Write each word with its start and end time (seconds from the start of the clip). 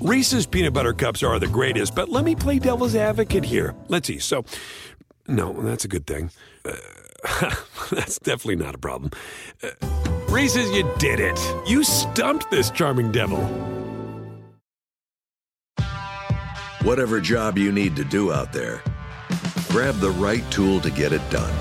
Reese's 0.00 0.46
peanut 0.46 0.72
butter 0.72 0.92
cups 0.92 1.24
are 1.24 1.40
the 1.40 1.48
greatest, 1.48 1.94
but 1.94 2.08
let 2.08 2.24
me 2.24 2.36
play 2.36 2.60
devil's 2.60 2.94
advocate 2.94 3.44
here. 3.44 3.74
Let's 3.88 4.06
see. 4.06 4.20
So, 4.20 4.44
no, 5.26 5.52
that's 5.52 5.84
a 5.84 5.88
good 5.88 6.06
thing. 6.06 6.30
Uh, 6.64 6.76
that's 7.90 8.18
definitely 8.20 8.64
not 8.64 8.76
a 8.76 8.78
problem. 8.78 9.10
Uh, 9.60 9.70
Reese's, 10.28 10.70
you 10.70 10.88
did 10.98 11.18
it. 11.18 11.38
You 11.66 11.82
stumped 11.82 12.48
this 12.48 12.70
charming 12.70 13.10
devil. 13.10 13.40
Whatever 16.82 17.20
job 17.20 17.58
you 17.58 17.72
need 17.72 17.96
to 17.96 18.04
do 18.04 18.32
out 18.32 18.52
there, 18.52 18.82
grab 19.68 19.96
the 19.96 20.10
right 20.10 20.48
tool 20.52 20.80
to 20.80 20.90
get 20.90 21.12
it 21.12 21.28
done. 21.28 21.52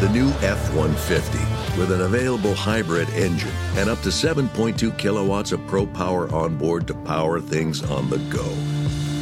The 0.00 0.10
new 0.10 0.28
F 0.42 0.74
150 0.74 1.51
with 1.78 1.90
an 1.90 2.02
available 2.02 2.54
hybrid 2.54 3.08
engine 3.10 3.52
and 3.76 3.88
up 3.88 4.00
to 4.02 4.08
7.2 4.08 4.96
kilowatts 4.98 5.52
of 5.52 5.66
pro 5.66 5.86
power 5.86 6.32
on 6.32 6.56
board 6.56 6.86
to 6.86 6.94
power 6.94 7.40
things 7.40 7.82
on 7.90 8.10
the 8.10 8.18
go. 8.30 8.44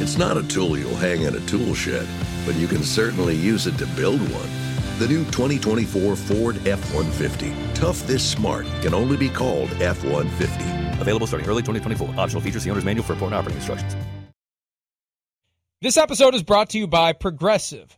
It's 0.01 0.17
not 0.17 0.37
a 0.37 0.47
tool 0.47 0.77
you'll 0.77 0.95
hang 0.95 1.21
in 1.21 1.35
a 1.35 1.39
tool 1.41 1.73
shed, 1.73 2.07
but 2.45 2.55
you 2.55 2.67
can 2.67 2.83
certainly 2.83 3.35
use 3.35 3.67
it 3.67 3.77
to 3.77 3.85
build 3.87 4.19
one. 4.19 4.49
The 4.99 5.07
new 5.07 5.23
2024 5.25 6.15
Ford 6.15 6.67
F 6.67 6.93
150. 6.93 7.53
Tough 7.73 8.05
this 8.05 8.27
smart 8.27 8.65
can 8.81 8.93
only 8.93 9.17
be 9.17 9.29
called 9.29 9.69
F 9.81 10.03
150. 10.03 11.01
Available 11.01 11.27
starting 11.27 11.49
early 11.49 11.61
2024. 11.61 12.19
Optional 12.19 12.41
features 12.41 12.63
the 12.63 12.69
owner's 12.69 12.85
manual 12.85 13.05
for 13.05 13.13
important 13.13 13.35
operating 13.35 13.57
instructions. 13.57 13.95
This 15.81 15.97
episode 15.97 16.35
is 16.35 16.43
brought 16.43 16.69
to 16.71 16.77
you 16.77 16.85
by 16.85 17.13
Progressive. 17.13 17.97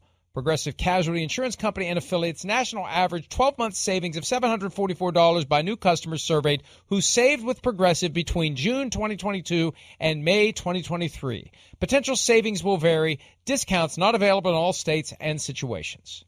Progressive 0.33 0.77
Casualty 0.77 1.23
Insurance 1.23 1.57
Company 1.57 1.87
and 1.87 1.97
affiliates 1.97 2.45
national 2.45 2.87
average 2.87 3.27
12 3.27 3.57
month 3.57 3.75
savings 3.75 4.15
of 4.15 4.23
$744 4.23 5.47
by 5.47 5.61
new 5.61 5.75
customers 5.75 6.23
surveyed 6.23 6.63
who 6.87 7.01
saved 7.01 7.43
with 7.43 7.61
Progressive 7.61 8.13
between 8.13 8.55
June 8.55 8.89
2022 8.89 9.73
and 9.99 10.23
May 10.23 10.53
2023. 10.53 11.51
Potential 11.81 12.15
savings 12.15 12.63
will 12.63 12.77
vary, 12.77 13.19
discounts 13.43 13.97
not 13.97 14.15
available 14.15 14.51
in 14.51 14.55
all 14.55 14.71
states 14.71 15.13
and 15.19 15.41
situations. 15.41 16.23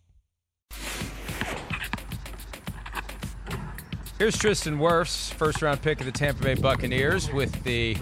Here's 4.17 4.37
Tristan 4.37 4.79
Wirfs, 4.79 5.31
first 5.33 5.61
round 5.61 5.81
pick 5.81 6.01
of 6.01 6.05
the 6.05 6.11
Tampa 6.11 6.43
Bay 6.43 6.55
Buccaneers 6.55 7.31
with 7.31 7.63
the 7.63 7.95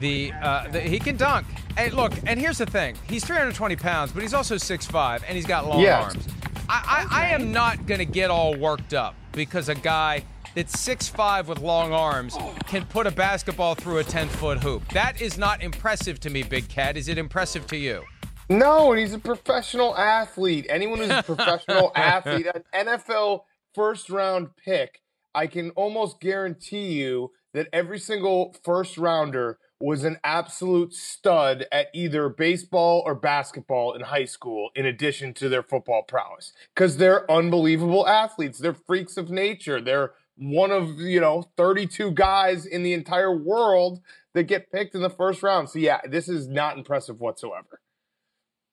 the, 0.00 0.32
uh, 0.32 0.68
the, 0.68 0.80
he 0.80 0.98
can 0.98 1.16
dunk. 1.16 1.46
Hey, 1.76 1.90
look, 1.90 2.12
and 2.26 2.38
here's 2.38 2.58
the 2.58 2.66
thing: 2.66 2.96
he's 3.08 3.24
320 3.24 3.76
pounds, 3.76 4.12
but 4.12 4.22
he's 4.22 4.34
also 4.34 4.56
6'5", 4.56 5.22
and 5.26 5.36
he's 5.36 5.46
got 5.46 5.66
long 5.66 5.80
Yes. 5.82 6.04
arms. 6.04 6.28
I, 6.68 7.06
I, 7.10 7.22
I 7.22 7.26
am 7.34 7.52
not 7.52 7.86
going 7.86 7.98
to 7.98 8.04
get 8.06 8.30
all 8.30 8.56
worked 8.56 8.94
up 8.94 9.14
because 9.32 9.68
a 9.68 9.74
guy 9.74 10.24
that's 10.54 10.74
6'5 10.76 11.46
with 11.46 11.58
long 11.58 11.92
arms 11.92 12.36
can 12.66 12.84
put 12.86 13.06
a 13.06 13.10
basketball 13.10 13.74
through 13.74 13.98
a 13.98 14.04
10 14.04 14.28
foot 14.28 14.62
hoop. 14.62 14.86
That 14.92 15.20
is 15.20 15.36
not 15.36 15.62
impressive 15.62 16.20
to 16.20 16.30
me, 16.30 16.42
Big 16.44 16.68
Cat. 16.68 16.96
Is 16.96 17.08
it 17.08 17.18
impressive 17.18 17.66
to 17.68 17.76
you? 17.76 18.04
No, 18.48 18.92
and 18.92 19.00
he's 19.00 19.12
a 19.12 19.18
professional 19.18 19.96
athlete. 19.96 20.66
Anyone 20.68 20.98
who's 21.00 21.10
a 21.10 21.22
professional 21.22 21.90
athlete, 21.96 22.46
an 22.46 22.62
NFL 22.86 23.40
first 23.74 24.10
round 24.10 24.48
pick, 24.56 25.00
I 25.34 25.48
can 25.48 25.70
almost 25.70 26.20
guarantee 26.20 26.92
you 26.92 27.32
that 27.52 27.68
every 27.72 27.98
single 27.98 28.54
first 28.62 28.96
rounder 28.96 29.58
was 29.84 30.02
an 30.02 30.18
absolute 30.24 30.94
stud 30.94 31.66
at 31.70 31.88
either 31.92 32.30
baseball 32.30 33.02
or 33.04 33.14
basketball 33.14 33.92
in 33.92 34.00
high 34.00 34.24
school, 34.24 34.70
in 34.74 34.86
addition 34.86 35.34
to 35.34 35.46
their 35.50 35.62
football 35.62 36.02
prowess. 36.02 36.54
Because 36.74 36.96
they're 36.96 37.30
unbelievable 37.30 38.08
athletes. 38.08 38.58
They're 38.58 38.72
freaks 38.72 39.18
of 39.18 39.28
nature. 39.28 39.82
They're 39.82 40.12
one 40.38 40.70
of, 40.70 40.98
you 41.00 41.20
know, 41.20 41.50
32 41.58 42.12
guys 42.12 42.64
in 42.64 42.82
the 42.82 42.94
entire 42.94 43.36
world 43.36 44.00
that 44.32 44.44
get 44.44 44.72
picked 44.72 44.94
in 44.94 45.02
the 45.02 45.10
first 45.10 45.42
round. 45.42 45.68
So, 45.68 45.78
yeah, 45.78 46.00
this 46.08 46.30
is 46.30 46.48
not 46.48 46.78
impressive 46.78 47.20
whatsoever. 47.20 47.82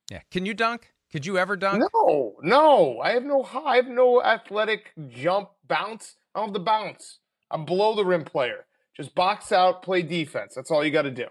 Yeah. 0.10 0.22
Can 0.32 0.46
you 0.46 0.54
dunk? 0.54 0.94
Could 1.12 1.26
you 1.26 1.38
ever 1.38 1.58
dunk? 1.58 1.84
No, 1.94 2.36
no. 2.42 3.00
I 3.02 3.12
have 3.12 3.24
no 3.24 3.46
I 3.54 3.76
have 3.76 3.88
no 3.88 4.24
athletic 4.24 4.94
jump 5.10 5.50
bounce. 5.68 6.16
I 6.34 6.40
don't 6.40 6.48
have 6.48 6.54
the 6.54 6.62
bounce. 6.62 7.20
I'm 7.52 7.66
below 7.66 7.96
the 7.96 8.06
rim 8.06 8.24
player. 8.24 8.66
Just 8.96 9.16
box 9.16 9.52
out, 9.52 9.84
play 9.84 10.02
defense. 10.02 10.54
That's 10.56 10.72
all 10.72 10.84
you 10.84 10.92
got 10.92 11.04
to 11.04 11.12
do. 11.12 11.28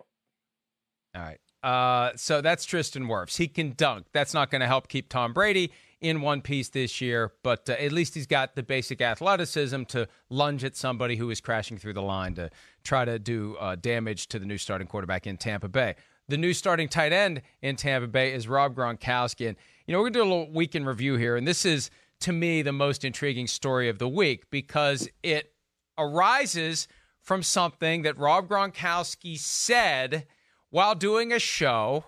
All 1.15 1.23
right. 1.23 1.39
Uh, 1.63 2.13
so 2.17 2.41
that's 2.41 2.65
Tristan 2.65 3.07
Wirfs. 3.07 3.37
He 3.37 3.47
can 3.47 3.75
dunk. 3.77 4.07
That's 4.13 4.33
not 4.33 4.51
going 4.51 4.61
to 4.61 4.67
help 4.67 4.89
keep 4.89 5.09
Tom 5.09 5.33
Brady 5.33 5.73
in 6.01 6.23
one 6.23 6.41
piece 6.41 6.71
this 6.71 7.01
year, 7.01 7.33
but 7.43 7.69
uh, 7.69 7.73
at 7.73 7.93
least 7.93 8.15
he's 8.15 8.27
got 8.27 8.55
the 8.55 8.63
basic 8.63 9.03
athleticism 9.03 9.83
to 9.85 10.09
lunge 10.31 10.65
at 10.65 10.75
somebody 10.75 11.17
who 11.17 11.29
is 11.29 11.41
crashing 11.41 11.77
through 11.77 11.93
the 11.93 12.03
line 12.03 12.35
to 12.35 12.51
try 12.83 13.05
to 13.05 13.19
do 13.19 13.57
uh, 13.61 13.77
damage 13.77 14.29
to 14.29 14.39
the 14.39 14.47
new 14.47 14.57
starting 14.57 14.87
quarterback 14.87 15.27
in 15.27 15.37
Tampa 15.37 15.69
Bay. 15.69 15.97
The 16.29 16.39
new 16.39 16.55
starting 16.55 16.89
tight 16.89 17.13
end 17.13 17.43
in 17.61 17.77
Tampa 17.77 18.09
Bay 18.09 18.33
is 18.33 18.49
Rob 18.49 18.75
Gronkowski. 18.75 19.49
And, 19.49 19.57
you 19.87 19.93
know, 19.93 19.99
we're 19.99 20.11
going 20.11 20.13
to 20.15 20.19
do 20.21 20.23
a 20.23 20.31
little 20.31 20.51
weekend 20.53 20.87
review 20.87 21.17
here. 21.17 21.37
And 21.37 21.47
this 21.47 21.67
is, 21.67 21.91
to 22.21 22.33
me, 22.33 22.63
the 22.63 22.73
most 22.73 23.05
intriguing 23.05 23.47
story 23.47 23.91
of 23.91 23.99
the 23.99 24.09
week 24.09 24.49
because 24.49 25.09
it 25.23 25.53
arises 25.99 26.89
from 27.31 27.45
something 27.45 28.03
that 28.03 28.19
Rob 28.19 28.49
Gronkowski 28.49 29.39
said 29.39 30.27
while 30.71 30.97
doing 30.97 31.33
a 31.33 31.39
show 31.39 32.07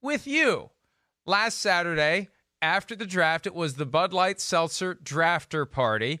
with 0.00 0.26
you. 0.26 0.70
Last 1.26 1.58
Saturday, 1.58 2.30
after 2.62 2.96
the 2.96 3.04
draft, 3.04 3.46
it 3.46 3.54
was 3.54 3.74
the 3.74 3.84
Bud 3.84 4.14
Light 4.14 4.40
Seltzer 4.40 4.94
Drafter 4.94 5.70
Party. 5.70 6.18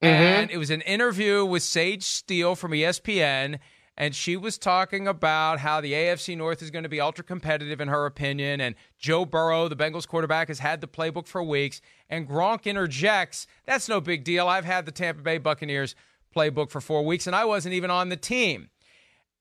Mm-hmm. 0.00 0.06
And 0.06 0.50
it 0.52 0.58
was 0.58 0.70
an 0.70 0.82
interview 0.82 1.44
with 1.44 1.64
Sage 1.64 2.04
Steele 2.04 2.54
from 2.54 2.70
ESPN. 2.70 3.58
And 3.96 4.14
she 4.14 4.36
was 4.36 4.56
talking 4.56 5.08
about 5.08 5.58
how 5.58 5.80
the 5.80 5.92
AFC 5.92 6.36
North 6.36 6.62
is 6.62 6.70
going 6.70 6.84
to 6.84 6.88
be 6.88 7.00
ultra 7.00 7.24
competitive, 7.24 7.80
in 7.80 7.88
her 7.88 8.06
opinion. 8.06 8.60
And 8.60 8.76
Joe 9.00 9.24
Burrow, 9.24 9.66
the 9.66 9.74
Bengals 9.74 10.06
quarterback, 10.06 10.46
has 10.46 10.60
had 10.60 10.80
the 10.80 10.86
playbook 10.86 11.26
for 11.26 11.42
weeks. 11.42 11.80
And 12.08 12.28
Gronk 12.28 12.66
interjects, 12.66 13.48
That's 13.66 13.88
no 13.88 14.00
big 14.00 14.22
deal. 14.22 14.46
I've 14.46 14.64
had 14.64 14.86
the 14.86 14.92
Tampa 14.92 15.22
Bay 15.22 15.38
Buccaneers 15.38 15.96
playbook 16.34 16.70
for 16.70 16.80
four 16.80 17.04
weeks, 17.04 17.26
and 17.26 17.36
I 17.36 17.44
wasn't 17.44 17.74
even 17.74 17.90
on 17.90 18.08
the 18.08 18.16
team. 18.16 18.70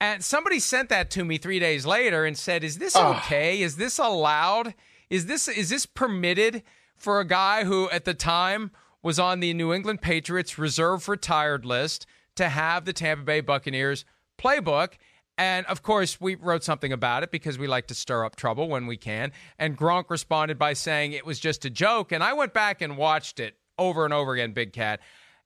And 0.01 0.23
somebody 0.23 0.59
sent 0.59 0.89
that 0.89 1.09
to 1.11 1.25
me 1.25 1.37
three 1.37 1.59
days 1.59 1.85
later 1.85 2.25
and 2.25 2.37
said, 2.37 2.63
"Is 2.63 2.77
this 2.77 2.95
okay? 2.95 3.61
Is 3.61 3.75
this 3.75 3.99
allowed? 3.99 4.73
Is 5.09 5.25
this 5.25 5.47
is 5.47 5.69
this 5.69 5.85
permitted 5.85 6.63
for 6.95 7.19
a 7.19 7.25
guy 7.25 7.65
who 7.65 7.89
at 7.89 8.05
the 8.05 8.13
time 8.13 8.71
was 9.01 9.19
on 9.19 9.39
the 9.39 9.53
New 9.53 9.73
England 9.73 10.01
Patriots 10.01 10.57
reserve 10.57 11.09
retired 11.09 11.65
list 11.65 12.05
to 12.35 12.49
have 12.49 12.85
the 12.85 12.93
Tampa 12.93 13.23
Bay 13.23 13.41
Buccaneers 13.41 14.05
playbook?" 14.37 14.93
And 15.37 15.65
of 15.67 15.83
course, 15.83 16.19
we 16.19 16.35
wrote 16.35 16.65
something 16.65 16.91
about 16.91 17.23
it 17.23 17.31
because 17.31 17.57
we 17.57 17.65
like 17.65 17.87
to 17.87 17.95
stir 17.95 18.25
up 18.25 18.35
trouble 18.35 18.67
when 18.67 18.87
we 18.87 18.97
can. 18.97 19.31
And 19.57 19.77
Gronk 19.77 20.09
responded 20.09 20.59
by 20.59 20.73
saying 20.73 21.13
it 21.13 21.25
was 21.25 21.39
just 21.39 21.63
a 21.63 21.69
joke. 21.69 22.11
And 22.11 22.21
I 22.21 22.33
went 22.33 22.53
back 22.53 22.81
and 22.81 22.97
watched 22.97 23.39
it 23.39 23.57
over 23.77 24.03
and 24.03 24.13
over 24.13 24.33
again, 24.33 24.51
Big 24.51 24.73
Cat. 24.73 24.99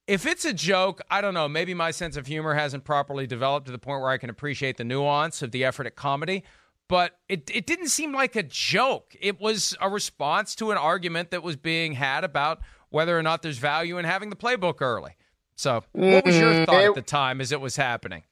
If 0.06 0.26
it's 0.26 0.44
a 0.44 0.54
joke, 0.54 1.02
I 1.10 1.22
don't 1.22 1.34
know. 1.34 1.48
Maybe 1.48 1.74
my 1.74 1.92
sense 1.92 2.18
of 2.18 2.28
humor 2.28 2.54
hasn't 2.56 2.84
properly 2.84 3.26
developed 3.26 3.68
to 3.68 3.72
the 3.72 3.78
point 3.80 4.02
where 4.02 4.10
I 4.10 4.18
can 4.18 4.30
appreciate 4.30 4.78
the 4.78 4.84
nuance 4.84 5.42
of 5.42 5.52
the 5.52 5.64
effort 5.64 5.88
at 5.88 5.96
comedy. 5.96 6.44
But 6.90 7.18
it, 7.30 7.50
it 7.54 7.66
didn't 7.66 7.88
seem 7.88 8.14
like 8.14 8.36
a 8.36 8.44
joke. 8.44 9.16
It 9.20 9.40
was 9.40 9.76
a 9.80 9.90
response 9.90 10.56
to 10.56 10.72
an 10.72 10.78
argument 10.78 11.32
that 11.32 11.42
was 11.42 11.56
being 11.56 11.94
had 11.94 12.24
about 12.26 12.60
whether 12.90 13.18
or 13.18 13.24
not 13.24 13.42
there's 13.42 13.58
value 13.58 13.98
in 13.98 14.06
having 14.06 14.30
the 14.30 14.36
playbook 14.36 14.82
early. 14.82 15.16
So, 15.56 15.84
what 16.08 16.26
was 16.26 16.40
your 16.40 16.54
Mm, 16.54 16.66
thought 16.66 16.84
at 16.84 16.94
the 16.96 17.02
time 17.02 17.40
as 17.40 17.52
it 17.52 17.62
was 17.62 17.78
happening? 17.78 18.24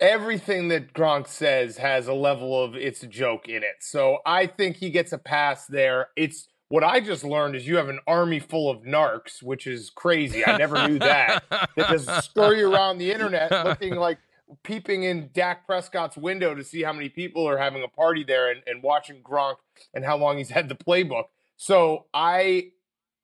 Everything 0.00 0.68
that 0.68 0.92
Gronk 0.92 1.26
says 1.26 1.78
has 1.78 2.06
a 2.06 2.14
level 2.14 2.62
of 2.62 2.76
it's 2.76 3.02
a 3.02 3.08
joke 3.08 3.48
in 3.48 3.64
it. 3.64 3.76
So 3.80 4.18
I 4.24 4.46
think 4.46 4.76
he 4.76 4.90
gets 4.90 5.12
a 5.12 5.18
pass 5.18 5.66
there. 5.66 6.08
It's 6.16 6.46
what 6.68 6.84
I 6.84 7.00
just 7.00 7.24
learned 7.24 7.56
is 7.56 7.66
you 7.66 7.76
have 7.76 7.88
an 7.88 8.00
army 8.06 8.40
full 8.40 8.70
of 8.70 8.82
narcs, 8.82 9.42
which 9.42 9.66
is 9.66 9.90
crazy. 9.90 10.44
I 10.46 10.56
never 10.58 10.86
knew 10.88 10.98
that. 10.98 11.44
That 11.50 11.88
just 11.88 12.24
scurry 12.24 12.62
around 12.62 12.98
the 12.98 13.10
internet 13.10 13.50
looking 13.64 13.96
like 13.96 14.18
peeping 14.62 15.02
in 15.02 15.30
Dak 15.32 15.66
Prescott's 15.66 16.16
window 16.16 16.54
to 16.54 16.62
see 16.64 16.82
how 16.82 16.92
many 16.92 17.08
people 17.08 17.48
are 17.48 17.58
having 17.58 17.82
a 17.82 17.88
party 17.88 18.24
there 18.24 18.50
and, 18.50 18.62
and 18.66 18.82
watching 18.82 19.22
Gronk 19.22 19.56
and 19.94 20.04
how 20.04 20.16
long 20.16 20.38
he's 20.38 20.50
had 20.50 20.68
the 20.68 20.74
playbook. 20.74 21.24
So 21.56 22.06
I 22.12 22.70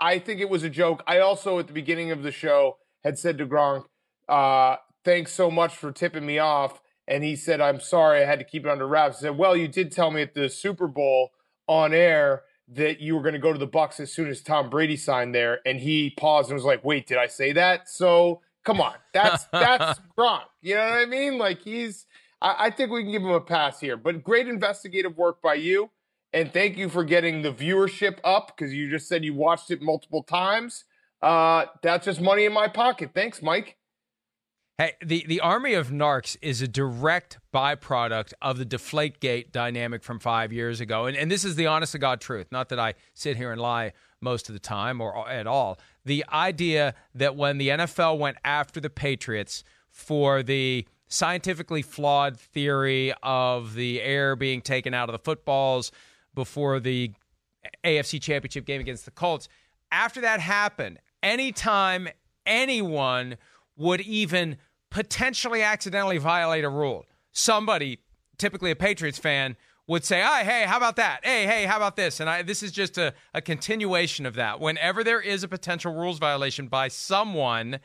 I 0.01 0.19
think 0.19 0.41
it 0.41 0.49
was 0.49 0.63
a 0.63 0.71
joke. 0.71 1.03
I 1.07 1.19
also 1.21 1.59
at 1.59 1.67
the 1.67 1.73
beginning 1.73 2.11
of 2.11 2.23
the 2.23 2.33
show 2.33 2.79
had 3.03 3.19
said 3.19 3.39
to 3.39 3.47
Gronk, 3.47 3.85
uh, 4.29 4.77
thanks 5.05 5.33
so 5.33 5.51
much 5.51 5.77
for 5.77 5.93
tipping 5.93 6.27
me 6.27 6.39
off. 6.39 6.81
And 7.07 7.23
he 7.23 7.37
said, 7.37 7.61
I'm 7.61 7.81
sorry, 7.81 8.23
I 8.23 8.27
had 8.27 8.39
to 8.39 8.45
keep 8.45 8.65
it 8.65 8.71
under 8.71 8.89
wraps. 8.89 9.19
I 9.19 9.21
said, 9.21 9.39
Well, 9.39 9.55
you 9.55 9.69
did 9.69 9.93
tell 9.93 10.11
me 10.11 10.23
at 10.23 10.35
the 10.35 10.49
Super 10.49 10.87
Bowl 10.89 11.33
on 11.67 11.93
air 11.93 12.43
that 12.69 13.01
you 13.01 13.15
were 13.15 13.23
going 13.23 13.35
to 13.35 13.39
go 13.39 13.53
to 13.53 13.59
the 13.59 13.67
Bucks 13.67 14.01
as 14.01 14.13
soon 14.13 14.29
as 14.29 14.41
Tom 14.41 14.71
Brady 14.71 14.97
signed 14.97 15.35
there. 15.35 15.61
And 15.67 15.81
he 15.81 16.11
paused 16.11 16.51
and 16.51 16.55
was 16.55 16.65
like, 16.65 16.85
Wait, 16.85 17.07
did 17.07 17.19
I 17.19 17.27
say 17.27 17.53
that? 17.53 17.89
So 17.89 18.41
Come 18.65 18.81
on, 18.81 18.95
that's 19.13 19.45
that's 19.53 20.01
Gronk. 20.19 20.45
You 20.63 20.75
know 20.75 20.85
what 20.85 20.95
I 20.95 21.07
mean? 21.07 21.39
Like 21.39 21.61
he's. 21.61 22.07
I, 22.41 22.67
I 22.67 22.71
think 22.71 22.91
we 22.91 23.03
can 23.03 23.13
give 23.13 23.23
him 23.23 23.31
a 23.31 23.41
pass 23.41 23.81
here. 23.81 23.97
But 23.97 24.25
great 24.25 24.49
investigative 24.49 25.17
work 25.17 25.41
by 25.43 25.55
you, 25.55 25.91
and 26.33 26.53
thank 26.53 26.77
you 26.77 26.89
for 26.89 27.05
getting 27.05 27.43
the 27.43 27.53
viewership 27.53 28.19
up 28.25 28.57
because 28.57 28.73
you 28.73 28.91
just 28.91 29.09
said 29.09 29.25
you 29.25 29.35
watched 29.35 29.71
it 29.71 29.83
multiple 29.83 30.23
times. 30.23 30.85
Uh, 31.23 31.67
that's 31.83 32.05
just 32.05 32.21
money 32.21 32.45
in 32.45 32.53
my 32.53 32.69
pocket. 32.69 33.11
Thanks, 33.15 33.41
Mike. 33.43 33.77
Hey, 34.77 34.95
the, 35.01 35.25
the 35.29 35.39
army 35.39 35.75
of 35.75 35.91
narcs 35.91 36.37
is 36.43 36.61
a 36.61 36.67
direct 36.67 37.39
byproduct 37.53 38.33
of 38.43 38.59
the 38.59 38.67
Deflategate 38.67 39.53
dynamic 39.53 40.03
from 40.03 40.19
five 40.19 40.53
years 40.53 40.81
ago. 40.81 41.07
And, 41.07 41.17
and 41.17 41.31
this 41.31 41.45
is 41.45 41.55
the 41.55 41.69
honest 41.69 41.93
to 41.93 41.99
God 41.99 42.21
truth. 42.21 42.49
Not 42.51 42.71
that 42.71 42.81
I 42.81 42.95
sit 43.13 43.37
here 43.37 43.53
and 43.53 43.61
lie 43.61 43.93
most 44.21 44.49
of 44.49 44.53
the 44.53 44.59
time 44.59 45.01
or 45.01 45.29
at 45.29 45.47
all. 45.47 45.79
The 46.05 46.25
idea 46.33 46.95
that 47.15 47.37
when 47.37 47.59
the 47.59 47.69
NFL 47.69 48.19
went 48.19 48.39
after 48.45 48.81
the 48.81 48.91
Patriots 48.91 49.63
for 49.91 50.43
the 50.43 50.89
scientifically 51.07 51.83
flawed 51.83 52.37
theory 52.37 53.15
of 53.23 53.75
the 53.75 54.03
air 54.03 54.35
being 54.35 54.61
taken 54.61 54.93
out 54.93 55.09
of 55.09 55.13
the 55.13 55.21
footballs 55.21 55.93
before 56.35 56.81
the 56.81 57.13
AFC 57.85 58.21
championship 58.21 58.67
game 58.67 58.81
against 58.81 59.05
the 59.05 59.13
Colts, 59.13 59.49
after 59.93 60.21
that 60.23 60.41
happened, 60.41 60.99
anytime 61.23 62.09
anyone 62.45 63.37
would 63.77 64.01
even 64.01 64.57
potentially 64.91 65.63
accidentally 65.63 66.19
violate 66.19 66.65
a 66.65 66.69
rule. 66.69 67.05
Somebody, 67.33 67.99
typically 68.39 68.71
a 68.71 68.77
Patriots 68.77 69.19
fan, 69.19 69.57
would 69.87 70.05
say, 70.05 70.21
"Hey, 70.21 70.45
hey, 70.45 70.65
how 70.67 70.77
about 70.77 70.97
that? 70.97 71.21
Hey, 71.25 71.47
hey, 71.47 71.65
how 71.67 71.77
about 71.77 71.97
this?" 71.97 72.21
And 72.21 72.31
I, 72.31 72.43
this 72.43 72.63
is 72.63 72.73
just 72.73 72.97
a, 72.97 73.13
a 73.35 73.43
continuation 73.43 74.25
of 74.25 74.35
that. 74.35 74.61
Whenever 74.61 75.05
there 75.05 75.21
is 75.21 75.43
a 75.43 75.49
potential 75.49 75.93
rules 75.93 76.19
violation 76.19 76.69
by 76.69 76.89
someone, 76.89 77.81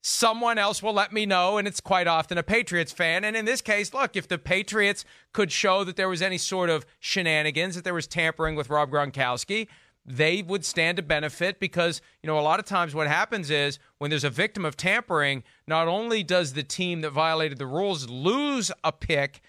someone 0.00 0.58
else 0.58 0.82
will 0.82 0.94
let 0.94 1.12
me 1.12 1.26
know, 1.26 1.58
and 1.58 1.68
it's 1.68 1.80
quite 1.80 2.06
often 2.06 2.38
a 2.38 2.42
Patriots 2.42 2.92
fan. 2.92 3.24
And 3.24 3.36
in 3.36 3.44
this 3.44 3.60
case, 3.60 3.92
look, 3.92 4.16
if 4.16 4.28
the 4.28 4.38
Patriots 4.38 5.04
could 5.32 5.52
show 5.52 5.84
that 5.84 5.96
there 5.96 6.08
was 6.08 6.22
any 6.22 6.38
sort 6.38 6.70
of 6.70 6.86
shenanigans, 7.00 7.74
that 7.74 7.84
there 7.84 7.94
was 7.94 8.06
tampering 8.06 8.54
with 8.54 8.70
Rob 8.70 8.90
Gronkowski, 8.90 9.68
they 10.08 10.42
would 10.42 10.64
stand 10.64 10.96
to 10.96 11.02
benefit 11.02 11.60
because, 11.60 12.00
you 12.22 12.26
know, 12.26 12.38
a 12.38 12.40
lot 12.40 12.58
of 12.58 12.64
times 12.64 12.94
what 12.94 13.06
happens 13.06 13.50
is 13.50 13.78
when 13.98 14.10
there's 14.10 14.24
a 14.24 14.30
victim 14.30 14.64
of 14.64 14.76
tampering, 14.76 15.44
not 15.66 15.86
only 15.86 16.22
does 16.22 16.54
the 16.54 16.62
team 16.62 17.02
that 17.02 17.10
violated 17.10 17.58
the 17.58 17.66
rules 17.66 18.08
lose 18.08 18.72
a 18.82 18.90
pick, 18.90 19.40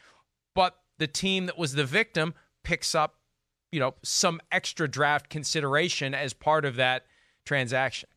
but 0.53 0.77
the 0.97 1.07
team 1.07 1.45
that 1.45 1.57
was 1.57 1.73
the 1.73 1.85
victim 1.85 2.33
picks 2.63 2.93
up, 2.93 3.15
you 3.71 3.79
know, 3.79 3.95
some 4.03 4.41
extra 4.51 4.87
draft 4.87 5.29
consideration 5.29 6.13
as 6.13 6.33
part 6.33 6.65
of 6.65 6.75
that 6.75 7.05
transaction. 7.45 8.09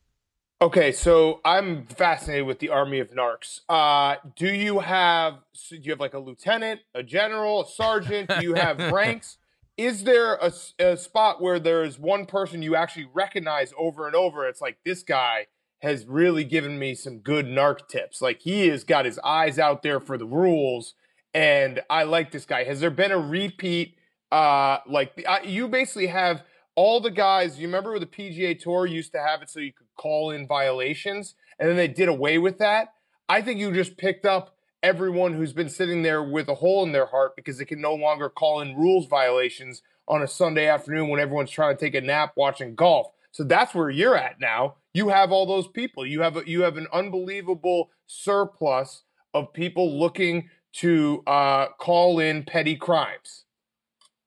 Okay, 0.61 0.91
so 0.91 1.41
I'm 1.43 1.85
fascinated 1.87 2.45
with 2.45 2.59
the 2.59 2.69
army 2.69 2.99
of 2.99 3.11
narcs. 3.11 3.61
Uh, 3.67 4.15
do 4.35 4.47
you 4.47 4.79
have 4.79 5.39
do 5.69 5.77
you 5.77 5.91
have 5.91 5.99
like 5.99 6.13
a 6.13 6.19
lieutenant, 6.19 6.81
a 6.93 7.03
general, 7.03 7.63
a 7.63 7.67
sergeant? 7.67 8.29
Do 8.29 8.41
you 8.41 8.53
have 8.53 8.79
ranks? 8.91 9.37
Is 9.77 10.03
there 10.03 10.35
a, 10.35 10.51
a, 10.79 10.97
spot 10.97 11.41
where 11.41 11.59
there's 11.59 11.97
one 11.97 12.25
person 12.25 12.61
you 12.61 12.75
actually 12.75 13.07
recognize 13.11 13.73
over 13.77 14.05
and 14.05 14.15
over? 14.15 14.47
It's 14.47 14.61
like 14.61 14.77
this 14.85 15.03
guy 15.03 15.47
has 15.81 16.05
really 16.05 16.43
given 16.43 16.77
me 16.77 16.95
some 16.95 17.19
good 17.19 17.45
narc 17.45 17.87
tips. 17.87 18.21
Like 18.21 18.41
he 18.41 18.67
has 18.67 18.83
got 18.83 19.05
his 19.05 19.19
eyes 19.23 19.57
out 19.57 19.81
there 19.81 19.99
for 19.99 20.17
the 20.17 20.25
rules, 20.25 20.93
and 21.33 21.81
I 21.89 22.03
like 22.03 22.31
this 22.31 22.45
guy. 22.45 22.63
Has 22.63 22.79
there 22.79 22.91
been 22.91 23.11
a 23.11 23.19
repeat? 23.19 23.97
Uh, 24.31 24.79
like 24.87 25.25
you 25.43 25.67
basically 25.67 26.07
have 26.07 26.43
all 26.75 27.01
the 27.01 27.11
guys. 27.11 27.59
You 27.59 27.67
remember 27.67 27.97
the 27.99 28.05
PGA 28.05 28.59
Tour 28.59 28.85
used 28.85 29.11
to 29.13 29.19
have 29.19 29.41
it 29.41 29.49
so 29.49 29.59
you 29.59 29.73
could 29.73 29.87
call 29.97 30.31
in 30.31 30.47
violations, 30.47 31.35
and 31.59 31.67
then 31.67 31.75
they 31.75 31.87
did 31.87 32.09
away 32.09 32.37
with 32.37 32.59
that. 32.59 32.93
I 33.27 33.41
think 33.41 33.59
you 33.59 33.71
just 33.71 33.97
picked 33.97 34.25
up 34.25 34.55
everyone 34.83 35.33
who's 35.33 35.53
been 35.53 35.69
sitting 35.69 36.03
there 36.03 36.21
with 36.21 36.49
a 36.49 36.55
hole 36.55 36.83
in 36.83 36.91
their 36.91 37.05
heart 37.05 37.35
because 37.35 37.57
they 37.57 37.65
can 37.65 37.81
no 37.81 37.95
longer 37.95 38.29
call 38.29 38.59
in 38.59 38.75
rules 38.75 39.07
violations 39.07 39.81
on 40.07 40.21
a 40.21 40.27
Sunday 40.27 40.67
afternoon 40.67 41.07
when 41.07 41.21
everyone's 41.21 41.49
trying 41.49 41.75
to 41.75 41.79
take 41.79 41.95
a 41.95 42.01
nap 42.01 42.33
watching 42.35 42.75
golf. 42.75 43.07
So 43.31 43.43
that's 43.43 43.73
where 43.73 43.89
you're 43.89 44.17
at 44.17 44.39
now. 44.39 44.75
You 44.93 45.09
have 45.09 45.31
all 45.31 45.47
those 45.47 45.67
people. 45.67 46.05
You 46.05 46.21
have 46.21 46.37
a, 46.37 46.43
you 46.45 46.61
have 46.61 46.77
an 46.77 46.87
unbelievable 46.93 47.89
surplus 48.05 49.03
of 49.33 49.53
people 49.53 49.99
looking 49.99 50.49
to 50.73 51.23
uh, 51.25 51.67
call 51.79 52.19
in 52.19 52.43
petty 52.43 52.75
crimes. 52.75 53.45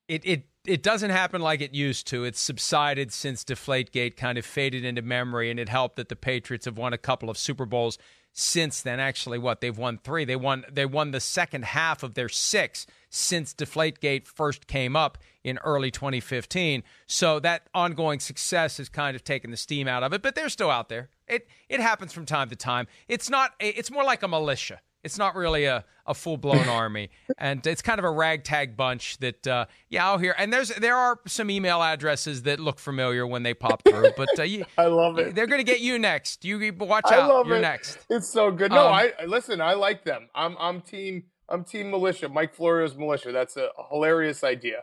It 0.08 0.22
it 0.24 0.46
it 0.66 0.82
doesn't 0.82 1.10
happen 1.10 1.40
like 1.40 1.60
it 1.60 1.74
used 1.74 2.08
to. 2.08 2.24
It's 2.24 2.40
subsided 2.40 3.12
since 3.12 3.44
Deflategate 3.44 4.16
kind 4.16 4.38
of 4.38 4.44
faded 4.44 4.84
into 4.84 5.02
memory, 5.02 5.50
and 5.50 5.60
it 5.60 5.68
helped 5.68 5.96
that 5.96 6.08
the 6.08 6.16
Patriots 6.16 6.64
have 6.64 6.78
won 6.78 6.92
a 6.92 6.98
couple 6.98 7.30
of 7.30 7.38
Super 7.38 7.66
Bowls 7.66 7.98
since 8.38 8.82
then. 8.82 9.00
Actually, 9.00 9.38
what 9.38 9.62
they've 9.62 9.76
won 9.76 9.98
three. 9.98 10.24
They 10.24 10.36
won 10.36 10.64
they 10.70 10.84
won 10.84 11.10
the 11.10 11.20
second 11.20 11.64
half 11.64 12.02
of 12.02 12.14
their 12.14 12.28
six 12.28 12.86
since 13.08 13.54
Deflategate 13.54 14.26
first 14.26 14.66
came 14.66 14.94
up 14.94 15.16
in 15.42 15.58
early 15.64 15.90
2015. 15.90 16.82
So 17.06 17.40
that 17.40 17.62
ongoing 17.74 18.20
success 18.20 18.76
has 18.76 18.90
kind 18.90 19.16
of 19.16 19.24
taken 19.24 19.50
the 19.50 19.56
steam 19.56 19.88
out 19.88 20.02
of 20.02 20.12
it, 20.12 20.20
but 20.20 20.34
they're 20.34 20.50
still 20.50 20.70
out 20.70 20.90
there. 20.90 21.08
It 21.26 21.48
it 21.68 21.80
happens 21.80 22.12
from 22.12 22.26
time 22.26 22.50
to 22.50 22.56
time. 22.56 22.86
It's 23.08 23.30
not. 23.30 23.52
It's 23.58 23.90
more 23.90 24.04
like 24.04 24.22
a 24.22 24.28
militia. 24.28 24.80
It's 25.06 25.16
not 25.16 25.34
really 25.34 25.64
a, 25.64 25.84
a 26.04 26.12
full 26.12 26.36
blown 26.36 26.68
army, 26.68 27.10
and 27.38 27.66
it's 27.66 27.80
kind 27.80 27.98
of 27.98 28.04
a 28.04 28.10
ragtag 28.10 28.76
bunch 28.76 29.16
that 29.18 29.46
uh, 29.46 29.66
yeah 29.88 30.06
I'll 30.06 30.18
hear. 30.18 30.34
And 30.36 30.52
there's 30.52 30.68
there 30.68 30.96
are 30.96 31.18
some 31.26 31.50
email 31.50 31.82
addresses 31.82 32.42
that 32.42 32.60
look 32.60 32.78
familiar 32.78 33.26
when 33.26 33.42
they 33.42 33.54
pop 33.54 33.82
through, 33.84 34.10
but 34.16 34.38
uh, 34.38 34.42
you, 34.42 34.64
I 34.78 34.86
love 34.86 35.18
it. 35.18 35.34
They're 35.34 35.46
going 35.46 35.64
to 35.64 35.72
get 35.72 35.80
you 35.80 35.98
next. 35.98 36.44
You 36.44 36.74
watch 36.78 37.06
out. 37.06 37.12
I 37.12 37.26
love 37.26 37.46
You're 37.46 37.56
it. 37.56 37.62
next. 37.62 37.98
It's 38.10 38.28
so 38.28 38.50
good. 38.50 38.70
No, 38.70 38.88
um, 38.88 38.92
I 38.92 39.12
listen. 39.26 39.60
I 39.60 39.74
like 39.74 40.04
them. 40.04 40.28
I'm 40.34 40.56
I'm 40.58 40.82
team 40.82 41.24
I'm 41.48 41.64
team 41.64 41.90
militia. 41.90 42.28
Mike 42.28 42.54
Florio's 42.54 42.96
militia. 42.96 43.32
That's 43.32 43.56
a 43.56 43.68
hilarious 43.90 44.44
idea. 44.44 44.82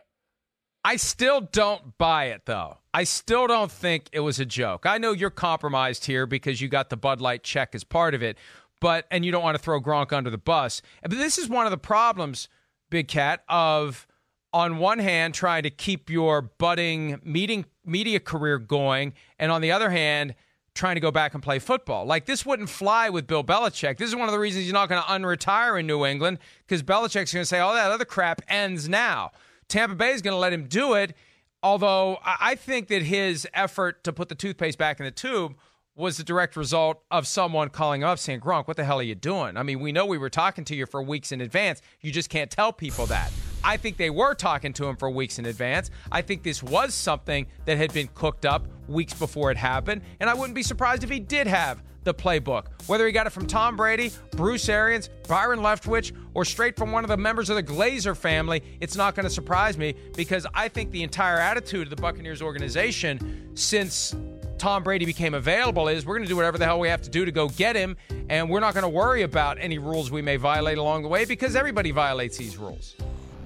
I 0.86 0.96
still 0.96 1.40
don't 1.40 1.96
buy 1.96 2.26
it 2.26 2.42
though. 2.44 2.78
I 2.92 3.04
still 3.04 3.46
don't 3.46 3.72
think 3.72 4.08
it 4.12 4.20
was 4.20 4.38
a 4.38 4.44
joke. 4.44 4.84
I 4.84 4.98
know 4.98 5.12
you're 5.12 5.30
compromised 5.30 6.04
here 6.04 6.26
because 6.26 6.60
you 6.60 6.68
got 6.68 6.90
the 6.90 6.96
Bud 6.96 7.22
Light 7.22 7.42
check 7.42 7.74
as 7.74 7.84
part 7.84 8.14
of 8.14 8.22
it 8.22 8.36
but 8.80 9.06
and 9.10 9.24
you 9.24 9.32
don't 9.32 9.42
want 9.42 9.56
to 9.56 9.62
throw 9.62 9.80
Gronk 9.80 10.12
under 10.12 10.30
the 10.30 10.38
bus. 10.38 10.82
But 11.02 11.12
this 11.12 11.38
is 11.38 11.48
one 11.48 11.66
of 11.66 11.70
the 11.70 11.78
problems, 11.78 12.48
Big 12.90 13.08
Cat, 13.08 13.42
of 13.48 14.06
on 14.52 14.78
one 14.78 14.98
hand 14.98 15.34
trying 15.34 15.64
to 15.64 15.70
keep 15.70 16.08
your 16.08 16.42
budding 16.42 17.20
meeting 17.24 17.64
media 17.84 18.20
career 18.20 18.58
going, 18.58 19.14
and 19.38 19.50
on 19.50 19.60
the 19.60 19.72
other 19.72 19.90
hand 19.90 20.34
trying 20.74 20.96
to 20.96 21.00
go 21.00 21.10
back 21.10 21.34
and 21.34 21.42
play 21.42 21.58
football. 21.58 22.04
Like 22.04 22.26
this 22.26 22.44
wouldn't 22.44 22.68
fly 22.68 23.08
with 23.08 23.26
Bill 23.26 23.44
Belichick. 23.44 23.96
This 23.96 24.08
is 24.08 24.16
one 24.16 24.28
of 24.28 24.32
the 24.32 24.38
reasons 24.38 24.64
he's 24.64 24.72
not 24.72 24.88
going 24.88 25.00
to 25.00 25.08
unretire 25.08 25.78
in 25.78 25.86
New 25.86 26.04
England 26.04 26.38
because 26.66 26.82
Belichick's 26.82 27.32
going 27.32 27.42
to 27.42 27.46
say 27.46 27.60
all 27.60 27.74
that 27.74 27.92
other 27.92 28.04
crap 28.04 28.42
ends 28.48 28.88
now. 28.88 29.30
Tampa 29.68 29.94
Bay 29.94 30.10
is 30.10 30.20
going 30.20 30.34
to 30.34 30.38
let 30.38 30.52
him 30.52 30.66
do 30.66 30.94
it. 30.94 31.14
Although 31.62 32.18
I 32.22 32.56
think 32.56 32.88
that 32.88 33.02
his 33.02 33.48
effort 33.54 34.04
to 34.04 34.12
put 34.12 34.28
the 34.28 34.34
toothpaste 34.34 34.76
back 34.76 35.00
in 35.00 35.06
the 35.06 35.10
tube 35.10 35.54
was 35.96 36.16
the 36.16 36.24
direct 36.24 36.56
result 36.56 37.02
of 37.10 37.26
someone 37.26 37.68
calling 37.68 38.02
up 38.02 38.18
saying, 38.18 38.40
Gronk, 38.40 38.66
what 38.66 38.76
the 38.76 38.84
hell 38.84 38.98
are 38.98 39.04
you 39.04 39.14
doing? 39.14 39.56
I 39.56 39.62
mean, 39.62 39.78
we 39.78 39.92
know 39.92 40.06
we 40.06 40.18
were 40.18 40.30
talking 40.30 40.64
to 40.64 40.74
you 40.74 40.86
for 40.86 41.02
weeks 41.02 41.30
in 41.30 41.40
advance. 41.40 41.82
You 42.00 42.10
just 42.10 42.30
can't 42.30 42.50
tell 42.50 42.72
people 42.72 43.06
that. 43.06 43.30
I 43.62 43.76
think 43.76 43.96
they 43.96 44.10
were 44.10 44.34
talking 44.34 44.72
to 44.74 44.86
him 44.86 44.96
for 44.96 45.08
weeks 45.08 45.38
in 45.38 45.46
advance. 45.46 45.90
I 46.10 46.20
think 46.22 46.42
this 46.42 46.62
was 46.62 46.94
something 46.94 47.46
that 47.64 47.78
had 47.78 47.92
been 47.94 48.08
cooked 48.14 48.44
up 48.44 48.66
weeks 48.88 49.14
before 49.14 49.50
it 49.50 49.56
happened. 49.56 50.02
And 50.20 50.28
I 50.28 50.34
wouldn't 50.34 50.54
be 50.54 50.62
surprised 50.62 51.04
if 51.04 51.10
he 51.10 51.20
did 51.20 51.46
have 51.46 51.82
the 52.02 52.12
playbook. 52.12 52.66
Whether 52.86 53.06
he 53.06 53.12
got 53.12 53.26
it 53.26 53.30
from 53.30 53.46
Tom 53.46 53.76
Brady, 53.76 54.10
Bruce 54.32 54.68
Arians, 54.68 55.08
Byron 55.28 55.60
Leftwich, 55.60 56.12
or 56.34 56.44
straight 56.44 56.76
from 56.76 56.92
one 56.92 57.04
of 57.04 57.08
the 57.08 57.16
members 57.16 57.48
of 57.48 57.56
the 57.56 57.62
Glazer 57.62 58.16
family, 58.16 58.62
it's 58.80 58.96
not 58.96 59.14
going 59.14 59.24
to 59.24 59.30
surprise 59.30 59.78
me 59.78 59.94
because 60.14 60.46
I 60.52 60.68
think 60.68 60.90
the 60.90 61.02
entire 61.02 61.38
attitude 61.38 61.86
of 61.86 61.90
the 61.90 62.02
Buccaneers 62.02 62.42
organization 62.42 63.52
since 63.54 64.14
Tom 64.64 64.82
Brady 64.82 65.04
became 65.04 65.34
available 65.34 65.88
is 65.88 66.06
we're 66.06 66.14
going 66.14 66.24
to 66.24 66.28
do 66.28 66.36
whatever 66.36 66.56
the 66.56 66.64
hell 66.64 66.80
we 66.80 66.88
have 66.88 67.02
to 67.02 67.10
do 67.10 67.26
to 67.26 67.30
go 67.30 67.50
get 67.50 67.76
him, 67.76 67.98
and 68.30 68.48
we're 68.48 68.60
not 68.60 68.72
going 68.72 68.82
to 68.82 68.88
worry 68.88 69.20
about 69.20 69.58
any 69.60 69.76
rules 69.76 70.10
we 70.10 70.22
may 70.22 70.36
violate 70.36 70.78
along 70.78 71.02
the 71.02 71.08
way 71.10 71.26
because 71.26 71.54
everybody 71.54 71.90
violates 71.90 72.38
these 72.38 72.56
rules. 72.56 72.96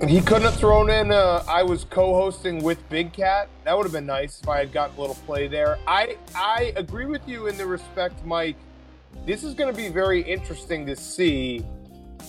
And 0.00 0.08
He 0.08 0.20
couldn't 0.20 0.44
have 0.44 0.54
thrown 0.54 0.90
in. 0.90 1.10
Uh, 1.10 1.42
I 1.48 1.64
was 1.64 1.82
co-hosting 1.82 2.62
with 2.62 2.88
Big 2.88 3.12
Cat. 3.12 3.48
That 3.64 3.76
would 3.76 3.82
have 3.82 3.92
been 3.92 4.06
nice 4.06 4.40
if 4.40 4.48
I 4.48 4.58
had 4.58 4.70
gotten 4.70 4.96
a 4.96 5.00
little 5.00 5.16
play 5.26 5.48
there. 5.48 5.80
I 5.88 6.18
I 6.37 6.72
agree 6.76 7.06
with 7.06 7.26
you 7.26 7.48
in 7.48 7.56
the 7.56 7.66
respect, 7.66 8.25
Mike. 8.25 8.54
This 9.26 9.42
is 9.42 9.54
going 9.54 9.75
to 9.75 9.76
be 9.76 9.88
very 9.88 10.22
interesting 10.22 10.87
to 10.87 10.94
see 10.94 11.66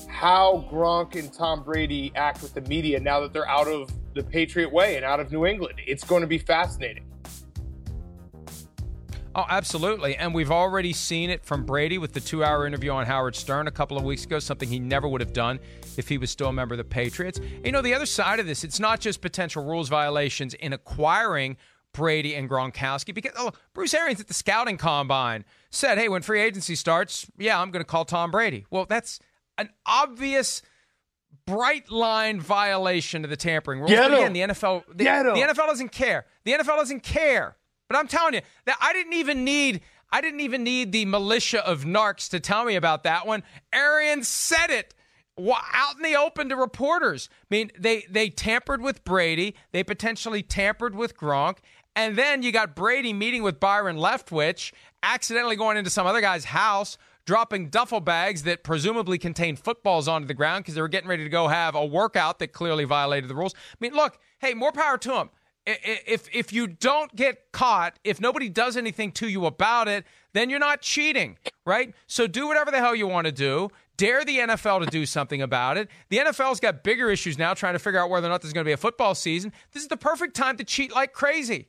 how 0.07 0.67
Gronk 0.71 1.13
and 1.13 1.31
Tom 1.31 1.61
Brady 1.61 2.11
act 2.15 2.41
with 2.41 2.55
the 2.55 2.61
media 2.61 2.99
now 2.99 3.19
that 3.19 3.33
they're 3.33 3.47
out 3.47 3.67
of 3.67 3.91
the 4.15 4.23
Patriot 4.23 4.73
way 4.73 4.95
and 4.95 5.05
out 5.05 5.19
of 5.19 5.31
New 5.31 5.45
England. 5.45 5.75
It's 5.85 6.03
going 6.03 6.21
to 6.21 6.27
be 6.27 6.39
fascinating. 6.39 7.03
Oh, 9.35 9.45
absolutely. 9.47 10.15
And 10.15 10.33
we've 10.33 10.51
already 10.51 10.91
seen 10.91 11.29
it 11.29 11.45
from 11.45 11.63
Brady 11.63 11.97
with 11.97 12.13
the 12.13 12.19
two 12.19 12.43
hour 12.43 12.65
interview 12.65 12.91
on 12.91 13.05
Howard 13.05 13.35
Stern 13.35 13.67
a 13.67 13.71
couple 13.71 13.97
of 13.97 14.03
weeks 14.03 14.25
ago, 14.25 14.39
something 14.39 14.67
he 14.67 14.79
never 14.79 15.07
would 15.07 15.21
have 15.21 15.33
done 15.33 15.59
if 15.97 16.07
he 16.07 16.17
was 16.17 16.31
still 16.31 16.47
a 16.47 16.53
member 16.53 16.73
of 16.73 16.79
the 16.79 16.83
Patriots. 16.83 17.37
And, 17.37 17.65
you 17.65 17.71
know, 17.71 17.81
the 17.81 17.93
other 17.93 18.07
side 18.07 18.39
of 18.39 18.47
this, 18.47 18.63
it's 18.63 18.79
not 18.79 18.99
just 18.99 19.21
potential 19.21 19.63
rules 19.63 19.87
violations 19.87 20.53
in 20.55 20.73
acquiring 20.73 21.57
Brady 21.93 22.35
and 22.35 22.49
Gronkowski 22.49 23.13
because 23.13 23.31
oh, 23.37 23.51
Bruce 23.73 23.93
Arians 23.93 24.19
at 24.19 24.27
the 24.27 24.33
scouting 24.33 24.77
combine 24.77 25.43
said, 25.69 25.97
"Hey, 25.97 26.07
when 26.07 26.21
free 26.21 26.41
agency 26.41 26.75
starts, 26.75 27.27
yeah, 27.37 27.59
I'm 27.59 27.71
going 27.71 27.81
to 27.81 27.87
call 27.87 28.05
Tom 28.05 28.31
Brady." 28.31 28.65
Well, 28.69 28.85
that's 28.85 29.19
an 29.57 29.69
obvious 29.85 30.61
bright 31.45 31.89
line 31.89 32.39
violation 32.39 33.23
of 33.23 33.29
the 33.29 33.35
tampering 33.35 33.79
rules. 33.79 33.91
But 33.91 34.13
again, 34.13 34.33
the 34.33 34.41
NFL 34.41 34.83
the, 34.87 35.03
the 35.03 35.05
NFL 35.05 35.67
doesn't 35.67 35.91
care. 35.91 36.25
The 36.43 36.53
NFL 36.53 36.77
doesn't 36.77 37.01
care. 37.01 37.57
But 37.89 37.97
I'm 37.97 38.07
telling 38.07 38.35
you 38.35 38.41
that 38.65 38.77
I 38.79 38.93
didn't 38.93 39.13
even 39.13 39.43
need 39.43 39.81
I 40.11 40.21
didn't 40.21 40.39
even 40.39 40.63
need 40.63 40.91
the 40.91 41.05
militia 41.05 41.65
of 41.67 41.83
narcs 41.83 42.29
to 42.29 42.39
tell 42.39 42.63
me 42.65 42.75
about 42.75 43.03
that 43.03 43.27
one. 43.27 43.43
Arians 43.73 44.27
said 44.27 44.69
it 44.69 44.93
out 45.39 45.95
in 45.95 46.03
the 46.03 46.15
open 46.15 46.49
to 46.49 46.55
reporters. 46.55 47.29
I 47.43 47.45
mean, 47.49 47.71
they 47.77 48.05
they 48.09 48.29
tampered 48.29 48.81
with 48.81 49.03
Brady. 49.03 49.55
They 49.71 49.83
potentially 49.83 50.43
tampered 50.43 50.95
with 50.95 51.17
Gronk. 51.17 51.57
And 51.95 52.15
then 52.15 52.43
you 52.43 52.51
got 52.51 52.75
Brady 52.75 53.11
meeting 53.13 53.43
with 53.43 53.59
Byron 53.59 53.97
Leftwich, 53.97 54.71
accidentally 55.03 55.55
going 55.55 55.75
into 55.75 55.89
some 55.89 56.05
other 56.07 56.21
guy's 56.21 56.45
house, 56.45 56.97
dropping 57.25 57.69
duffel 57.69 57.99
bags 57.99 58.43
that 58.43 58.63
presumably 58.63 59.17
contained 59.17 59.59
footballs 59.59 60.07
onto 60.07 60.27
the 60.27 60.33
ground 60.33 60.63
because 60.63 60.75
they 60.75 60.81
were 60.81 60.87
getting 60.87 61.09
ready 61.09 61.23
to 61.23 61.29
go 61.29 61.47
have 61.47 61.75
a 61.75 61.85
workout 61.85 62.39
that 62.39 62.53
clearly 62.53 62.85
violated 62.85 63.29
the 63.29 63.35
rules. 63.35 63.53
I 63.55 63.77
mean, 63.79 63.93
look, 63.93 64.17
hey, 64.39 64.53
more 64.53 64.71
power 64.71 64.97
to 64.99 65.09
them. 65.09 65.29
If 65.65 66.27
if 66.33 66.51
you 66.51 66.67
don't 66.67 67.15
get 67.15 67.51
caught, 67.51 67.99
if 68.03 68.19
nobody 68.19 68.49
does 68.49 68.75
anything 68.75 69.11
to 69.13 69.27
you 69.27 69.45
about 69.45 69.87
it, 69.87 70.05
then 70.33 70.49
you're 70.49 70.59
not 70.59 70.81
cheating, 70.81 71.37
right? 71.65 71.93
So 72.07 72.27
do 72.27 72.47
whatever 72.47 72.71
the 72.71 72.79
hell 72.79 72.95
you 72.95 73.07
want 73.07 73.25
to 73.25 73.31
do. 73.31 73.69
Dare 73.97 74.23
the 74.23 74.37
NFL 74.37 74.85
to 74.85 74.85
do 74.85 75.05
something 75.05 75.41
about 75.41 75.77
it. 75.77 75.89
The 76.07 76.17
NFL's 76.17 76.59
got 76.59 76.83
bigger 76.83 77.09
issues 77.09 77.37
now, 77.37 77.53
trying 77.53 77.73
to 77.73 77.79
figure 77.79 77.99
out 77.99 78.09
whether 78.09 78.27
or 78.27 78.29
not 78.29 78.41
there's 78.41 78.53
going 78.53 78.63
to 78.63 78.69
be 78.69 78.73
a 78.73 78.77
football 78.77 79.13
season. 79.13 79.51
This 79.73 79.83
is 79.83 79.89
the 79.89 79.97
perfect 79.97 80.35
time 80.35 80.55
to 80.57 80.63
cheat 80.63 80.95
like 80.95 81.13
crazy. 81.13 81.67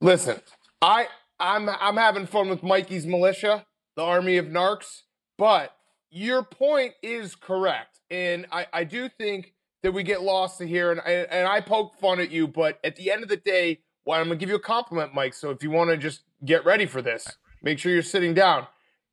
Listen, 0.00 0.40
I 0.82 1.06
I'm 1.38 1.68
I'm 1.68 1.96
having 1.96 2.26
fun 2.26 2.48
with 2.48 2.62
Mikey's 2.62 3.06
militia, 3.06 3.64
the 3.96 4.02
army 4.02 4.36
of 4.36 4.46
narcs, 4.46 5.02
but 5.38 5.74
your 6.10 6.42
point 6.42 6.94
is 7.02 7.34
correct. 7.34 8.00
And 8.10 8.46
I, 8.52 8.66
I 8.72 8.84
do 8.84 9.08
think 9.08 9.51
that 9.82 9.92
we 9.92 10.02
get 10.02 10.22
lost 10.22 10.58
to 10.58 10.66
here 10.66 10.90
and 10.92 11.00
I, 11.00 11.10
and 11.10 11.46
I 11.48 11.60
poke 11.60 11.98
fun 11.98 12.20
at 12.20 12.30
you, 12.30 12.46
but 12.46 12.78
at 12.84 12.96
the 12.96 13.10
end 13.10 13.22
of 13.22 13.28
the 13.28 13.36
day, 13.36 13.80
well, 14.04 14.20
I'm 14.20 14.26
gonna 14.26 14.36
give 14.36 14.48
you 14.48 14.56
a 14.56 14.60
compliment, 14.60 15.14
Mike. 15.14 15.34
So 15.34 15.50
if 15.50 15.62
you 15.62 15.70
want 15.70 15.90
to 15.90 15.96
just 15.96 16.22
get 16.44 16.64
ready 16.64 16.86
for 16.86 17.02
this, 17.02 17.36
make 17.62 17.78
sure 17.78 17.92
you're 17.92 18.02
sitting 18.02 18.34
down. 18.34 18.66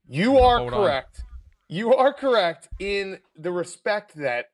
You 0.08 0.38
are 0.40 0.60
Hold 0.60 0.74
on. 0.74 0.80
correct. 0.80 1.24
You 1.68 1.94
are 1.96 2.14
correct 2.14 2.70
in 2.80 3.20
the 3.36 3.52
respect 3.52 4.16
that 4.16 4.48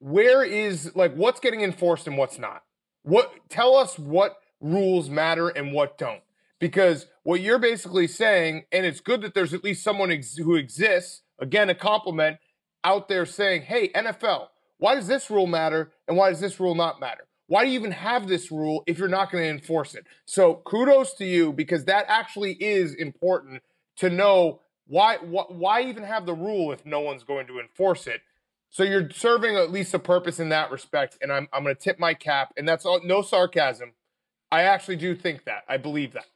where 0.00 0.42
is 0.42 0.94
like 0.96 1.14
what's 1.14 1.40
getting 1.40 1.62
enforced 1.62 2.06
and 2.06 2.16
what's 2.16 2.38
not. 2.38 2.62
What 3.02 3.32
tell 3.48 3.76
us 3.76 3.98
what 3.98 4.36
rules 4.60 5.08
matter 5.08 5.48
and 5.48 5.72
what 5.72 5.98
don't. 5.98 6.22
Because 6.60 7.06
what 7.22 7.40
you're 7.40 7.60
basically 7.60 8.08
saying, 8.08 8.64
and 8.72 8.84
it's 8.84 9.00
good 9.00 9.22
that 9.22 9.34
there's 9.34 9.54
at 9.54 9.62
least 9.62 9.84
someone 9.84 10.10
ex- 10.10 10.36
who 10.36 10.56
exists, 10.56 11.22
again, 11.38 11.70
a 11.70 11.74
compliment 11.74 12.38
out 12.82 13.08
there 13.08 13.24
saying, 13.24 13.62
hey, 13.62 13.90
NFL, 13.90 14.48
why 14.78 14.94
does 14.94 15.06
this 15.06 15.30
rule 15.30 15.46
matter 15.46 15.92
and 16.06 16.16
why 16.16 16.30
does 16.30 16.40
this 16.40 16.58
rule 16.58 16.74
not 16.74 17.00
matter? 17.00 17.24
Why 17.46 17.64
do 17.64 17.70
you 17.70 17.78
even 17.78 17.92
have 17.92 18.28
this 18.28 18.50
rule 18.50 18.82
if 18.86 18.98
you're 18.98 19.08
not 19.08 19.32
going 19.32 19.44
to 19.44 19.50
enforce 19.50 19.94
it? 19.94 20.06
So 20.26 20.56
kudos 20.64 21.14
to 21.14 21.24
you 21.24 21.52
because 21.52 21.84
that 21.86 22.04
actually 22.08 22.52
is 22.52 22.94
important 22.94 23.62
to 23.96 24.10
know 24.10 24.60
why, 24.86 25.16
why 25.16 25.82
even 25.82 26.02
have 26.02 26.26
the 26.26 26.34
rule 26.34 26.72
if 26.72 26.84
no 26.84 27.00
one's 27.00 27.24
going 27.24 27.46
to 27.46 27.58
enforce 27.60 28.06
it. 28.06 28.22
So 28.70 28.82
you're 28.82 29.10
serving 29.10 29.56
at 29.56 29.70
least 29.70 29.94
a 29.94 29.98
purpose 29.98 30.38
in 30.38 30.50
that 30.50 30.70
respect, 30.70 31.16
and 31.22 31.32
I'm 31.32 31.48
I'm 31.52 31.62
going 31.62 31.74
to 31.74 31.80
tip 31.80 31.98
my 31.98 32.14
cap, 32.14 32.52
and 32.56 32.68
that's 32.68 32.84
all, 32.84 33.00
no 33.02 33.22
sarcasm. 33.22 33.92
I 34.50 34.62
actually 34.62 34.96
do 34.96 35.14
think 35.14 35.44
that. 35.44 35.64
I 35.68 35.78
believe 35.78 36.12
that. 36.12 36.26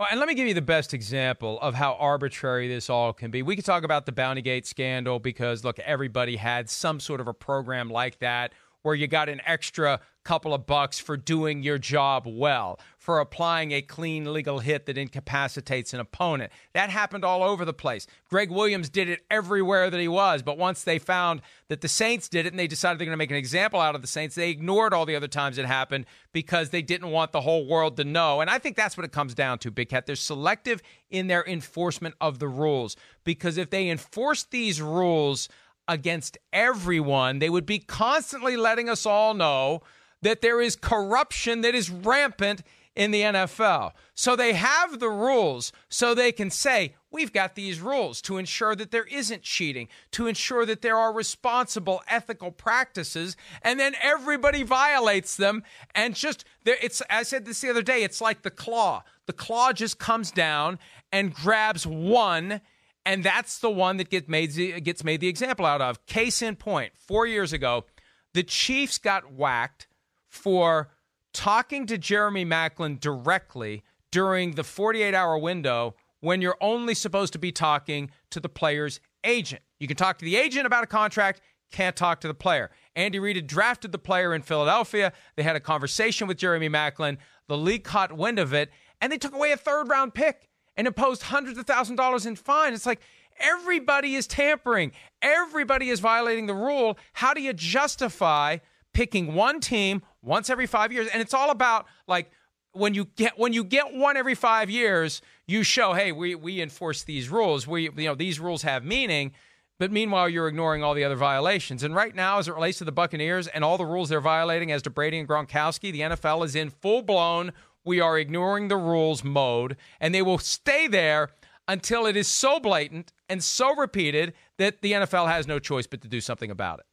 And 0.00 0.18
let 0.18 0.28
me 0.28 0.34
give 0.34 0.48
you 0.48 0.54
the 0.54 0.62
best 0.62 0.92
example 0.92 1.60
of 1.60 1.74
how 1.74 1.94
arbitrary 1.94 2.66
this 2.66 2.90
all 2.90 3.12
can 3.12 3.30
be. 3.30 3.42
We 3.42 3.54
could 3.54 3.64
talk 3.64 3.84
about 3.84 4.06
the 4.06 4.12
Bountygate 4.12 4.66
scandal 4.66 5.20
because, 5.20 5.62
look, 5.62 5.78
everybody 5.78 6.34
had 6.34 6.68
some 6.68 6.98
sort 6.98 7.20
of 7.20 7.28
a 7.28 7.32
program 7.32 7.88
like 7.88 8.18
that 8.18 8.52
where 8.84 8.94
you 8.94 9.06
got 9.06 9.30
an 9.30 9.40
extra 9.46 9.98
couple 10.24 10.54
of 10.54 10.66
bucks 10.66 10.98
for 10.98 11.16
doing 11.16 11.62
your 11.62 11.78
job 11.78 12.24
well, 12.26 12.78
for 12.98 13.18
applying 13.18 13.72
a 13.72 13.80
clean 13.82 14.30
legal 14.32 14.58
hit 14.58 14.86
that 14.86 14.98
incapacitates 14.98 15.94
an 15.94 16.00
opponent. 16.00 16.52
That 16.74 16.90
happened 16.90 17.24
all 17.24 17.42
over 17.42 17.64
the 17.64 17.72
place. 17.72 18.06
Gregg 18.28 18.50
Williams 18.50 18.88
did 18.90 19.08
it 19.08 19.24
everywhere 19.30 19.88
that 19.90 20.00
he 20.00 20.08
was, 20.08 20.42
but 20.42 20.58
once 20.58 20.82
they 20.82 20.98
found 20.98 21.40
that 21.68 21.80
the 21.80 21.88
Saints 21.88 22.28
did 22.28 22.44
it 22.44 22.52
and 22.52 22.58
they 22.58 22.66
decided 22.66 22.98
they're 22.98 23.06
going 23.06 23.14
to 23.14 23.18
make 23.18 23.30
an 23.30 23.36
example 23.36 23.80
out 23.80 23.94
of 23.94 24.02
the 24.02 24.06
Saints, 24.06 24.34
they 24.34 24.50
ignored 24.50 24.92
all 24.92 25.06
the 25.06 25.16
other 25.16 25.28
times 25.28 25.56
it 25.56 25.66
happened 25.66 26.04
because 26.32 26.70
they 26.70 26.82
didn't 26.82 27.10
want 27.10 27.32
the 27.32 27.40
whole 27.40 27.66
world 27.66 27.96
to 27.96 28.04
know. 28.04 28.42
And 28.42 28.50
I 28.50 28.58
think 28.58 28.76
that's 28.76 28.98
what 28.98 29.04
it 29.04 29.12
comes 29.12 29.34
down 29.34 29.58
to, 29.60 29.70
Big 29.70 29.88
Cat. 29.88 30.06
They're 30.06 30.16
selective 30.16 30.82
in 31.10 31.26
their 31.26 31.44
enforcement 31.46 32.16
of 32.20 32.38
the 32.38 32.48
rules 32.48 32.96
because 33.24 33.56
if 33.56 33.70
they 33.70 33.88
enforce 33.88 34.44
these 34.44 34.80
rules, 34.80 35.48
against 35.88 36.38
everyone, 36.52 37.38
they 37.38 37.50
would 37.50 37.66
be 37.66 37.78
constantly 37.78 38.56
letting 38.56 38.88
us 38.88 39.06
all 39.06 39.34
know 39.34 39.82
that 40.22 40.40
there 40.40 40.60
is 40.60 40.76
corruption 40.76 41.60
that 41.60 41.74
is 41.74 41.90
rampant 41.90 42.62
in 42.96 43.10
the 43.10 43.22
NFL. 43.22 43.92
So 44.14 44.36
they 44.36 44.52
have 44.52 45.00
the 45.00 45.08
rules 45.08 45.72
so 45.88 46.14
they 46.14 46.32
can 46.32 46.50
say, 46.50 46.94
we've 47.10 47.32
got 47.32 47.54
these 47.54 47.80
rules 47.80 48.22
to 48.22 48.38
ensure 48.38 48.76
that 48.76 48.90
there 48.90 49.04
isn't 49.04 49.42
cheating, 49.42 49.88
to 50.12 50.26
ensure 50.26 50.64
that 50.66 50.82
there 50.82 50.96
are 50.96 51.12
responsible 51.12 52.02
ethical 52.08 52.50
practices, 52.50 53.36
and 53.62 53.78
then 53.80 53.94
everybody 54.00 54.62
violates 54.62 55.36
them 55.36 55.62
and 55.94 56.14
just 56.14 56.44
it's 56.64 57.02
I 57.10 57.24
said 57.24 57.44
this 57.44 57.60
the 57.60 57.70
other 57.70 57.82
day, 57.82 58.02
it's 58.02 58.20
like 58.20 58.42
the 58.42 58.50
claw. 58.50 59.02
The 59.26 59.32
claw 59.32 59.72
just 59.72 59.98
comes 59.98 60.30
down 60.30 60.78
and 61.12 61.34
grabs 61.34 61.86
one 61.86 62.60
and 63.06 63.22
that's 63.22 63.58
the 63.58 63.70
one 63.70 63.98
that 63.98 64.10
gets 64.10 64.28
made 64.28 64.84
gets 64.84 65.04
made 65.04 65.20
the 65.20 65.28
example 65.28 65.66
out 65.66 65.80
of. 65.80 66.04
Case 66.06 66.42
in 66.42 66.56
point, 66.56 66.92
four 66.96 67.26
years 67.26 67.52
ago, 67.52 67.84
the 68.32 68.42
Chiefs 68.42 68.98
got 68.98 69.32
whacked 69.32 69.86
for 70.28 70.90
talking 71.32 71.86
to 71.86 71.98
Jeremy 71.98 72.44
Maclin 72.44 72.98
directly 72.98 73.82
during 74.10 74.52
the 74.52 74.64
48 74.64 75.14
hour 75.14 75.36
window 75.36 75.94
when 76.20 76.40
you're 76.40 76.56
only 76.60 76.94
supposed 76.94 77.32
to 77.34 77.38
be 77.38 77.52
talking 77.52 78.10
to 78.30 78.40
the 78.40 78.48
player's 78.48 79.00
agent. 79.24 79.62
You 79.78 79.86
can 79.86 79.96
talk 79.96 80.18
to 80.18 80.24
the 80.24 80.36
agent 80.36 80.66
about 80.66 80.84
a 80.84 80.86
contract, 80.86 81.40
can't 81.70 81.96
talk 81.96 82.20
to 82.20 82.28
the 82.28 82.34
player. 82.34 82.70
Andy 82.96 83.18
Reid 83.18 83.36
had 83.36 83.46
drafted 83.46 83.92
the 83.92 83.98
player 83.98 84.32
in 84.34 84.42
Philadelphia. 84.42 85.12
They 85.36 85.42
had 85.42 85.56
a 85.56 85.60
conversation 85.60 86.26
with 86.28 86.38
Jeremy 86.38 86.68
Maclin. 86.68 87.18
The 87.48 87.58
league 87.58 87.84
caught 87.84 88.12
wind 88.12 88.38
of 88.38 88.54
it, 88.54 88.70
and 89.00 89.12
they 89.12 89.18
took 89.18 89.34
away 89.34 89.52
a 89.52 89.56
third 89.56 89.88
round 89.88 90.14
pick 90.14 90.48
and 90.76 90.86
imposed 90.86 91.22
hundreds 91.22 91.58
of 91.58 91.66
thousand 91.66 91.96
dollars 91.96 92.26
in 92.26 92.36
fine. 92.36 92.72
It's 92.74 92.86
like 92.86 93.00
everybody 93.38 94.14
is 94.14 94.26
tampering, 94.26 94.92
everybody 95.22 95.90
is 95.90 96.00
violating 96.00 96.46
the 96.46 96.54
rule. 96.54 96.98
How 97.14 97.34
do 97.34 97.40
you 97.40 97.52
justify 97.52 98.58
picking 98.92 99.34
one 99.34 99.60
team 99.60 100.02
once 100.22 100.50
every 100.50 100.66
five 100.66 100.92
years? 100.92 101.08
And 101.12 101.20
it's 101.20 101.34
all 101.34 101.50
about 101.50 101.86
like 102.06 102.30
when 102.72 102.94
you 102.94 103.06
get 103.16 103.38
when 103.38 103.52
you 103.52 103.64
get 103.64 103.94
one 103.94 104.16
every 104.16 104.34
five 104.34 104.68
years, 104.68 105.22
you 105.46 105.62
show, 105.62 105.92
hey, 105.94 106.12
we 106.12 106.34
we 106.34 106.60
enforce 106.60 107.04
these 107.04 107.28
rules. 107.28 107.66
We 107.66 107.84
you 107.84 108.08
know 108.08 108.14
these 108.14 108.40
rules 108.40 108.62
have 108.62 108.84
meaning. 108.84 109.32
But 109.78 109.90
meanwhile, 109.90 110.28
you're 110.28 110.46
ignoring 110.46 110.84
all 110.84 110.94
the 110.94 111.02
other 111.02 111.16
violations. 111.16 111.82
And 111.82 111.96
right 111.96 112.14
now, 112.14 112.38
as 112.38 112.46
it 112.46 112.54
relates 112.54 112.78
to 112.78 112.84
the 112.84 112.92
Buccaneers 112.92 113.48
and 113.48 113.64
all 113.64 113.76
the 113.76 113.84
rules 113.84 114.08
they're 114.08 114.20
violating 114.20 114.70
as 114.70 114.82
to 114.82 114.90
Brady 114.90 115.18
and 115.18 115.28
Gronkowski, 115.28 115.90
the 115.90 116.00
NFL 116.00 116.44
is 116.44 116.54
in 116.54 116.70
full 116.70 117.02
blown 117.02 117.52
we 117.84 118.00
are 118.00 118.18
ignoring 118.18 118.68
the 118.68 118.76
rules 118.76 119.22
mode, 119.22 119.76
and 120.00 120.14
they 120.14 120.22
will 120.22 120.38
stay 120.38 120.86
there 120.86 121.30
until 121.68 122.06
it 122.06 122.16
is 122.16 122.28
so 122.28 122.60
blatant 122.60 123.12
and 123.28 123.42
so 123.42 123.74
repeated 123.74 124.34
that 124.58 124.82
the 124.82 124.92
NFL 124.92 125.28
has 125.28 125.46
no 125.46 125.58
choice 125.58 125.86
but 125.86 126.00
to 126.02 126.08
do 126.08 126.20
something 126.20 126.50
about 126.50 126.80
it. 126.80 126.86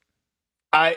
I 0.73 0.95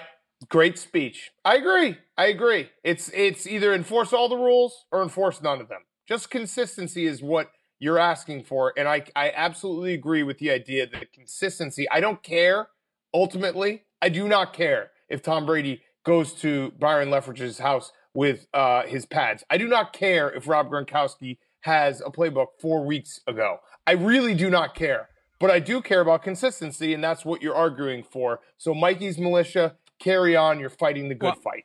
great 0.49 0.79
speech. 0.79 1.31
I 1.45 1.57
agree. 1.57 1.99
I 2.17 2.27
agree. 2.27 2.71
It's 2.83 3.11
it's 3.15 3.47
either 3.47 3.75
enforce 3.75 4.13
all 4.13 4.29
the 4.29 4.37
rules 4.37 4.85
or 4.93 5.03
enforce 5.03 5.43
none 5.43 5.61
of 5.61 5.69
them. 5.69 5.83
Just 6.07 6.31
consistency 6.31 7.07
is 7.07 7.23
what 7.23 7.51
you're 7.79 7.99
asking 7.99 8.45
for, 8.45 8.73
and 8.77 8.89
I 8.89 9.05
I 9.17 9.33
absolutely 9.35 9.95
agree 9.95 10.23
with 10.23 10.39
the 10.39 10.51
idea 10.51 10.87
that 10.87 11.13
consistency. 11.13 11.89
I 11.91 12.01
don't 12.01 12.23
care. 12.23 12.69
Ultimately, 13.13 13.83
I 14.03 14.09
do 14.09 14.29
not 14.29 14.53
care 14.53 14.91
if 15.09 15.23
Tom 15.23 15.47
Brady 15.47 15.83
goes 16.05 16.33
to 16.35 16.73
Byron 16.79 17.09
Leftwich's 17.09 17.59
house 17.59 17.93
with 18.15 18.47
uh, 18.55 18.85
his 18.85 19.05
pads. 19.07 19.45
I 19.51 19.59
do 19.59 19.67
not 19.69 19.93
care 19.93 20.31
if 20.31 20.49
Rob 20.49 20.71
Gronkowski 20.71 21.39
has 21.61 22.01
a 22.01 22.11
playbook 22.11 22.49
four 22.61 22.85
weeks 22.85 23.21
ago. 23.27 23.59
I 23.87 23.93
really 23.93 24.35
do 24.35 24.49
not 24.49 24.75
care. 24.75 25.09
But 25.41 25.51
I 25.51 25.59
do 25.59 25.83
care 25.83 26.01
about 26.01 26.23
consistency, 26.23 26.95
and 26.95 27.03
that's 27.03 27.25
what 27.25 27.43
you're 27.43 27.57
arguing 27.57 28.05
for. 28.05 28.41
So, 28.57 28.73
Mikey's 28.73 29.19
militia, 29.19 29.77
carry 29.99 30.37
on. 30.37 30.61
You're 30.61 30.71
fighting 30.71 31.09
the 31.09 31.15
good 31.15 31.27
Well, 31.27 31.35
fight. 31.35 31.65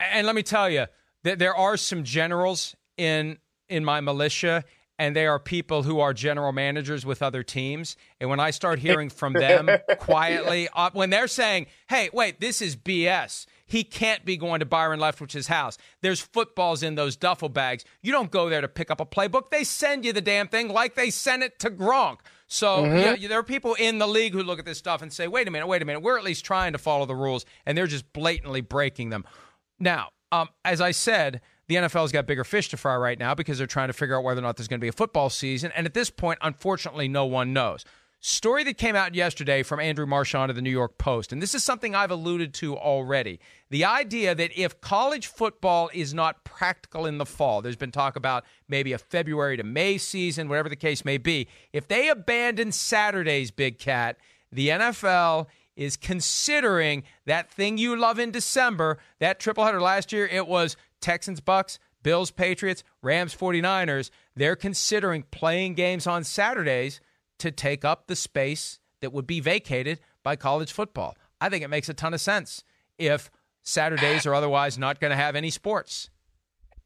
And 0.00 0.26
let 0.26 0.34
me 0.34 0.42
tell 0.42 0.70
you, 0.70 0.86
that 1.22 1.38
there 1.38 1.54
are 1.54 1.76
some 1.76 2.04
generals 2.04 2.74
in 2.96 3.38
in 3.68 3.84
my 3.84 4.00
militia, 4.00 4.64
and 4.98 5.14
they 5.14 5.26
are 5.26 5.38
people 5.38 5.82
who 5.82 6.00
are 6.00 6.12
general 6.12 6.52
managers 6.52 7.04
with 7.04 7.22
other 7.22 7.42
teams. 7.42 7.96
And 8.20 8.30
when 8.30 8.40
I 8.40 8.50
start 8.50 8.78
hearing 8.78 9.10
from 9.10 9.32
them 9.32 9.68
quietly, 9.98 10.68
uh, 10.74 10.90
when 10.92 11.10
they're 11.10 11.28
saying, 11.28 11.66
hey, 11.88 12.10
wait, 12.12 12.40
this 12.40 12.60
is 12.60 12.76
BS. 12.76 13.46
He 13.66 13.84
can't 13.84 14.24
be 14.24 14.36
going 14.36 14.60
to 14.60 14.66
Byron 14.66 15.00
Leftwich's 15.00 15.46
house. 15.46 15.78
There's 16.02 16.20
footballs 16.20 16.82
in 16.82 16.94
those 16.94 17.16
duffel 17.16 17.48
bags. 17.48 17.84
You 18.02 18.12
don't 18.12 18.30
go 18.30 18.48
there 18.48 18.60
to 18.60 18.68
pick 18.68 18.90
up 18.90 19.00
a 19.00 19.06
playbook. 19.06 19.50
They 19.50 19.64
send 19.64 20.04
you 20.04 20.12
the 20.12 20.20
damn 20.20 20.48
thing 20.48 20.68
like 20.68 20.94
they 20.94 21.10
sent 21.10 21.42
it 21.42 21.58
to 21.60 21.70
Gronk. 21.70 22.18
So 22.46 22.84
mm-hmm. 22.84 23.22
yeah, 23.22 23.28
there 23.28 23.38
are 23.38 23.44
people 23.44 23.74
in 23.74 23.98
the 23.98 24.06
league 24.06 24.32
who 24.32 24.42
look 24.42 24.58
at 24.58 24.64
this 24.64 24.78
stuff 24.78 25.02
and 25.02 25.12
say, 25.12 25.28
wait 25.28 25.48
a 25.48 25.50
minute, 25.50 25.66
wait 25.66 25.82
a 25.82 25.84
minute. 25.84 26.00
We're 26.00 26.18
at 26.18 26.24
least 26.24 26.44
trying 26.44 26.72
to 26.72 26.78
follow 26.78 27.06
the 27.06 27.16
rules, 27.16 27.46
and 27.64 27.76
they're 27.76 27.86
just 27.86 28.12
blatantly 28.12 28.60
breaking 28.60 29.10
them. 29.10 29.24
Now, 29.78 30.10
um, 30.30 30.48
as 30.64 30.80
I 30.80 30.90
said, 30.90 31.40
the 31.68 31.76
NFL's 31.76 32.12
got 32.12 32.26
bigger 32.26 32.44
fish 32.44 32.68
to 32.70 32.76
fry 32.76 32.96
right 32.96 33.18
now 33.18 33.34
because 33.34 33.58
they're 33.58 33.66
trying 33.66 33.88
to 33.88 33.94
figure 33.94 34.16
out 34.16 34.24
whether 34.24 34.40
or 34.40 34.42
not 34.42 34.56
there's 34.56 34.68
going 34.68 34.80
to 34.80 34.84
be 34.84 34.88
a 34.88 34.92
football 34.92 35.30
season. 35.30 35.72
And 35.74 35.86
at 35.86 35.94
this 35.94 36.10
point, 36.10 36.38
unfortunately, 36.42 37.08
no 37.08 37.24
one 37.24 37.52
knows. 37.52 37.84
Story 38.26 38.64
that 38.64 38.78
came 38.78 38.96
out 38.96 39.14
yesterday 39.14 39.62
from 39.62 39.80
Andrew 39.80 40.06
Marchand 40.06 40.48
of 40.48 40.56
the 40.56 40.62
New 40.62 40.70
York 40.70 40.96
Post, 40.96 41.30
and 41.30 41.42
this 41.42 41.54
is 41.54 41.62
something 41.62 41.94
I've 41.94 42.10
alluded 42.10 42.54
to 42.54 42.74
already. 42.74 43.38
The 43.68 43.84
idea 43.84 44.34
that 44.34 44.58
if 44.58 44.80
college 44.80 45.26
football 45.26 45.90
is 45.92 46.14
not 46.14 46.42
practical 46.42 47.04
in 47.04 47.18
the 47.18 47.26
fall, 47.26 47.60
there's 47.60 47.76
been 47.76 47.90
talk 47.90 48.16
about 48.16 48.46
maybe 48.66 48.94
a 48.94 48.98
February 48.98 49.58
to 49.58 49.62
May 49.62 49.98
season, 49.98 50.48
whatever 50.48 50.70
the 50.70 50.74
case 50.74 51.04
may 51.04 51.18
be. 51.18 51.48
If 51.74 51.86
they 51.86 52.08
abandon 52.08 52.72
Saturdays, 52.72 53.50
Big 53.50 53.78
Cat, 53.78 54.16
the 54.50 54.70
NFL 54.70 55.48
is 55.76 55.98
considering 55.98 57.02
that 57.26 57.50
thing 57.50 57.76
you 57.76 57.94
love 57.94 58.18
in 58.18 58.30
December, 58.30 58.96
that 59.18 59.38
triple 59.38 59.66
header 59.66 59.82
last 59.82 60.14
year, 60.14 60.26
it 60.26 60.48
was 60.48 60.78
Texans, 61.02 61.42
Bucks, 61.42 61.78
Bills, 62.02 62.30
Patriots, 62.30 62.84
Rams, 63.02 63.34
49ers. 63.34 64.08
They're 64.34 64.56
considering 64.56 65.24
playing 65.24 65.74
games 65.74 66.06
on 66.06 66.24
Saturdays 66.24 67.02
to 67.38 67.50
take 67.50 67.84
up 67.84 68.06
the 68.06 68.16
space 68.16 68.78
that 69.00 69.12
would 69.12 69.26
be 69.26 69.40
vacated 69.40 70.00
by 70.22 70.36
college 70.36 70.72
football. 70.72 71.16
I 71.40 71.48
think 71.48 71.62
it 71.62 71.68
makes 71.68 71.88
a 71.88 71.94
ton 71.94 72.14
of 72.14 72.20
sense 72.20 72.64
if 72.98 73.30
Saturdays 73.62 74.26
are 74.26 74.34
otherwise 74.34 74.78
not 74.78 75.00
going 75.00 75.10
to 75.10 75.16
have 75.16 75.36
any 75.36 75.50
sports. 75.50 76.10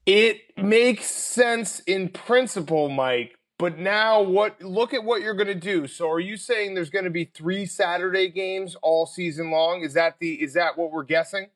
It 0.06 0.40
makes 0.56 1.06
sense 1.06 1.80
in 1.80 2.08
principle, 2.08 2.88
Mike, 2.88 3.38
but 3.58 3.78
now 3.78 4.22
what 4.22 4.62
look 4.62 4.94
at 4.94 5.04
what 5.04 5.20
you're 5.20 5.34
going 5.34 5.48
to 5.48 5.54
do. 5.54 5.86
So 5.86 6.10
are 6.10 6.20
you 6.20 6.36
saying 6.36 6.74
there's 6.74 6.90
going 6.90 7.04
to 7.04 7.10
be 7.10 7.24
3 7.24 7.66
Saturday 7.66 8.28
games 8.28 8.74
all 8.82 9.04
season 9.04 9.50
long? 9.50 9.82
Is 9.82 9.94
that 9.94 10.18
the 10.18 10.42
is 10.42 10.54
that 10.54 10.78
what 10.78 10.92
we're 10.92 11.02
guessing? 11.02 11.48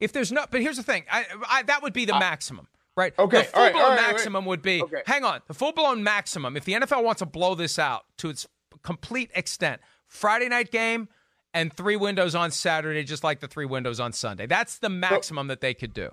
If 0.00 0.12
there's 0.12 0.32
no 0.32 0.46
but 0.50 0.62
here's 0.62 0.76
the 0.76 0.82
thing. 0.82 1.04
I, 1.10 1.26
I 1.48 1.62
that 1.64 1.82
would 1.82 1.92
be 1.92 2.04
the 2.04 2.14
uh, 2.14 2.20
maximum 2.20 2.68
right? 2.96 3.12
Okay. 3.18 3.38
The 3.38 3.44
full 3.44 3.70
blown 3.72 3.90
right, 3.90 4.00
maximum 4.00 4.44
would 4.46 4.62
be 4.62 4.82
okay. 4.82 5.02
hang 5.06 5.24
on. 5.24 5.40
The 5.46 5.54
full 5.54 5.72
blown 5.72 6.02
maximum, 6.02 6.56
if 6.56 6.64
the 6.64 6.72
NFL 6.72 7.04
wants 7.04 7.20
to 7.20 7.26
blow 7.26 7.54
this 7.54 7.78
out 7.78 8.04
to 8.18 8.30
its 8.30 8.46
complete 8.82 9.30
extent, 9.34 9.80
Friday 10.06 10.48
night 10.48 10.70
game 10.70 11.08
and 11.52 11.72
three 11.72 11.96
windows 11.96 12.34
on 12.34 12.50
Saturday, 12.50 13.04
just 13.04 13.24
like 13.24 13.40
the 13.40 13.48
three 13.48 13.64
windows 13.64 14.00
on 14.00 14.12
Sunday. 14.12 14.46
That's 14.46 14.78
the 14.78 14.88
maximum 14.88 15.46
so, 15.46 15.48
that 15.48 15.60
they 15.60 15.74
could 15.74 15.92
do. 15.92 16.10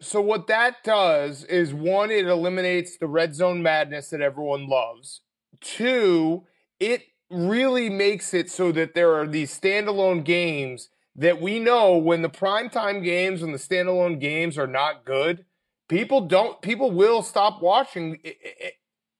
So 0.00 0.20
what 0.20 0.46
that 0.48 0.84
does 0.84 1.44
is 1.44 1.72
one, 1.72 2.10
it 2.10 2.26
eliminates 2.26 2.96
the 2.96 3.08
red 3.08 3.34
zone 3.34 3.62
madness 3.62 4.10
that 4.10 4.20
everyone 4.20 4.68
loves. 4.68 5.22
Two, 5.60 6.44
it 6.78 7.02
really 7.30 7.88
makes 7.88 8.34
it 8.34 8.50
so 8.50 8.72
that 8.72 8.94
there 8.94 9.14
are 9.14 9.26
these 9.26 9.58
standalone 9.58 10.22
games 10.22 10.90
that 11.16 11.40
we 11.40 11.58
know 11.58 11.96
when 11.96 12.22
the 12.22 12.28
primetime 12.28 13.02
games 13.02 13.42
and 13.42 13.54
the 13.54 13.58
standalone 13.58 14.20
games 14.20 14.58
are 14.58 14.66
not 14.66 15.04
good, 15.04 15.44
people 15.88 16.22
don't 16.22 16.60
people 16.62 16.90
will 16.90 17.22
stop 17.22 17.62
watching 17.62 18.18
it, 18.24 18.36
it, 18.42 18.74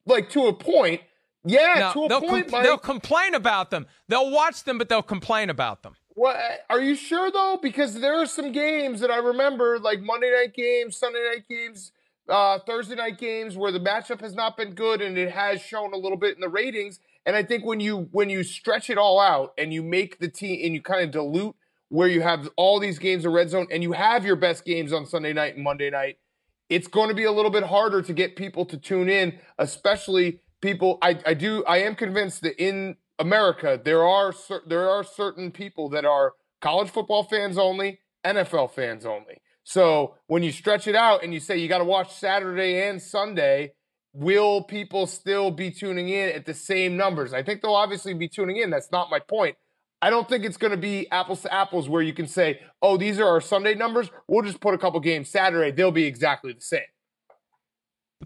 like 0.04 0.28
to 0.30 0.46
a 0.46 0.52
point 0.52 1.00
yeah 1.44 1.92
no, 1.94 2.08
to 2.08 2.14
a 2.14 2.20
point 2.20 2.48
com- 2.50 2.62
they'll 2.62 2.78
complain 2.78 3.34
about 3.34 3.70
them. 3.70 3.86
They'll 4.08 4.30
watch 4.30 4.64
them 4.64 4.78
but 4.78 4.88
they'll 4.88 5.02
complain 5.02 5.50
about 5.50 5.82
them. 5.82 5.94
What 6.14 6.36
are 6.70 6.80
you 6.80 6.94
sure 6.94 7.30
though? 7.30 7.58
Because 7.60 8.00
there 8.00 8.20
are 8.20 8.26
some 8.26 8.52
games 8.52 9.00
that 9.00 9.10
i 9.10 9.18
remember 9.18 9.78
like 9.78 10.00
monday 10.00 10.32
night 10.32 10.54
games 10.54 10.96
sunday 10.96 11.22
night 11.32 11.44
games 11.48 11.92
uh, 12.28 12.58
thursday 12.66 12.96
night 12.96 13.18
games 13.18 13.56
where 13.56 13.70
the 13.70 13.78
matchup 13.78 14.20
has 14.20 14.34
not 14.34 14.56
been 14.56 14.74
good 14.74 15.00
and 15.00 15.16
it 15.16 15.30
has 15.30 15.60
shown 15.60 15.92
a 15.92 15.96
little 15.96 16.18
bit 16.18 16.34
in 16.34 16.40
the 16.40 16.48
ratings. 16.48 16.98
And 17.24 17.36
i 17.36 17.42
think 17.42 17.64
when 17.64 17.80
you 17.80 18.08
when 18.12 18.30
you 18.30 18.42
stretch 18.42 18.90
it 18.90 18.98
all 18.98 19.20
out 19.20 19.52
and 19.56 19.72
you 19.72 19.82
make 19.82 20.18
the 20.18 20.28
team 20.28 20.60
and 20.64 20.74
you 20.74 20.82
kind 20.82 21.02
of 21.02 21.10
dilute 21.12 21.54
where 21.88 22.08
you 22.08 22.22
have 22.22 22.48
all 22.56 22.80
these 22.80 22.98
games 22.98 23.24
of 23.24 23.32
red 23.32 23.50
zone 23.50 23.68
and 23.70 23.82
you 23.82 23.92
have 23.92 24.24
your 24.24 24.36
best 24.36 24.64
games 24.64 24.92
on 24.92 25.06
sunday 25.06 25.32
night 25.32 25.54
and 25.54 25.62
monday 25.62 25.90
night 25.90 26.18
it's 26.68 26.88
going 26.88 27.08
to 27.08 27.14
be 27.14 27.24
a 27.24 27.32
little 27.32 27.50
bit 27.50 27.64
harder 27.64 28.02
to 28.02 28.12
get 28.12 28.36
people 28.36 28.64
to 28.66 28.76
tune 28.76 29.08
in, 29.08 29.38
especially 29.58 30.40
people. 30.60 30.98
I, 31.02 31.18
I 31.24 31.34
do. 31.34 31.64
I 31.64 31.78
am 31.78 31.94
convinced 31.94 32.42
that 32.42 32.62
in 32.62 32.96
America 33.18 33.80
there 33.82 34.04
are 34.06 34.32
there 34.66 34.88
are 34.88 35.04
certain 35.04 35.50
people 35.50 35.88
that 35.90 36.04
are 36.04 36.32
college 36.60 36.90
football 36.90 37.24
fans 37.24 37.58
only, 37.58 38.00
NFL 38.24 38.72
fans 38.72 39.06
only. 39.06 39.40
So 39.62 40.14
when 40.26 40.42
you 40.42 40.52
stretch 40.52 40.86
it 40.86 40.94
out 40.94 41.24
and 41.24 41.34
you 41.34 41.40
say 41.40 41.58
you 41.58 41.68
got 41.68 41.78
to 41.78 41.84
watch 41.84 42.14
Saturday 42.14 42.88
and 42.88 43.02
Sunday, 43.02 43.72
will 44.12 44.62
people 44.62 45.06
still 45.06 45.50
be 45.50 45.70
tuning 45.70 46.08
in 46.08 46.30
at 46.30 46.46
the 46.46 46.54
same 46.54 46.96
numbers? 46.96 47.34
I 47.34 47.42
think 47.42 47.62
they'll 47.62 47.74
obviously 47.74 48.14
be 48.14 48.28
tuning 48.28 48.56
in. 48.56 48.70
That's 48.70 48.92
not 48.92 49.10
my 49.10 49.18
point. 49.18 49.56
I 50.02 50.10
don't 50.10 50.28
think 50.28 50.44
it's 50.44 50.56
going 50.56 50.72
to 50.72 50.76
be 50.76 51.10
apples 51.10 51.42
to 51.42 51.52
apples 51.52 51.88
where 51.88 52.02
you 52.02 52.12
can 52.12 52.26
say, 52.26 52.60
oh, 52.82 52.96
these 52.96 53.18
are 53.18 53.26
our 53.26 53.40
Sunday 53.40 53.74
numbers. 53.74 54.10
We'll 54.28 54.42
just 54.42 54.60
put 54.60 54.74
a 54.74 54.78
couple 54.78 55.00
games 55.00 55.28
Saturday. 55.28 55.70
They'll 55.70 55.90
be 55.90 56.04
exactly 56.04 56.52
the 56.52 56.60
same. 56.60 56.80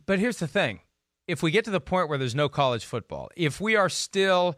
But 0.06 0.18
here's 0.18 0.38
the 0.38 0.48
thing 0.48 0.80
if 1.28 1.42
we 1.42 1.50
get 1.50 1.64
to 1.64 1.70
the 1.70 1.80
point 1.80 2.08
where 2.08 2.18
there's 2.18 2.34
no 2.34 2.48
college 2.48 2.84
football, 2.84 3.30
if 3.36 3.60
we 3.60 3.76
are 3.76 3.88
still 3.88 4.56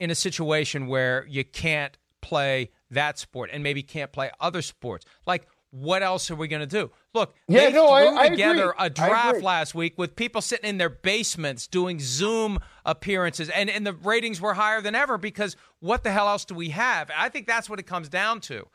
in 0.00 0.10
a 0.10 0.14
situation 0.14 0.86
where 0.86 1.26
you 1.28 1.44
can't 1.44 1.98
play 2.22 2.70
that 2.90 3.18
sport 3.18 3.50
and 3.52 3.62
maybe 3.62 3.82
can't 3.82 4.12
play 4.12 4.30
other 4.40 4.62
sports, 4.62 5.04
like 5.26 5.46
what 5.70 6.02
else 6.02 6.30
are 6.30 6.34
we 6.34 6.48
going 6.48 6.60
to 6.60 6.66
do? 6.66 6.90
Look, 7.14 7.34
yeah, 7.46 7.66
they 7.66 7.72
no, 7.72 7.88
threw 7.88 8.18
I, 8.18 8.28
together 8.28 8.74
a 8.78 8.88
draft 8.88 9.42
last 9.42 9.74
week 9.74 9.98
with 9.98 10.16
people 10.16 10.40
sitting 10.40 10.68
in 10.68 10.78
their 10.78 10.88
basements 10.88 11.66
doing 11.66 11.98
Zoom 12.00 12.58
appearances, 12.84 13.48
and, 13.50 13.68
and 13.68 13.86
the 13.86 13.92
ratings 13.92 14.40
were 14.40 14.54
higher 14.54 14.80
than 14.80 14.94
ever 14.94 15.18
because 15.18 15.56
what 15.80 16.04
the 16.04 16.10
hell 16.10 16.28
else 16.28 16.44
do 16.44 16.54
we 16.54 16.70
have? 16.70 17.10
I 17.16 17.28
think 17.28 17.46
that's 17.46 17.68
what 17.68 17.78
it 17.78 17.86
comes 17.86 18.08
down 18.08 18.40
to. 18.42 18.66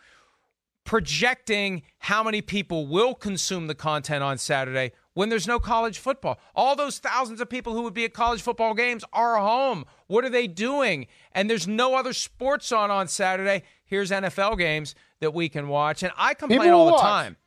Projecting 0.84 1.84
how 1.99 2.23
many 2.23 2.41
people 2.41 2.88
will 2.88 3.15
consume 3.15 3.67
the 3.67 3.75
content 3.75 4.23
on 4.23 4.38
Saturday 4.38 4.91
when 5.13 5.30
there's 5.30 5.47
no 5.47 5.60
college 5.60 5.99
football. 5.99 6.39
All 6.56 6.76
those 6.76 6.99
thousands 6.99 7.41
of 7.41 7.49
people 7.49 7.73
who 7.73 7.84
would 7.84 7.93
be 7.93 8.06
at 8.06 8.13
college 8.13 8.41
football 8.41 8.73
games 8.73 9.04
are 9.13 9.38
home. 9.38 9.86
What 10.08 10.26
are 10.26 10.30
they 10.30 10.47
doing? 10.47 11.08
And 11.32 11.49
there's 11.49 11.67
no 11.67 11.95
other 11.95 12.13
sports 12.13 12.71
on 12.71 12.91
on 12.91 13.08
Saturday. 13.08 13.63
Here's 13.86 14.12
NFL 14.12 14.58
games 14.58 14.95
that 15.19 15.34
we 15.34 15.49
can 15.49 15.67
watch. 15.67 16.04
And 16.04 16.12
I 16.17 16.34
complain 16.34 16.71
all 16.71 16.86
the 16.86 16.93
watch. 16.93 17.02
time. 17.02 17.38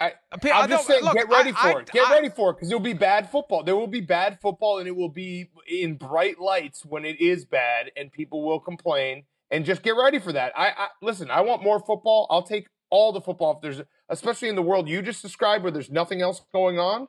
I, 0.00 0.12
am 0.30 0.68
just 0.68 0.86
saying, 0.86 1.02
look, 1.02 1.14
get 1.14 1.28
ready 1.28 1.52
I, 1.56 1.72
for 1.72 1.80
it. 1.80 1.90
Get 1.90 2.06
I, 2.06 2.12
ready 2.12 2.28
for 2.28 2.50
it 2.50 2.54
because 2.54 2.70
it'll 2.70 2.80
be 2.80 2.92
bad 2.92 3.30
football. 3.30 3.64
There 3.64 3.74
will 3.74 3.88
be 3.88 4.00
bad 4.00 4.38
football, 4.40 4.78
and 4.78 4.86
it 4.86 4.94
will 4.94 5.08
be 5.08 5.50
in 5.68 5.96
bright 5.96 6.38
lights 6.38 6.84
when 6.84 7.04
it 7.04 7.20
is 7.20 7.44
bad, 7.44 7.90
and 7.96 8.12
people 8.12 8.46
will 8.46 8.60
complain. 8.60 9.24
And 9.50 9.64
just 9.64 9.82
get 9.82 9.96
ready 9.96 10.18
for 10.18 10.32
that. 10.32 10.52
I, 10.56 10.68
I 10.68 10.86
listen. 11.02 11.30
I 11.30 11.40
want 11.40 11.62
more 11.64 11.80
football. 11.80 12.26
I'll 12.30 12.42
take 12.42 12.68
all 12.90 13.12
the 13.12 13.20
football 13.20 13.54
if 13.56 13.60
there's, 13.62 13.86
especially 14.08 14.48
in 14.48 14.56
the 14.56 14.62
world 14.62 14.88
you 14.88 15.02
just 15.02 15.22
described 15.22 15.62
where 15.62 15.72
there's 15.72 15.90
nothing 15.90 16.22
else 16.22 16.42
going 16.52 16.78
on. 16.78 17.08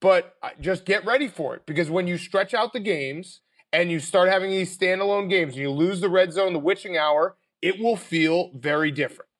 But 0.00 0.34
just 0.60 0.84
get 0.84 1.06
ready 1.06 1.28
for 1.28 1.54
it 1.54 1.64
because 1.64 1.88
when 1.88 2.06
you 2.06 2.18
stretch 2.18 2.52
out 2.52 2.74
the 2.74 2.80
games 2.80 3.40
and 3.72 3.90
you 3.90 4.00
start 4.00 4.28
having 4.28 4.50
these 4.50 4.76
standalone 4.76 5.30
games, 5.30 5.54
and 5.54 5.62
you 5.62 5.70
lose 5.70 6.00
the 6.00 6.08
red 6.08 6.32
zone, 6.32 6.52
the 6.52 6.58
witching 6.58 6.96
hour, 6.96 7.36
it 7.62 7.80
will 7.80 7.96
feel 7.96 8.50
very 8.54 8.90
different. 8.90 9.30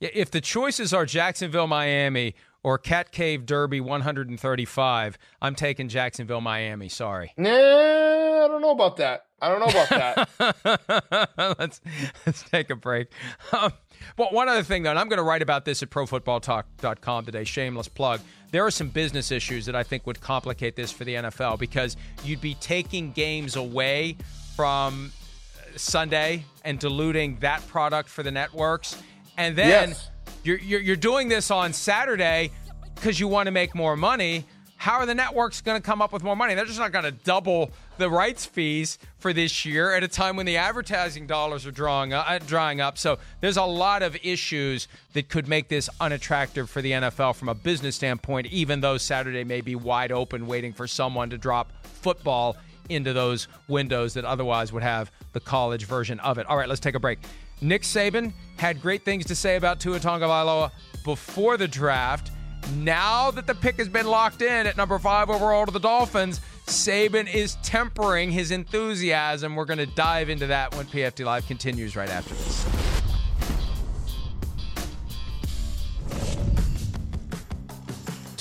If 0.00 0.30
the 0.30 0.40
choices 0.40 0.92
are 0.92 1.06
Jacksonville, 1.06 1.68
Miami, 1.68 2.34
or 2.64 2.78
Cat 2.78 3.12
Cave 3.12 3.46
Derby 3.46 3.80
135, 3.80 5.18
I'm 5.40 5.54
taking 5.54 5.88
Jacksonville, 5.88 6.40
Miami. 6.40 6.88
Sorry. 6.88 7.32
Nah, 7.36 7.50
I 7.50 8.48
don't 8.48 8.60
know 8.60 8.70
about 8.70 8.96
that. 8.96 9.26
I 9.40 9.48
don't 9.48 9.60
know 9.60 9.66
about 9.66 10.28
that. 10.58 11.28
let's 11.58 11.80
let's 12.26 12.42
take 12.42 12.70
a 12.70 12.76
break. 12.76 13.08
Um, 13.52 13.72
well, 14.16 14.28
one 14.30 14.48
other 14.48 14.62
thing, 14.62 14.82
though, 14.82 14.90
and 14.90 14.98
I'm 14.98 15.08
going 15.08 15.18
to 15.18 15.24
write 15.24 15.42
about 15.42 15.64
this 15.64 15.82
at 15.82 15.90
ProFootballTalk.com 15.90 17.24
today. 17.24 17.44
Shameless 17.44 17.88
plug. 17.88 18.20
There 18.50 18.64
are 18.64 18.70
some 18.70 18.88
business 18.88 19.30
issues 19.30 19.66
that 19.66 19.74
I 19.74 19.82
think 19.82 20.06
would 20.06 20.20
complicate 20.20 20.76
this 20.76 20.92
for 20.92 21.04
the 21.04 21.14
NFL 21.14 21.58
because 21.58 21.96
you'd 22.22 22.40
be 22.40 22.54
taking 22.54 23.12
games 23.12 23.56
away 23.56 24.16
from 24.56 25.10
uh, 25.56 25.78
Sunday 25.78 26.44
and 26.64 26.78
diluting 26.78 27.38
that 27.40 27.66
product 27.68 28.08
for 28.08 28.22
the 28.22 28.30
networks 28.30 29.02
and 29.36 29.56
then 29.56 29.90
yes. 29.90 30.10
you're, 30.44 30.58
you're, 30.58 30.80
you're 30.80 30.96
doing 30.96 31.28
this 31.28 31.50
on 31.50 31.72
Saturday 31.72 32.50
because 32.94 33.18
you 33.18 33.28
want 33.28 33.46
to 33.46 33.50
make 33.50 33.74
more 33.74 33.96
money. 33.96 34.44
How 34.82 34.98
are 34.98 35.06
the 35.06 35.14
networks 35.14 35.60
going 35.60 35.80
to 35.80 35.86
come 35.86 36.02
up 36.02 36.12
with 36.12 36.24
more 36.24 36.34
money? 36.34 36.56
They're 36.56 36.64
just 36.64 36.80
not 36.80 36.90
going 36.90 37.04
to 37.04 37.12
double 37.12 37.70
the 37.98 38.10
rights 38.10 38.44
fees 38.44 38.98
for 39.20 39.32
this 39.32 39.64
year 39.64 39.94
at 39.94 40.02
a 40.02 40.08
time 40.08 40.34
when 40.34 40.44
the 40.44 40.56
advertising 40.56 41.28
dollars 41.28 41.64
are 41.66 41.70
drawing 41.70 42.12
uh, 42.12 42.40
drying 42.48 42.80
up. 42.80 42.98
So 42.98 43.20
there's 43.40 43.58
a 43.58 43.62
lot 43.62 44.02
of 44.02 44.16
issues 44.24 44.88
that 45.12 45.28
could 45.28 45.46
make 45.46 45.68
this 45.68 45.88
unattractive 46.00 46.68
for 46.68 46.82
the 46.82 46.90
NFL 46.90 47.36
from 47.36 47.48
a 47.48 47.54
business 47.54 47.94
standpoint, 47.94 48.48
even 48.48 48.80
though 48.80 48.96
Saturday 48.96 49.44
may 49.44 49.60
be 49.60 49.76
wide 49.76 50.10
open 50.10 50.48
waiting 50.48 50.72
for 50.72 50.88
someone 50.88 51.30
to 51.30 51.38
drop 51.38 51.70
football 51.84 52.56
into 52.88 53.12
those 53.12 53.46
windows 53.68 54.14
that 54.14 54.24
otherwise 54.24 54.72
would 54.72 54.82
have 54.82 55.12
the 55.32 55.38
college 55.38 55.84
version 55.84 56.18
of 56.18 56.38
it. 56.38 56.46
All 56.46 56.56
right, 56.56 56.68
let's 56.68 56.80
take 56.80 56.96
a 56.96 57.00
break. 57.00 57.20
Nick 57.60 57.82
Saban 57.82 58.32
had 58.56 58.82
great 58.82 59.04
things 59.04 59.26
to 59.26 59.36
say 59.36 59.54
about 59.54 59.78
Tua 59.78 60.00
Tagovailoa 60.00 60.72
before 61.04 61.56
the 61.56 61.68
draft. 61.68 62.32
Now 62.76 63.30
that 63.32 63.46
the 63.46 63.54
pick 63.54 63.76
has 63.78 63.88
been 63.88 64.06
locked 64.06 64.42
in 64.42 64.66
at 64.66 64.76
number 64.76 64.98
five 64.98 65.30
overall 65.30 65.66
to 65.66 65.72
the 65.72 65.80
Dolphins, 65.80 66.40
Saban 66.66 67.32
is 67.32 67.56
tempering 67.62 68.30
his 68.30 68.50
enthusiasm. 68.50 69.56
We're 69.56 69.64
going 69.64 69.78
to 69.78 69.86
dive 69.86 70.30
into 70.30 70.46
that 70.46 70.74
when 70.74 70.86
PFT 70.86 71.24
Live 71.24 71.46
continues 71.46 71.96
right 71.96 72.08
after 72.08 72.34
this. 72.34 72.92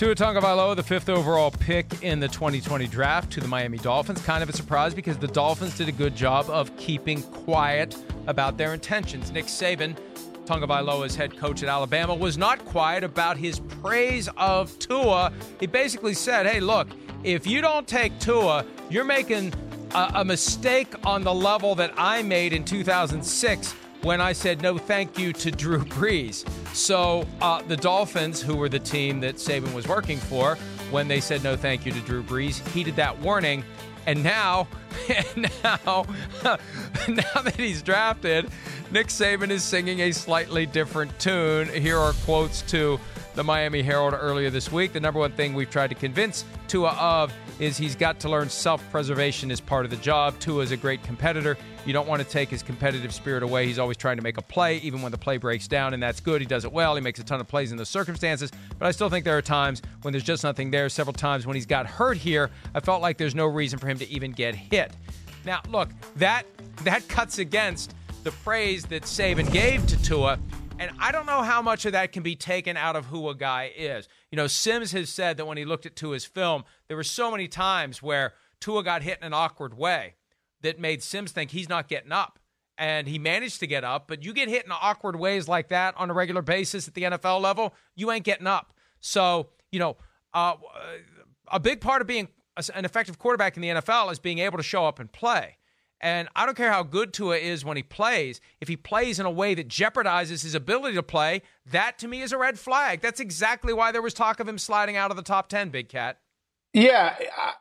Tua 0.01 0.15
Tagovailoa, 0.15 0.75
the 0.75 0.81
fifth 0.81 1.09
overall 1.09 1.51
pick 1.51 2.01
in 2.01 2.19
the 2.19 2.27
2020 2.27 2.87
draft 2.87 3.31
to 3.33 3.39
the 3.39 3.47
Miami 3.47 3.77
Dolphins. 3.77 4.19
Kind 4.23 4.41
of 4.41 4.49
a 4.49 4.53
surprise 4.53 4.95
because 4.95 5.15
the 5.17 5.27
Dolphins 5.27 5.77
did 5.77 5.89
a 5.89 5.91
good 5.91 6.15
job 6.15 6.49
of 6.49 6.75
keeping 6.75 7.21
quiet 7.21 7.95
about 8.25 8.57
their 8.57 8.73
intentions. 8.73 9.31
Nick 9.31 9.45
Saban 9.45 9.95
Tagovailoa's 10.51 11.15
head 11.15 11.37
coach 11.37 11.63
at 11.63 11.69
Alabama, 11.69 12.13
was 12.13 12.37
not 12.37 12.63
quiet 12.65 13.05
about 13.05 13.37
his 13.37 13.59
praise 13.81 14.27
of 14.35 14.77
Tua. 14.79 15.31
He 15.61 15.65
basically 15.65 16.13
said, 16.13 16.45
hey, 16.45 16.59
look, 16.59 16.89
if 17.23 17.47
you 17.47 17.61
don't 17.61 17.87
take 17.87 18.19
Tua, 18.19 18.65
you're 18.89 19.05
making 19.05 19.53
a, 19.95 20.11
a 20.15 20.25
mistake 20.25 20.93
on 21.05 21.23
the 21.23 21.33
level 21.33 21.73
that 21.75 21.93
I 21.95 22.21
made 22.21 22.51
in 22.51 22.65
2006 22.65 23.71
when 24.01 24.19
I 24.19 24.33
said 24.33 24.61
no 24.61 24.77
thank 24.77 25.17
you 25.17 25.31
to 25.31 25.51
Drew 25.51 25.79
Brees. 25.85 26.45
So 26.75 27.25
uh, 27.39 27.61
the 27.61 27.77
Dolphins, 27.77 28.41
who 28.41 28.57
were 28.57 28.67
the 28.67 28.79
team 28.79 29.21
that 29.21 29.35
Saban 29.35 29.73
was 29.73 29.87
working 29.87 30.17
for, 30.17 30.55
when 30.89 31.07
they 31.07 31.21
said 31.21 31.45
no 31.45 31.55
thank 31.55 31.85
you 31.85 31.93
to 31.93 31.99
Drew 32.01 32.23
Brees, 32.23 32.67
heeded 32.69 32.97
that 32.97 33.17
warning. 33.19 33.63
And 34.05 34.23
now, 34.23 34.67
now, 35.35 36.05
now 37.07 37.41
that 37.43 37.55
he's 37.57 37.81
drafted, 37.81 38.49
Nick 38.91 39.07
Saban 39.07 39.49
is 39.49 39.63
singing 39.63 40.01
a 40.01 40.11
slightly 40.11 40.65
different 40.65 41.17
tune. 41.19 41.69
Here 41.69 41.97
are 41.97 42.13
quotes 42.25 42.61
to 42.63 42.99
the 43.35 43.43
Miami 43.43 43.81
Herald 43.81 44.13
earlier 44.13 44.49
this 44.49 44.71
week. 44.71 44.93
The 44.93 44.99
number 44.99 45.19
one 45.19 45.31
thing 45.31 45.53
we've 45.53 45.69
tried 45.69 45.89
to 45.89 45.95
convince 45.95 46.45
Tua 46.67 46.89
of 46.89 47.33
is 47.59 47.77
he's 47.77 47.95
got 47.95 48.19
to 48.21 48.29
learn 48.29 48.49
self 48.49 48.83
preservation 48.91 49.51
as 49.51 49.61
part 49.61 49.85
of 49.85 49.91
the 49.91 49.97
job. 49.97 50.37
Tua 50.39 50.63
is 50.63 50.71
a 50.71 50.77
great 50.77 51.01
competitor. 51.03 51.57
You 51.85 51.93
don't 51.93 52.07
want 52.07 52.21
to 52.21 52.27
take 52.27 52.49
his 52.49 52.61
competitive 52.61 53.13
spirit 53.13 53.43
away. 53.43 53.65
He's 53.65 53.79
always 53.79 53.97
trying 53.97 54.17
to 54.17 54.23
make 54.23 54.37
a 54.37 54.41
play, 54.41 54.77
even 54.77 55.01
when 55.01 55.11
the 55.11 55.17
play 55.17 55.37
breaks 55.37 55.67
down, 55.67 55.93
and 55.93 56.01
that's 56.03 56.19
good. 56.19 56.41
He 56.41 56.47
does 56.47 56.65
it 56.65 56.71
well. 56.71 56.95
He 56.95 57.01
makes 57.01 57.19
a 57.19 57.23
ton 57.23 57.39
of 57.39 57.47
plays 57.47 57.71
in 57.71 57.77
those 57.77 57.89
circumstances. 57.89 58.51
But 58.77 58.87
I 58.87 58.91
still 58.91 59.09
think 59.09 59.25
there 59.25 59.37
are 59.37 59.41
times 59.41 59.81
when 60.01 60.11
there's 60.11 60.23
just 60.23 60.43
nothing 60.43 60.71
there. 60.71 60.89
Several 60.89 61.13
times 61.13 61.47
when 61.47 61.55
he's 61.55 61.65
got 61.65 61.87
hurt 61.87 62.17
here, 62.17 62.51
I 62.75 62.79
felt 62.81 63.01
like 63.01 63.17
there's 63.17 63.35
no 63.35 63.45
reason 63.45 63.79
for 63.79 63.87
him 63.87 63.97
to 63.99 64.09
even 64.09 64.31
get 64.31 64.55
hit. 64.55 64.91
Now, 65.45 65.61
look, 65.69 65.89
that 66.17 66.43
that 66.83 67.07
cuts 67.07 67.39
against 67.39 67.95
the 68.23 68.31
praise 68.31 68.85
that 68.85 69.03
Saban 69.03 69.51
gave 69.51 69.85
to 69.87 70.01
Tua. 70.03 70.39
And 70.81 70.89
I 70.99 71.11
don't 71.11 71.27
know 71.27 71.43
how 71.43 71.61
much 71.61 71.85
of 71.85 71.91
that 71.91 72.11
can 72.11 72.23
be 72.23 72.35
taken 72.35 72.75
out 72.75 72.95
of 72.95 73.05
who 73.05 73.29
a 73.29 73.35
guy 73.35 73.71
is. 73.77 74.09
You 74.31 74.35
know, 74.35 74.47
Simms 74.47 74.91
has 74.93 75.11
said 75.11 75.37
that 75.37 75.45
when 75.45 75.55
he 75.55 75.63
looked 75.63 75.85
at 75.85 75.95
Tua's 75.95 76.25
film, 76.25 76.63
there 76.87 76.97
were 76.97 77.03
so 77.03 77.29
many 77.29 77.47
times 77.47 78.01
where 78.01 78.33
Tua 78.59 78.83
got 78.83 79.03
hit 79.03 79.19
in 79.19 79.27
an 79.27 79.31
awkward 79.31 79.77
way 79.77 80.15
that 80.61 80.79
made 80.79 81.03
Simms 81.03 81.31
think 81.31 81.51
he's 81.51 81.69
not 81.69 81.87
getting 81.87 82.11
up. 82.11 82.39
And 82.79 83.07
he 83.07 83.19
managed 83.19 83.59
to 83.59 83.67
get 83.67 83.83
up, 83.83 84.07
but 84.07 84.25
you 84.25 84.33
get 84.33 84.49
hit 84.49 84.65
in 84.65 84.71
awkward 84.71 85.17
ways 85.17 85.47
like 85.47 85.67
that 85.67 85.93
on 85.97 86.09
a 86.09 86.13
regular 86.13 86.41
basis 86.41 86.87
at 86.87 86.95
the 86.95 87.03
NFL 87.03 87.39
level, 87.41 87.75
you 87.95 88.09
ain't 88.09 88.25
getting 88.25 88.47
up. 88.47 88.73
So, 89.01 89.49
you 89.71 89.77
know, 89.77 89.97
uh, 90.33 90.55
a 91.51 91.59
big 91.59 91.79
part 91.79 92.01
of 92.01 92.07
being 92.07 92.27
an 92.73 92.85
effective 92.85 93.19
quarterback 93.19 93.55
in 93.55 93.61
the 93.61 93.67
NFL 93.67 94.11
is 94.11 94.17
being 94.17 94.39
able 94.39 94.57
to 94.57 94.63
show 94.63 94.87
up 94.87 94.99
and 94.99 95.11
play. 95.11 95.57
And 96.01 96.27
I 96.35 96.45
don't 96.45 96.57
care 96.57 96.71
how 96.71 96.81
good 96.81 97.13
Tua 97.13 97.37
is 97.37 97.63
when 97.63 97.77
he 97.77 97.83
plays. 97.83 98.41
If 98.59 98.67
he 98.67 98.75
plays 98.75 99.19
in 99.19 99.25
a 99.27 99.31
way 99.31 99.53
that 99.53 99.67
jeopardizes 99.67 100.43
his 100.43 100.55
ability 100.55 100.95
to 100.95 101.03
play, 101.03 101.43
that 101.65 101.99
to 101.99 102.07
me 102.07 102.21
is 102.21 102.31
a 102.31 102.37
red 102.37 102.57
flag. 102.57 103.01
That's 103.01 103.19
exactly 103.19 103.71
why 103.71 103.91
there 103.91 104.01
was 104.01 104.15
talk 104.15 104.39
of 104.39 104.47
him 104.47 104.57
sliding 104.57 104.97
out 104.97 105.11
of 105.11 105.17
the 105.17 105.23
top 105.23 105.47
10, 105.47 105.69
Big 105.69 105.89
Cat. 105.89 106.17
Yeah, 106.73 107.15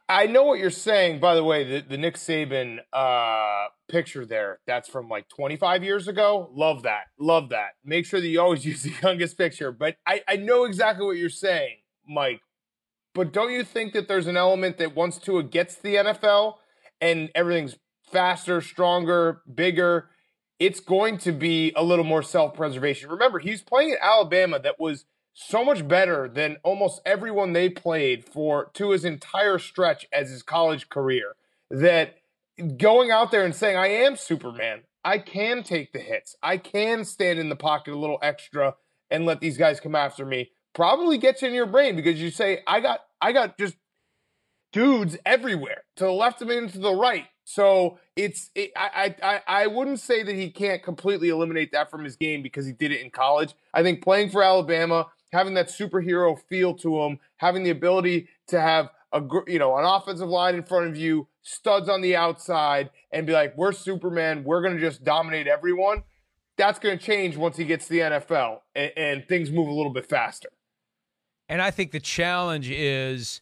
I 0.08 0.26
know 0.26 0.44
what 0.44 0.60
you're 0.60 0.70
saying. 0.70 1.18
By 1.18 1.34
the 1.34 1.42
way, 1.42 1.64
the, 1.64 1.86
the 1.86 1.98
Nick 1.98 2.14
Saban 2.14 2.78
uh, 2.92 3.66
picture 3.90 4.24
there, 4.24 4.60
that's 4.66 4.88
from 4.88 5.08
like 5.08 5.28
25 5.28 5.82
years 5.82 6.06
ago. 6.08 6.48
Love 6.54 6.84
that. 6.84 7.06
Love 7.18 7.48
that. 7.48 7.70
Make 7.84 8.06
sure 8.06 8.20
that 8.20 8.26
you 8.26 8.40
always 8.40 8.64
use 8.64 8.84
the 8.84 8.92
youngest 9.02 9.36
picture. 9.36 9.72
But 9.72 9.96
I, 10.06 10.22
I 10.28 10.36
know 10.36 10.64
exactly 10.64 11.04
what 11.04 11.16
you're 11.16 11.28
saying, 11.28 11.78
Mike. 12.08 12.40
But 13.12 13.32
don't 13.32 13.50
you 13.50 13.64
think 13.64 13.92
that 13.94 14.06
there's 14.06 14.28
an 14.28 14.36
element 14.36 14.78
that 14.78 14.94
once 14.94 15.18
Tua 15.18 15.42
gets 15.42 15.74
the 15.74 15.96
NFL 15.96 16.54
and 17.00 17.30
everything's 17.34 17.76
faster, 18.10 18.60
stronger, 18.60 19.42
bigger, 19.52 20.08
it's 20.58 20.80
going 20.80 21.16
to 21.18 21.32
be 21.32 21.72
a 21.74 21.82
little 21.82 22.04
more 22.04 22.22
self 22.22 22.54
preservation. 22.54 23.10
Remember, 23.10 23.38
he's 23.38 23.62
playing 23.62 23.92
at 23.92 23.98
Alabama 24.02 24.58
that 24.60 24.78
was 24.78 25.06
so 25.32 25.64
much 25.64 25.88
better 25.88 26.28
than 26.28 26.58
almost 26.62 27.00
everyone 27.06 27.52
they 27.52 27.68
played 27.68 28.24
for 28.24 28.70
to 28.74 28.90
his 28.90 29.04
entire 29.04 29.58
stretch 29.58 30.06
as 30.12 30.30
his 30.30 30.42
college 30.42 30.88
career. 30.88 31.34
That 31.70 32.16
going 32.76 33.10
out 33.10 33.30
there 33.30 33.44
and 33.44 33.54
saying, 33.54 33.76
I 33.76 33.88
am 33.88 34.16
Superman, 34.16 34.82
I 35.02 35.18
can 35.18 35.62
take 35.62 35.92
the 35.92 35.98
hits, 35.98 36.36
I 36.42 36.58
can 36.58 37.04
stand 37.04 37.38
in 37.38 37.48
the 37.48 37.56
pocket 37.56 37.94
a 37.94 37.98
little 37.98 38.18
extra 38.22 38.74
and 39.10 39.24
let 39.24 39.40
these 39.40 39.56
guys 39.56 39.80
come 39.80 39.94
after 39.94 40.26
me, 40.26 40.50
probably 40.74 41.16
gets 41.16 41.42
in 41.42 41.54
your 41.54 41.66
brain 41.66 41.96
because 41.96 42.20
you 42.20 42.30
say, 42.30 42.60
I 42.66 42.80
got, 42.80 43.00
I 43.20 43.32
got 43.32 43.56
just 43.56 43.76
dudes 44.72 45.16
everywhere 45.24 45.84
to 45.96 46.04
the 46.04 46.12
left 46.12 46.42
of 46.42 46.48
me 46.48 46.58
and 46.58 46.72
to 46.72 46.78
the 46.78 46.94
right 46.94 47.26
so 47.52 47.98
it's 48.14 48.50
it, 48.54 48.70
I, 48.76 49.16
I 49.20 49.40
I 49.46 49.66
wouldn't 49.66 49.98
say 49.98 50.22
that 50.22 50.34
he 50.36 50.50
can't 50.50 50.84
completely 50.84 51.30
eliminate 51.30 51.72
that 51.72 51.90
from 51.90 52.04
his 52.04 52.14
game 52.14 52.42
because 52.42 52.64
he 52.64 52.72
did 52.72 52.92
it 52.92 53.00
in 53.00 53.10
college. 53.10 53.54
I 53.74 53.82
think 53.82 54.04
playing 54.04 54.30
for 54.30 54.40
Alabama, 54.40 55.08
having 55.32 55.54
that 55.54 55.66
superhero 55.66 56.38
feel 56.48 56.74
to 56.74 57.00
him, 57.00 57.18
having 57.38 57.64
the 57.64 57.70
ability 57.70 58.28
to 58.48 58.60
have 58.60 58.90
a 59.12 59.20
you 59.48 59.58
know 59.58 59.76
an 59.76 59.84
offensive 59.84 60.28
line 60.28 60.54
in 60.54 60.62
front 60.62 60.86
of 60.86 60.96
you, 60.96 61.26
studs 61.42 61.88
on 61.88 62.02
the 62.02 62.14
outside, 62.14 62.90
and 63.10 63.26
be 63.26 63.32
like, 63.32 63.56
"We're 63.56 63.72
Superman. 63.72 64.44
We're 64.44 64.62
to 64.76 64.78
just 64.78 65.02
dominate 65.02 65.48
everyone." 65.48 66.04
That's 66.56 66.78
to 66.98 67.04
change 67.04 67.36
once 67.36 67.56
he 67.56 67.64
gets 67.64 67.88
to 67.88 67.94
the 67.94 68.00
NFL 68.00 68.60
and, 68.76 68.92
and 68.96 69.26
things 69.26 69.50
move 69.50 69.66
a 69.66 69.72
little 69.72 69.92
bit 69.92 70.06
faster. 70.06 70.50
And 71.48 71.60
I 71.60 71.70
think 71.72 71.90
the 71.90 72.00
challenge 72.00 72.70
is 72.70 73.40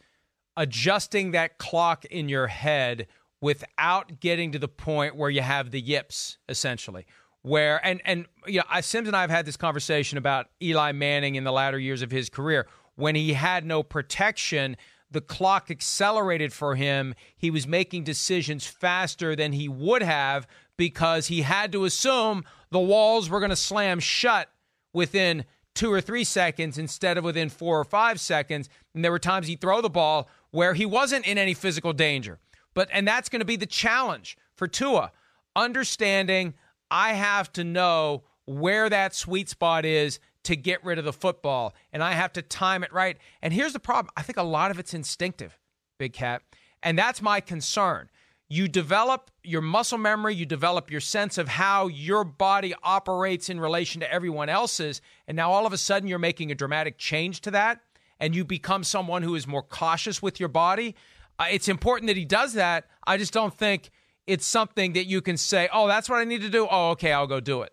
adjusting 0.57 1.33
that 1.33 1.59
clock 1.59 2.05
in 2.07 2.29
your 2.29 2.47
head 2.47 3.07
without 3.41 4.21
getting 4.21 4.53
to 4.53 4.59
the 4.59 4.69
point 4.69 5.17
where 5.17 5.31
you 5.31 5.43
have 5.43 5.71
the 5.71 5.81
yips 5.81 6.39
essentially 6.49 7.07
where 7.43 7.85
and 7.87 8.01
and 8.05 8.27
you 8.47 8.59
know 8.59 8.65
I, 8.69 8.81
Simms 8.81 9.09
and 9.09 9.17
I 9.17 9.21
have 9.21 9.31
had 9.31 9.47
this 9.47 9.57
conversation 9.57 10.19
about 10.19 10.49
Eli 10.63 10.93
Manning 10.93 11.37
in 11.37 11.45
the 11.45 11.53
latter 11.53 11.79
years 11.79 12.03
of 12.03 12.11
his 12.11 12.29
career. 12.29 12.67
When 12.97 13.15
he 13.15 13.33
had 13.33 13.65
no 13.65 13.85
protection 13.85 14.77
the 15.11 15.21
clock 15.21 15.71
accelerated 15.71 16.53
for 16.53 16.75
him. 16.75 17.15
He 17.37 17.51
was 17.51 17.67
making 17.67 18.05
decisions 18.05 18.67
faster 18.67 19.35
than 19.35 19.53
he 19.53 19.69
would 19.69 20.03
have 20.03 20.47
because 20.77 21.29
he 21.29 21.43
had 21.43 21.73
to 21.73 21.85
assume 21.85 22.45
the 22.71 22.79
walls 22.79 23.31
were 23.31 23.41
going 23.41 23.51
to 23.51 23.57
slam 23.57 24.01
shut 24.01 24.51
within 24.93 25.45
2 25.75 25.93
or 25.93 26.01
3 26.01 26.25
seconds 26.25 26.77
instead 26.79 27.17
of 27.17 27.25
within 27.25 27.49
4 27.49 27.81
or 27.81 27.85
5 27.85 28.21
seconds. 28.21 28.69
And 28.95 29.05
there 29.05 29.13
were 29.13 29.19
times 29.19 29.47
he'd 29.47 29.61
throw 29.61 29.81
the 29.81 29.89
ball 29.89 30.29
where 30.51 30.75
he 30.75 30.87
wasn't 30.87 31.27
in 31.27 31.39
any 31.39 31.55
physical 31.55 31.93
danger 31.93 32.39
but 32.75 32.89
and 32.93 33.07
that's 33.07 33.29
going 33.29 33.41
to 33.41 33.47
be 33.47 33.57
the 33.57 33.67
challenge 33.67 34.37
for 34.55 34.67
Tua, 34.67 35.13
understanding 35.55 36.55
I 36.91 37.13
have 37.15 37.53
to 37.55 37.65
know 37.65 38.25
where 38.47 38.89
that 38.89 39.15
sweet 39.15 39.49
spot 39.49 39.85
is 39.85 40.21
to 40.45 40.57
get 40.57 40.83
rid 40.85 40.99
of 40.99 41.05
the 41.05 41.13
football 41.13 41.75
and 41.93 42.03
I 42.03 42.13
have 42.13 42.33
to 42.35 42.43
time 42.43 42.83
it 42.83 42.93
right. 42.93 43.19
And 43.43 43.53
here's 43.53 43.75
the 43.75 43.81
problem. 43.81 44.13
I 44.17 44.23
think 44.23 44.39
a 44.39 44.43
lot 44.43 44.71
of 44.71 44.79
it's 44.79 44.95
instinctive, 44.95 45.59
Big 45.99 46.13
Cat. 46.13 46.43
And 46.83 46.99
that's 46.99 47.21
my 47.21 47.41
concern. 47.41 48.09
You 48.49 48.67
develop 48.67 49.31
your 49.43 49.61
muscle 49.61 49.99
memory, 49.99 50.35
you 50.35 50.47
develop 50.47 50.91
your 50.91 51.03
sense 51.03 51.37
of 51.37 51.49
how 51.49 51.89
your 51.89 52.25
body 52.25 52.75
operates 52.83 53.51
in 53.51 53.61
relation 53.61 54.01
to 54.01 54.11
everyone 54.11 54.49
else's, 54.49 55.03
and 55.27 55.37
now 55.37 55.51
all 55.51 55.67
of 55.67 55.75
a 55.75 55.79
sudden 55.79 56.09
you're 56.09 56.19
making 56.19 56.51
a 56.51 56.55
dramatic 56.55 56.97
change 56.97 57.43
to 57.43 57.51
that 57.51 57.81
and 58.19 58.35
you 58.35 58.45
become 58.45 58.85
someone 58.85 59.23
who 59.23 59.35
is 59.35 59.47
more 59.47 59.63
cautious 59.63 60.23
with 60.23 60.41
your 60.41 60.49
body. 60.49 60.97
It's 61.41 61.69
important 61.69 62.09
that 62.09 62.17
he 62.17 62.25
does 62.25 62.55
that. 62.55 62.87
I 63.07 63.17
just 63.17 63.33
don't 63.33 63.55
think 63.55 63.91
it's 64.27 64.47
something 64.47 64.93
that 64.95 65.07
you 65.07 65.21
can 65.21 65.37
say, 65.37 65.69
"Oh, 65.73 65.87
that's 65.89 66.09
what 66.09 66.19
I 66.19 66.25
need 66.25 66.43
to 66.43 66.51
do." 66.51 66.67
Oh, 66.71 66.91
okay, 66.91 67.13
I'll 67.13 67.27
go 67.27 67.41
do 67.41 67.63
it. 67.63 67.73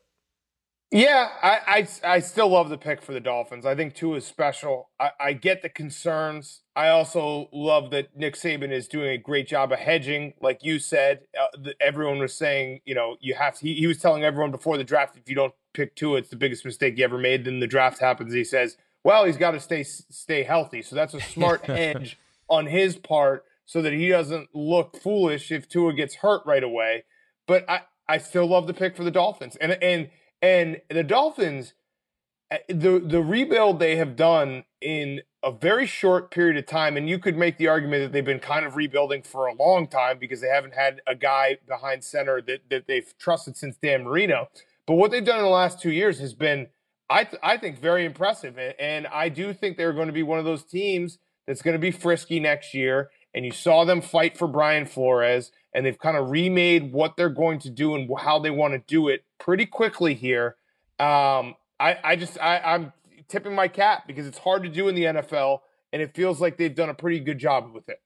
Yeah, 0.92 1.30
I, 1.42 1.60
I, 1.68 1.88
I 2.16 2.20
still 2.20 2.48
love 2.50 2.70
the 2.70 2.78
pick 2.78 3.02
for 3.02 3.12
the 3.12 3.20
Dolphins. 3.20 3.66
I 3.66 3.76
think 3.76 3.96
Tua 3.96 4.18
is 4.18 4.26
special. 4.26 4.92
I, 5.00 5.12
I 5.20 5.34
get 5.34 5.62
the 5.62 5.68
concerns. 5.68 6.62
I 6.76 6.90
also 6.90 7.50
love 7.52 7.90
that 7.92 8.16
Nick 8.16 8.36
Saban 8.36 8.72
is 8.72 8.88
doing 8.88 9.10
a 9.10 9.18
great 9.18 9.48
job 9.48 9.74
of 9.74 9.80
hedging, 9.80 10.36
like 10.42 10.64
you 10.64 10.80
said. 10.80 11.22
Uh, 11.38 11.48
the, 11.58 11.76
everyone 11.82 12.20
was 12.20 12.34
saying, 12.34 12.82
you 12.86 12.94
know, 12.96 13.18
you 13.20 13.34
have 13.34 13.58
to. 13.58 13.68
He, 13.68 13.74
he 13.74 13.88
was 13.88 13.98
telling 13.98 14.24
everyone 14.24 14.52
before 14.52 14.78
the 14.78 14.84
draft, 14.84 15.18
if 15.18 15.28
you 15.28 15.36
don't 15.36 15.54
pick 15.74 15.96
Tua, 15.96 16.20
it's 16.20 16.30
the 16.30 16.36
biggest 16.38 16.64
mistake 16.64 16.98
you 16.98 17.04
ever 17.04 17.18
made. 17.18 17.46
Then 17.46 17.60
the 17.60 17.68
draft 17.68 18.00
happens. 18.00 18.32
He 18.32 18.44
says, 18.44 18.78
well, 19.04 19.26
he's 19.26 19.38
got 19.38 19.52
to 19.52 19.60
stay 19.60 19.84
stay 19.84 20.44
healthy. 20.44 20.82
So 20.82 20.96
that's 20.96 21.14
a 21.14 21.20
smart 21.20 21.66
hedge 21.66 22.18
on 22.48 22.68
his 22.68 22.96
part, 22.96 23.44
so 23.66 23.82
that 23.82 23.94
he 23.94 24.10
doesn't 24.10 24.50
look 24.54 24.98
foolish 25.02 25.52
if 25.52 25.68
Tua 25.68 25.94
gets 25.94 26.16
hurt 26.16 26.42
right 26.46 26.64
away. 26.64 27.04
But 27.48 27.70
I, 27.70 27.82
I 28.08 28.18
still 28.20 28.48
love 28.48 28.68
the 28.68 28.74
pick 28.74 28.96
for 28.96 29.04
the 29.04 29.12
Dolphins, 29.12 29.56
and 29.58 29.74
and 29.74 30.10
and 30.42 30.82
the 30.90 31.04
Dolphins, 31.04 31.74
eh, 32.52 32.60
the 32.70 33.00
the 33.00 33.22
rebuild 33.22 33.80
they 33.80 33.96
have 33.96 34.16
done 34.16 34.64
in 34.82 35.22
a 35.44 35.52
very 35.52 35.86
short 35.86 36.32
period 36.32 36.58
of 36.58 36.66
time, 36.66 36.98
and 36.98 37.08
you 37.08 37.20
could 37.20 37.38
make 37.38 37.58
the 37.58 37.68
argument 37.68 38.04
that 38.04 38.12
they've 38.12 38.26
been 38.26 38.40
kind 38.40 38.66
of 38.66 38.76
rebuilding 38.76 39.22
for 39.22 39.46
a 39.46 39.54
long 39.54 39.88
time 39.88 40.18
because 40.18 40.42
they 40.42 40.48
haven't 40.48 40.74
had 40.74 41.02
a 41.06 41.14
guy 41.14 41.58
behind 41.68 42.04
center 42.04 42.42
that, 42.42 42.62
that 42.72 42.88
they've 42.88 43.14
trusted 43.20 43.56
since 43.56 43.78
Dan 43.78 44.04
Marino. 44.04 44.50
But 44.88 44.96
what 44.96 45.12
they've 45.12 45.24
done 45.24 45.38
in 45.38 45.46
the 45.46 45.50
last 45.52 45.80
two 45.80 45.92
years 45.92 46.20
has 46.20 46.34
been, 46.34 46.68
I 47.10 47.26
th- 47.26 47.40
I 47.44 47.58
think, 47.58 47.80
very 47.80 48.06
impressive, 48.06 48.58
and 48.80 49.06
I 49.08 49.30
do 49.30 49.54
think 49.54 49.78
they're 49.78 49.94
going 49.94 50.08
to 50.08 50.14
be 50.14 50.24
one 50.24 50.40
of 50.40 50.46
those 50.46 50.64
teams 50.64 51.20
that's 51.46 51.62
going 51.62 51.76
to 51.76 51.80
be 51.80 51.92
frisky 51.92 52.40
next 52.40 52.74
year. 52.74 53.12
And 53.36 53.46
you 53.46 53.52
saw 53.52 53.84
them 53.84 54.02
fight 54.02 54.38
for 54.38 54.48
Brian 54.48 54.88
Flores, 54.88 55.52
and 55.74 55.86
they've 55.86 56.00
kind 56.00 56.16
of 56.16 56.32
remade 56.32 56.92
what 56.92 57.18
they're 57.18 57.30
going 57.30 57.60
to 57.60 57.70
do 57.70 57.94
and 57.94 58.10
how 58.18 58.40
they 58.40 58.50
want 58.50 58.74
to 58.74 58.80
do 58.80 59.10
it 59.10 59.26
pretty 59.38 59.68
quickly 59.68 60.16
here. 60.16 60.56
Um, 61.00 61.56
I, 61.80 61.98
I 62.04 62.16
just 62.16 62.40
I, 62.40 62.60
I'm 62.60 62.94
tipping 63.28 63.54
my 63.54 63.68
cap 63.68 64.08
because 64.08 64.26
it's 64.26 64.38
hard 64.38 64.64
to 64.64 64.70
do 64.70 64.88
in 64.88 64.96
the 64.96 65.04
NFL, 65.04 65.60
and 65.92 66.02
it 66.02 66.16
feels 66.16 66.40
like 66.40 66.58
they've 66.58 66.74
done 66.74 66.90
a 66.90 66.94
pretty 66.94 67.20
good 67.20 67.38
job 67.38 67.74
with 67.74 67.90
it. 67.90 68.02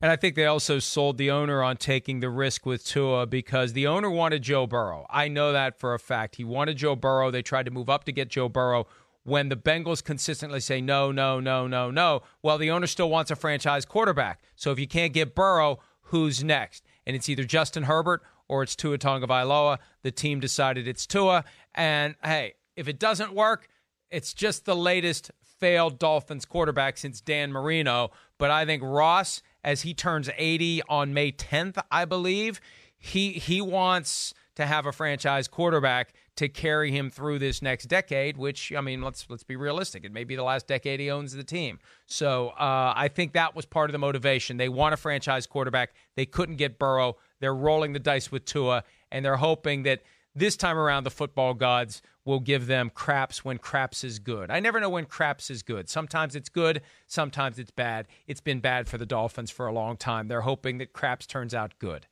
And 0.00 0.12
I 0.12 0.16
think 0.16 0.36
they 0.36 0.46
also 0.46 0.78
sold 0.78 1.18
the 1.18 1.32
owner 1.32 1.60
on 1.60 1.76
taking 1.76 2.20
the 2.20 2.30
risk 2.30 2.64
with 2.64 2.86
Tua 2.86 3.26
because 3.26 3.72
the 3.72 3.88
owner 3.88 4.08
wanted 4.08 4.42
Joe 4.42 4.64
Burrow. 4.64 5.06
I 5.10 5.26
know 5.26 5.52
that 5.52 5.80
for 5.80 5.92
a 5.92 5.98
fact. 5.98 6.36
He 6.36 6.44
wanted 6.44 6.76
Joe 6.76 6.94
Burrow. 6.94 7.32
They 7.32 7.42
tried 7.42 7.64
to 7.64 7.72
move 7.72 7.90
up 7.90 8.04
to 8.04 8.12
get 8.12 8.28
Joe 8.28 8.48
Burrow. 8.48 8.86
When 9.28 9.50
the 9.50 9.56
Bengals 9.56 10.02
consistently 10.02 10.60
say 10.60 10.80
no, 10.80 11.12
no, 11.12 11.38
no, 11.38 11.66
no, 11.66 11.90
no, 11.90 12.22
well, 12.42 12.56
the 12.56 12.70
owner 12.70 12.86
still 12.86 13.10
wants 13.10 13.30
a 13.30 13.36
franchise 13.36 13.84
quarterback. 13.84 14.40
So 14.56 14.72
if 14.72 14.78
you 14.78 14.88
can't 14.88 15.12
get 15.12 15.34
Burrow, 15.34 15.80
who's 16.04 16.42
next? 16.42 16.84
And 17.06 17.14
it's 17.14 17.28
either 17.28 17.44
Justin 17.44 17.82
Herbert 17.84 18.22
or 18.48 18.62
it's 18.62 18.74
Tua 18.74 18.96
Tagovailoa. 18.96 19.78
The 20.02 20.10
team 20.10 20.40
decided 20.40 20.88
it's 20.88 21.06
Tua. 21.06 21.44
And 21.74 22.14
hey, 22.24 22.54
if 22.74 22.88
it 22.88 22.98
doesn't 22.98 23.34
work, 23.34 23.68
it's 24.10 24.32
just 24.32 24.64
the 24.64 24.74
latest 24.74 25.30
failed 25.42 25.98
Dolphins 25.98 26.46
quarterback 26.46 26.96
since 26.96 27.20
Dan 27.20 27.52
Marino. 27.52 28.10
But 28.38 28.50
I 28.50 28.64
think 28.64 28.82
Ross, 28.82 29.42
as 29.62 29.82
he 29.82 29.92
turns 29.92 30.30
80 30.38 30.82
on 30.88 31.12
May 31.12 31.32
10th, 31.32 31.82
I 31.90 32.06
believe, 32.06 32.60
he 32.96 33.32
he 33.32 33.60
wants 33.60 34.32
to 34.56 34.66
have 34.66 34.86
a 34.86 34.92
franchise 34.92 35.46
quarterback 35.46 36.14
to 36.38 36.48
carry 36.48 36.92
him 36.92 37.10
through 37.10 37.40
this 37.40 37.62
next 37.62 37.86
decade. 37.86 38.36
Which 38.36 38.72
I 38.72 38.80
mean, 38.80 39.02
let's 39.02 39.26
let's 39.28 39.42
be 39.42 39.56
realistic. 39.56 40.04
It 40.04 40.12
may 40.12 40.24
be 40.24 40.36
the 40.36 40.44
last 40.44 40.66
decade 40.66 41.00
he 41.00 41.10
owns 41.10 41.32
the 41.32 41.44
team. 41.44 41.78
So 42.06 42.50
uh, 42.50 42.92
I 42.96 43.08
think 43.08 43.32
that 43.32 43.54
was 43.56 43.66
part 43.66 43.90
of 43.90 43.92
the 43.92 43.98
motivation. 43.98 44.56
They 44.56 44.68
want 44.68 44.94
a 44.94 44.96
franchise 44.96 45.46
quarterback. 45.46 45.94
They 46.16 46.26
couldn't 46.26 46.56
get 46.56 46.78
Burrow. 46.78 47.16
They're 47.40 47.54
rolling 47.54 47.92
the 47.92 47.98
dice 47.98 48.30
with 48.30 48.44
Tua, 48.44 48.84
and 49.10 49.24
they're 49.24 49.36
hoping 49.36 49.82
that 49.82 50.02
this 50.34 50.56
time 50.56 50.78
around 50.78 51.04
the 51.04 51.10
football 51.10 51.54
gods 51.54 52.00
will 52.24 52.40
give 52.40 52.66
them 52.66 52.90
craps 52.94 53.44
when 53.44 53.58
craps 53.58 54.04
is 54.04 54.18
good. 54.18 54.50
I 54.50 54.60
never 54.60 54.78
know 54.78 54.90
when 54.90 55.06
craps 55.06 55.50
is 55.50 55.62
good. 55.62 55.88
Sometimes 55.88 56.36
it's 56.36 56.48
good, 56.48 56.82
sometimes 57.06 57.58
it's 57.58 57.70
bad. 57.70 58.06
It's 58.26 58.40
been 58.40 58.60
bad 58.60 58.86
for 58.86 58.98
the 58.98 59.06
Dolphins 59.06 59.50
for 59.50 59.66
a 59.66 59.72
long 59.72 59.96
time. 59.96 60.28
They're 60.28 60.42
hoping 60.42 60.78
that 60.78 60.92
craps 60.92 61.26
turns 61.26 61.54
out 61.54 61.72
good. 61.78 62.06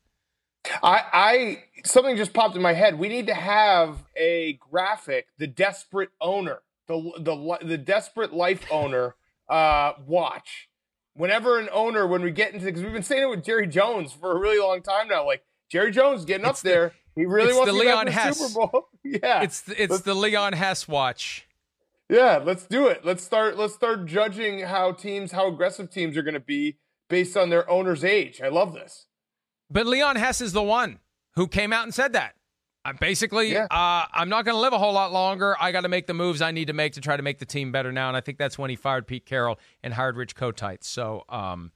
I, 0.83 1.03
I 1.13 1.65
something 1.85 2.17
just 2.17 2.33
popped 2.33 2.57
in 2.57 2.63
my 2.63 2.73
head. 2.73 2.99
We 2.99 3.09
need 3.09 3.27
to 3.27 3.35
have 3.35 4.05
a 4.17 4.59
graphic, 4.71 5.29
the 5.39 5.47
desperate 5.47 6.11
owner, 6.21 6.61
the 6.89 7.13
the 7.19 7.59
the 7.67 7.79
desperate 7.79 8.33
life 8.33 8.65
owner 8.71 9.15
uh 9.49 9.93
watch 10.05 10.69
whenever 11.17 11.59
an 11.59 11.69
owner, 11.73 12.07
when 12.07 12.23
we 12.23 12.31
get 12.31 12.53
into, 12.53 12.67
because 12.67 12.83
we've 12.83 12.93
been 12.93 13.03
saying 13.03 13.23
it 13.23 13.31
with 13.31 13.45
Jerry 13.45 13.67
Jones 13.67 14.13
for 14.13 14.33
a 14.33 14.39
really 14.39 14.59
long 14.59 14.83
time 14.83 15.09
now, 15.09 15.25
like 15.27 15.43
Jerry 15.69 15.91
Jones 15.91 16.25
getting 16.25 16.47
it's 16.47 16.61
up 16.61 16.63
the, 16.63 16.69
there. 16.69 16.93
He 17.15 17.25
really 17.25 17.55
wants 17.55 17.73
the 17.73 17.79
to 17.79 17.85
Leon 17.85 18.07
Hess. 18.09 18.39
Super 18.39 18.55
Bowl. 18.55 18.89
yeah, 19.05 19.43
it's 19.43 19.63
the, 19.63 19.83
it's 19.83 19.91
let's, 19.91 20.03
the 20.05 20.15
Leon 20.15 20.53
Hess 20.53 20.87
watch. 20.87 21.47
Yeah, 22.09 22.41
let's 22.45 22.67
do 22.67 22.87
it. 22.87 23.05
Let's 23.05 23.25
start. 23.25 23.57
Let's 23.57 23.75
start 23.75 24.07
judging 24.07 24.61
how 24.61 24.93
teams, 24.93 25.33
how 25.33 25.49
aggressive 25.49 25.91
teams 25.91 26.17
are 26.17 26.23
going 26.23 26.35
to 26.35 26.41
be 26.41 26.77
based 27.09 27.37
on 27.37 27.51
their 27.51 27.69
owner's 27.69 28.05
age. 28.05 28.41
I 28.43 28.49
love 28.49 28.75
this. 28.75 29.07
But 29.71 29.87
Leon 29.87 30.17
Hess 30.17 30.41
is 30.41 30.53
the 30.53 30.63
one 30.63 31.01
who 31.35 31.47
came 31.47 31.73
out 31.73 31.85
and 31.85 31.95
said 31.95 32.13
that. 32.15 32.35
I'm 32.87 32.97
basically, 33.01 33.53
yeah. 33.53 33.67
uh, 33.69 34.07
I'm 34.13 34.29
not 34.29 34.45
going 34.45 34.55
to 34.55 34.61
live 34.61 34.73
a 34.73 34.79
whole 34.79 34.93
lot 34.93 35.13
longer. 35.13 35.57
I 35.61 35.73
got 35.73 35.81
to 35.81 35.89
make 35.89 36.07
the 36.07 36.15
moves 36.15 36.41
I 36.41 36.53
need 36.53 36.69
to 36.69 36.73
make 36.73 36.93
to 36.93 37.01
try 37.01 37.17
to 37.17 37.23
make 37.23 37.41
the 37.41 37.45
team 37.45 37.73
better 37.73 37.91
now. 37.91 38.07
And 38.07 38.17
I 38.17 38.21
think 38.21 38.39
that's 38.39 38.57
when 38.57 38.71
he 38.71 38.77
fired 38.77 39.09
Pete 39.09 39.27
Carroll 39.27 39.59
and 39.83 39.93
hired 39.93 40.17
Rich 40.17 40.37
Kotite. 40.37 40.85
So 40.85 41.25
um, 41.29 41.73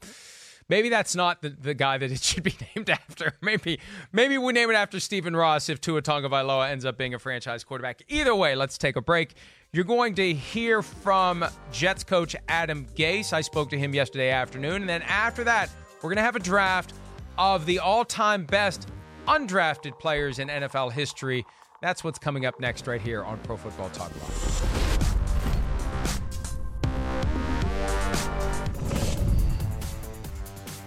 maybe 0.69 0.89
that's 0.89 1.17
not 1.17 1.43
the, 1.43 1.49
the 1.49 1.75
guy 1.75 1.99
that 1.99 2.13
it 2.13 2.21
should 2.23 2.45
be 2.45 2.55
named 2.77 2.91
after. 2.91 3.33
Maybe 3.43 3.81
maybe 4.13 4.39
we 4.39 4.53
name 4.53 4.71
it 4.71 4.75
after 4.75 5.01
Stephen 5.01 5.35
Ross 5.35 5.69
if 5.69 5.81
Tua 5.81 6.01
Tagovailoa 6.01 6.71
ends 6.71 6.85
up 6.85 6.97
being 6.97 7.15
a 7.15 7.19
franchise 7.19 7.65
quarterback. 7.65 8.03
Either 8.09 8.35
way, 8.35 8.55
let's 8.55 8.79
take 8.79 8.95
a 8.95 9.03
break. 9.03 9.35
You're 9.73 9.85
going 9.85 10.15
to 10.15 10.33
hear 10.33 10.81
from 10.81 11.45
Jets 11.73 12.05
coach 12.05 12.37
Adam 12.49 12.87
Gase. 12.95 13.33
I 13.33 13.41
spoke 13.41 13.71
to 13.71 13.79
him 13.79 13.95
yesterday 13.95 14.31
afternoon. 14.31 14.83
And 14.83 14.89
then 14.89 15.03
after 15.03 15.43
that, 15.45 15.71
we're 15.97 16.11
going 16.11 16.17
to 16.17 16.23
have 16.23 16.37
a 16.37 16.41
draft 16.41 16.93
of 17.41 17.65
the 17.65 17.79
all 17.79 18.05
time 18.05 18.45
best 18.45 18.87
undrafted 19.27 19.99
players 19.99 20.39
in 20.39 20.49
NFL 20.49 20.93
history. 20.93 21.47
That's 21.81 22.05
what's 22.05 22.19
coming 22.19 22.45
up 22.45 22.61
next, 22.61 22.87
right 22.87 23.01
here 23.01 23.25
on 23.25 23.39
Pro 23.39 23.57
Football 23.57 23.89
Talk 23.89 24.15
Live. 24.15 24.67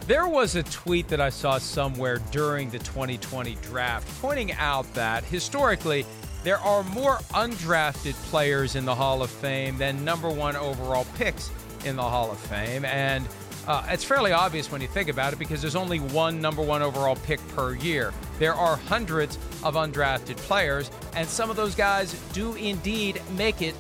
There 0.06 0.28
was 0.28 0.56
a 0.56 0.62
tweet 0.64 1.08
that 1.08 1.20
I 1.20 1.30
saw 1.30 1.58
somewhere 1.58 2.20
during 2.30 2.70
the 2.70 2.78
2020 2.80 3.56
draft 3.64 4.08
pointing 4.22 4.52
out 4.52 4.94
that 4.94 5.24
historically, 5.24 6.06
there 6.44 6.60
are 6.60 6.84
more 6.84 7.18
undrafted 7.32 8.14
players 8.30 8.76
in 8.76 8.86
the 8.86 8.94
Hall 8.94 9.24
of 9.24 9.32
Fame 9.32 9.80
than 9.80 10.06
number 10.06 10.30
one 10.30 10.56
overall 10.56 11.08
picks 11.16 11.50
in 11.86 11.96
the 11.96 12.04
Hall 12.04 12.32
of 12.32 12.38
Fame. 12.38 12.86
And 12.86 13.28
uh, 13.68 13.86
it's 13.90 14.04
fairly 14.04 14.32
obvious 14.32 14.72
when 14.72 14.82
you 14.82 14.88
think 14.88 15.10
about 15.10 15.34
it 15.34 15.40
because 15.40 15.62
there's 15.62 15.76
only 15.76 16.00
one 16.00 16.42
number 16.42 16.62
one 16.62 16.82
overall 16.82 17.16
pick 17.16 17.46
per 17.50 17.76
year. 17.76 18.14
There 18.40 18.54
are 18.54 18.76
hundreds 18.76 19.38
of 19.64 19.76
undrafted 19.76 20.38
players, 20.38 20.92
and 21.16 21.28
some 21.28 21.50
of 21.50 21.56
those 21.56 21.76
guys 21.76 22.14
do 22.34 22.56
indeed 22.56 23.22
make 23.38 23.62
it 23.62 23.76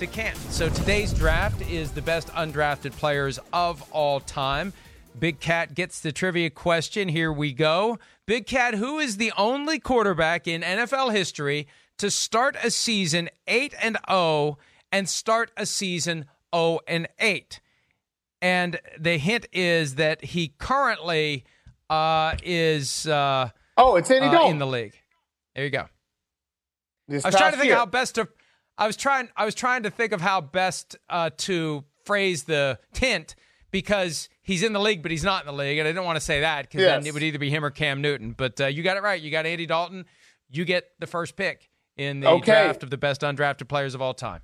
to 0.00 0.06
camp. 0.06 0.36
So 0.50 0.68
today's 0.68 1.14
draft 1.14 1.62
is 1.70 1.92
the 1.92 2.02
best 2.02 2.28
undrafted 2.28 2.92
players 2.92 3.38
of 3.52 3.82
all 3.92 4.20
time. 4.20 4.72
Big 5.18 5.40
Cat 5.40 5.74
gets 5.74 6.00
the 6.00 6.12
trivia 6.12 6.50
question. 6.50 7.08
Here 7.08 7.32
we 7.32 7.52
go. 7.52 7.98
Big 8.26 8.46
Cat, 8.46 8.74
who 8.74 8.98
is 8.98 9.16
the 9.16 9.32
only 9.36 9.78
quarterback 9.78 10.46
in 10.46 10.62
NFL 10.62 11.12
history 11.12 11.66
to 11.98 12.10
start 12.10 12.56
a 12.62 12.70
season 12.70 13.28
8 13.46 13.74
and 13.80 13.98
0 14.08 14.58
and 14.90 15.08
start 15.08 15.50
a 15.56 15.66
season 15.66 16.26
0 16.54 16.80
and 16.86 17.08
8? 17.18 17.60
And 18.42 18.80
the 18.98 19.18
hint 19.18 19.46
is 19.52 19.94
that 19.94 20.22
he 20.22 20.48
currently 20.58 21.44
uh, 21.88 22.34
is 22.42 23.06
uh, 23.06 23.50
oh, 23.76 23.96
it's 23.96 24.10
Andy 24.10 24.36
uh, 24.36 24.48
in 24.48 24.58
the 24.58 24.66
league. 24.66 24.94
There 25.54 25.64
you 25.64 25.70
go. 25.70 25.86
This 27.06 27.24
I 27.24 27.28
was 27.28 27.36
trying 27.36 27.52
to 27.52 27.58
think 27.58 27.68
year. 27.68 27.76
how 27.76 27.86
best 27.86 28.16
to. 28.16 28.28
I 28.76 28.88
was 28.88 28.96
trying. 28.96 29.28
I 29.36 29.44
was 29.44 29.54
trying 29.54 29.84
to 29.84 29.90
think 29.90 30.12
of 30.12 30.20
how 30.20 30.40
best 30.40 30.96
uh, 31.08 31.30
to 31.38 31.84
phrase 32.04 32.42
the 32.42 32.80
hint 32.98 33.36
because 33.70 34.28
he's 34.42 34.64
in 34.64 34.72
the 34.72 34.80
league, 34.80 35.02
but 35.02 35.12
he's 35.12 35.22
not 35.22 35.42
in 35.42 35.46
the 35.46 35.52
league, 35.52 35.78
and 35.78 35.86
I 35.86 35.92
didn't 35.92 36.04
want 36.04 36.16
to 36.16 36.20
say 36.20 36.40
that 36.40 36.62
because 36.62 36.80
yes. 36.80 36.98
then 36.98 37.06
it 37.06 37.14
would 37.14 37.22
either 37.22 37.38
be 37.38 37.48
him 37.48 37.64
or 37.64 37.70
Cam 37.70 38.00
Newton. 38.02 38.32
But 38.32 38.60
uh, 38.60 38.66
you 38.66 38.82
got 38.82 38.96
it 38.96 39.04
right. 39.04 39.20
You 39.20 39.30
got 39.30 39.46
Andy 39.46 39.66
Dalton. 39.66 40.04
You 40.50 40.64
get 40.64 40.90
the 40.98 41.06
first 41.06 41.36
pick 41.36 41.70
in 41.96 42.20
the 42.20 42.28
okay. 42.28 42.64
draft 42.64 42.82
of 42.82 42.90
the 42.90 42.98
best 42.98 43.20
undrafted 43.20 43.68
players 43.68 43.94
of 43.94 44.02
all 44.02 44.14
time. 44.14 44.40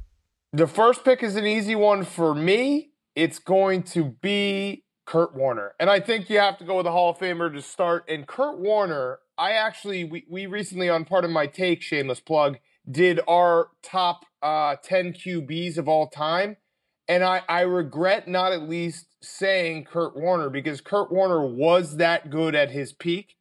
The 0.52 0.66
first 0.66 1.04
pick 1.04 1.22
is 1.22 1.34
an 1.34 1.46
easy 1.46 1.74
one 1.74 2.04
for 2.04 2.34
me 2.34 2.87
it's 3.18 3.40
going 3.40 3.82
to 3.82 4.04
be 4.22 4.84
Kurt 5.04 5.34
Warner. 5.34 5.74
And 5.80 5.90
I 5.90 5.98
think 5.98 6.30
you 6.30 6.38
have 6.38 6.56
to 6.58 6.64
go 6.64 6.76
with 6.76 6.86
a 6.86 6.92
Hall 6.92 7.10
of 7.10 7.18
Famer 7.18 7.52
to 7.52 7.60
start. 7.60 8.04
And 8.08 8.28
Kurt 8.28 8.60
Warner, 8.60 9.18
I 9.36 9.52
actually, 9.52 10.04
we, 10.04 10.24
we 10.30 10.46
recently, 10.46 10.88
on 10.88 11.04
part 11.04 11.24
of 11.24 11.32
my 11.32 11.48
take, 11.48 11.82
shameless 11.82 12.20
plug, 12.20 12.58
did 12.88 13.18
our 13.26 13.70
top 13.82 14.24
uh, 14.40 14.76
10 14.84 15.14
QBs 15.14 15.78
of 15.78 15.88
all 15.88 16.08
time. 16.08 16.58
And 17.08 17.24
I, 17.24 17.42
I 17.48 17.62
regret 17.62 18.28
not 18.28 18.52
at 18.52 18.68
least 18.68 19.06
saying 19.20 19.86
Kurt 19.86 20.16
Warner 20.16 20.48
because 20.48 20.80
Kurt 20.80 21.10
Warner 21.10 21.44
was 21.44 21.96
that 21.96 22.30
good 22.30 22.54
at 22.54 22.70
his 22.70 22.92
peak. 22.92 23.34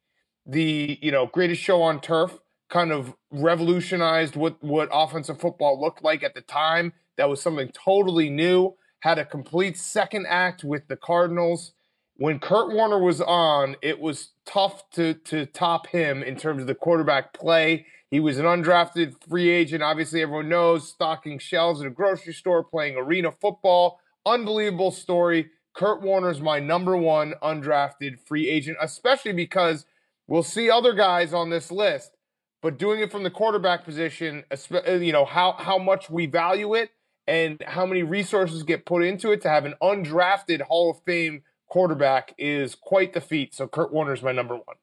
The, 0.44 0.98
you 1.00 1.12
know, 1.12 1.26
greatest 1.26 1.62
show 1.62 1.82
on 1.82 2.00
turf, 2.00 2.40
kind 2.68 2.90
of 2.90 3.14
revolutionized 3.30 4.34
what 4.34 4.60
what 4.60 4.88
offensive 4.90 5.38
football 5.38 5.80
looked 5.80 6.02
like 6.02 6.24
at 6.24 6.34
the 6.34 6.40
time. 6.40 6.94
That 7.16 7.28
was 7.28 7.40
something 7.40 7.70
totally 7.72 8.28
new. 8.28 8.74
Had 9.00 9.18
a 9.18 9.24
complete 9.24 9.76
second 9.76 10.26
act 10.28 10.64
with 10.64 10.88
the 10.88 10.96
Cardinals. 10.96 11.72
When 12.16 12.40
Kurt 12.40 12.72
Warner 12.72 12.98
was 12.98 13.20
on, 13.20 13.76
it 13.80 14.00
was 14.00 14.30
tough 14.44 14.90
to 14.90 15.14
to 15.14 15.46
top 15.46 15.86
him 15.88 16.22
in 16.22 16.36
terms 16.36 16.62
of 16.62 16.66
the 16.66 16.74
quarterback 16.74 17.32
play. 17.32 17.86
He 18.10 18.20
was 18.20 18.38
an 18.38 18.46
undrafted 18.46 19.22
free 19.28 19.50
agent. 19.50 19.82
Obviously, 19.82 20.22
everyone 20.22 20.48
knows 20.48 20.88
stocking 20.88 21.38
shelves 21.38 21.80
at 21.80 21.86
a 21.86 21.90
grocery 21.90 22.32
store, 22.32 22.64
playing 22.64 22.96
arena 22.96 23.30
football. 23.30 24.00
Unbelievable 24.26 24.90
story. 24.90 25.50
Kurt 25.74 26.02
Warner's 26.02 26.40
my 26.40 26.58
number 26.58 26.96
one 26.96 27.34
undrafted 27.40 28.18
free 28.26 28.48
agent, 28.48 28.78
especially 28.80 29.32
because 29.32 29.86
we'll 30.26 30.42
see 30.42 30.68
other 30.68 30.92
guys 30.92 31.32
on 31.32 31.50
this 31.50 31.70
list, 31.70 32.16
but 32.60 32.78
doing 32.78 32.98
it 32.98 33.12
from 33.12 33.22
the 33.22 33.30
quarterback 33.30 33.84
position, 33.84 34.42
uh, 34.50 34.92
you 34.94 35.12
know, 35.12 35.24
how, 35.24 35.52
how 35.52 35.78
much 35.78 36.10
we 36.10 36.26
value 36.26 36.74
it 36.74 36.90
and 37.28 37.62
how 37.66 37.84
many 37.84 38.02
resources 38.02 38.62
get 38.62 38.86
put 38.86 39.04
into 39.04 39.30
it 39.30 39.42
to 39.42 39.50
have 39.50 39.66
an 39.66 39.74
undrafted 39.82 40.62
Hall 40.62 40.90
of 40.90 41.02
Fame 41.04 41.42
quarterback 41.68 42.34
is 42.38 42.74
quite 42.74 43.12
the 43.12 43.20
feat. 43.20 43.54
So 43.54 43.68
Kurt 43.68 43.92
Warner 43.92 44.14
is 44.14 44.22
my 44.22 44.32
number 44.32 44.54
one. 44.54 44.76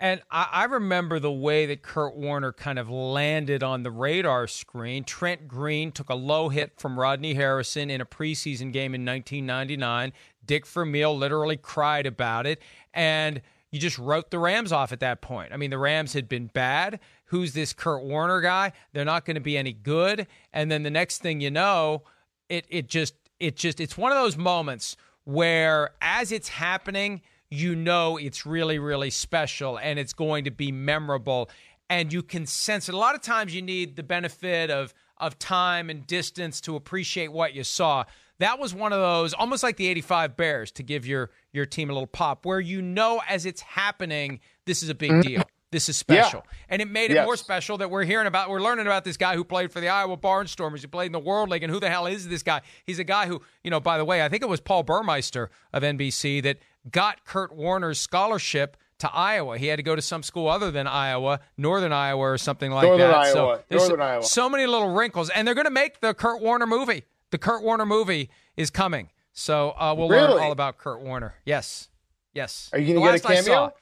And 0.00 0.22
I, 0.30 0.66
remember 0.66 1.18
the 1.18 1.32
way 1.32 1.66
that 1.66 1.82
Kurt 1.82 2.14
Warner 2.14 2.52
kind 2.52 2.78
of 2.78 2.88
landed 2.88 3.64
on 3.64 3.82
the 3.82 3.90
radar 3.90 4.46
screen. 4.46 5.02
Trent 5.02 5.48
Green 5.48 5.90
took 5.90 6.08
a 6.08 6.14
low 6.14 6.50
hit 6.50 6.78
from 6.78 6.96
Rodney 6.96 7.34
Harrison 7.34 7.90
in 7.90 8.00
a 8.00 8.06
preseason 8.06 8.72
game 8.72 8.94
in 8.94 9.04
1999. 9.04 10.12
Dick 10.46 10.68
Vermeil 10.68 11.18
literally 11.18 11.56
cried 11.56 12.06
about 12.06 12.46
it. 12.46 12.62
And 12.94 13.42
you 13.72 13.80
just 13.80 13.98
wrote 13.98 14.30
the 14.30 14.38
Rams 14.38 14.70
off 14.70 14.92
at 14.92 15.00
that 15.00 15.20
point. 15.20 15.52
I 15.52 15.56
mean, 15.56 15.70
the 15.70 15.78
Rams 15.78 16.12
had 16.12 16.28
been 16.28 16.46
bad. 16.46 17.00
Who's 17.28 17.52
this 17.52 17.72
Kurt 17.72 18.02
Warner 18.02 18.40
guy? 18.40 18.72
They're 18.92 19.04
not 19.04 19.24
going 19.24 19.36
to 19.36 19.40
be 19.40 19.56
any 19.56 19.72
good. 19.72 20.26
And 20.52 20.70
then 20.70 20.82
the 20.82 20.90
next 20.90 21.18
thing 21.22 21.40
you 21.40 21.50
know, 21.50 22.02
it 22.48 22.66
it 22.68 22.88
just 22.88 23.14
it 23.40 23.56
just 23.56 23.80
it's 23.80 23.96
one 23.96 24.12
of 24.12 24.18
those 24.18 24.36
moments 24.36 24.96
where 25.24 25.90
as 26.02 26.32
it's 26.32 26.48
happening– 26.48 27.22
you 27.50 27.74
know 27.74 28.16
it's 28.16 28.44
really, 28.44 28.78
really 28.78 29.10
special 29.10 29.78
and 29.78 29.98
it's 29.98 30.12
going 30.12 30.44
to 30.44 30.50
be 30.50 30.72
memorable. 30.72 31.48
And 31.90 32.12
you 32.12 32.22
can 32.22 32.46
sense 32.46 32.88
it. 32.88 32.94
A 32.94 32.98
lot 32.98 33.14
of 33.14 33.22
times 33.22 33.54
you 33.54 33.62
need 33.62 33.96
the 33.96 34.02
benefit 34.02 34.70
of 34.70 34.92
of 35.16 35.38
time 35.38 35.90
and 35.90 36.06
distance 36.06 36.60
to 36.60 36.76
appreciate 36.76 37.32
what 37.32 37.52
you 37.52 37.64
saw. 37.64 38.04
That 38.38 38.60
was 38.60 38.72
one 38.72 38.92
of 38.92 39.00
those, 39.00 39.34
almost 39.34 39.64
like 39.64 39.76
the 39.76 39.88
85 39.88 40.36
Bears, 40.36 40.70
to 40.72 40.82
give 40.84 41.06
your 41.06 41.30
your 41.52 41.66
team 41.66 41.90
a 41.90 41.92
little 41.92 42.06
pop, 42.06 42.44
where 42.44 42.60
you 42.60 42.82
know 42.82 43.20
as 43.28 43.46
it's 43.46 43.62
happening, 43.62 44.40
this 44.66 44.82
is 44.82 44.90
a 44.90 44.94
big 44.94 45.10
mm-hmm. 45.10 45.20
deal. 45.22 45.44
This 45.70 45.88
is 45.88 45.96
special. 45.98 46.42
Yeah. 46.44 46.56
And 46.70 46.82
it 46.82 46.88
made 46.88 47.10
it 47.10 47.14
yes. 47.14 47.26
more 47.26 47.36
special 47.36 47.76
that 47.78 47.90
we're 47.90 48.04
hearing 48.04 48.26
about, 48.26 48.48
we're 48.48 48.62
learning 48.62 48.86
about 48.86 49.04
this 49.04 49.18
guy 49.18 49.34
who 49.34 49.44
played 49.44 49.70
for 49.70 49.80
the 49.80 49.88
Iowa 49.88 50.16
Barnstormers, 50.16 50.80
who 50.80 50.88
played 50.88 51.06
in 51.06 51.12
the 51.12 51.18
World 51.18 51.50
League. 51.50 51.62
And 51.62 51.70
who 51.70 51.78
the 51.78 51.90
hell 51.90 52.06
is 52.06 52.26
this 52.26 52.42
guy? 52.42 52.62
He's 52.86 52.98
a 52.98 53.04
guy 53.04 53.26
who, 53.26 53.42
you 53.62 53.70
know, 53.70 53.80
by 53.80 53.98
the 53.98 54.04
way, 54.04 54.24
I 54.24 54.28
think 54.28 54.42
it 54.42 54.48
was 54.48 54.60
Paul 54.60 54.82
Burmeister 54.82 55.50
of 55.74 55.82
NBC 55.82 56.42
that 56.44 56.58
got 56.90 57.24
Kurt 57.24 57.54
Warner's 57.54 58.00
scholarship 58.00 58.78
to 59.00 59.12
Iowa. 59.12 59.58
He 59.58 59.66
had 59.66 59.76
to 59.76 59.82
go 59.82 59.94
to 59.94 60.02
some 60.02 60.22
school 60.22 60.48
other 60.48 60.70
than 60.70 60.86
Iowa, 60.86 61.40
Northern 61.56 61.92
Iowa 61.92 62.20
or 62.20 62.38
something 62.38 62.70
like 62.70 62.84
Northern 62.84 63.10
that. 63.10 63.16
Iowa. 63.16 63.32
So 63.32 63.62
there's 63.68 63.88
Northern 63.88 64.00
Iowa. 64.00 64.22
so 64.22 64.48
many 64.48 64.66
little 64.66 64.92
wrinkles. 64.94 65.28
And 65.30 65.46
they're 65.46 65.54
going 65.54 65.66
to 65.66 65.70
make 65.70 66.00
the 66.00 66.14
Kurt 66.14 66.40
Warner 66.40 66.66
movie. 66.66 67.04
The 67.30 67.38
Kurt 67.38 67.62
Warner 67.62 67.86
movie 67.86 68.30
is 68.56 68.70
coming. 68.70 69.10
So 69.32 69.70
uh, 69.78 69.94
we'll 69.96 70.08
really? 70.08 70.34
learn 70.34 70.42
all 70.42 70.52
about 70.52 70.78
Kurt 70.78 71.00
Warner. 71.00 71.34
Yes. 71.44 71.88
Yes. 72.32 72.70
Are 72.72 72.78
you 72.78 72.94
going 72.94 73.06
to 73.06 73.18
get 73.18 73.30
a 73.30 73.42
cameo? 73.42 73.72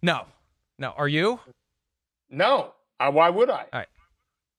No. 0.00 0.26
No. 0.82 0.92
Are 0.96 1.06
you? 1.06 1.38
No. 2.28 2.72
Uh, 2.98 3.12
why 3.12 3.30
would 3.30 3.48
I? 3.48 3.66
All 3.72 3.78
right. 3.78 3.88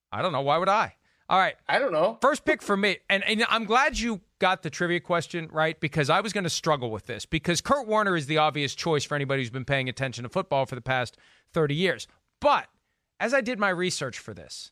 I 0.09 0.21
don't 0.21 0.31
know. 0.31 0.39
Why 0.39 0.57
would 0.57 0.69
I? 0.69 0.95
All 1.27 1.37
right. 1.37 1.55
I 1.67 1.79
don't 1.79 1.91
know. 1.91 2.17
First 2.21 2.45
pick 2.45 2.61
for 2.61 2.77
me. 2.77 2.99
And, 3.09 3.25
and 3.25 3.45
I'm 3.49 3.65
glad 3.65 3.99
you 3.99 4.21
got 4.39 4.63
the 4.63 4.69
trivia 4.69 5.01
question 5.01 5.49
right 5.51 5.77
because 5.77 6.09
I 6.09 6.21
was 6.21 6.31
going 6.31 6.45
to 6.45 6.49
struggle 6.49 6.91
with 6.91 7.07
this 7.07 7.25
because 7.25 7.59
Kurt 7.59 7.87
Warner 7.87 8.15
is 8.15 8.27
the 8.27 8.37
obvious 8.37 8.73
choice 8.73 9.03
for 9.03 9.15
anybody 9.15 9.41
who's 9.41 9.49
been 9.49 9.65
paying 9.65 9.89
attention 9.89 10.23
to 10.23 10.29
football 10.29 10.65
for 10.65 10.75
the 10.75 10.81
past 10.81 11.17
30 11.53 11.75
years. 11.75 12.07
But 12.39 12.67
as 13.19 13.33
I 13.33 13.41
did 13.41 13.59
my 13.59 13.69
research 13.69 14.17
for 14.17 14.33
this, 14.33 14.71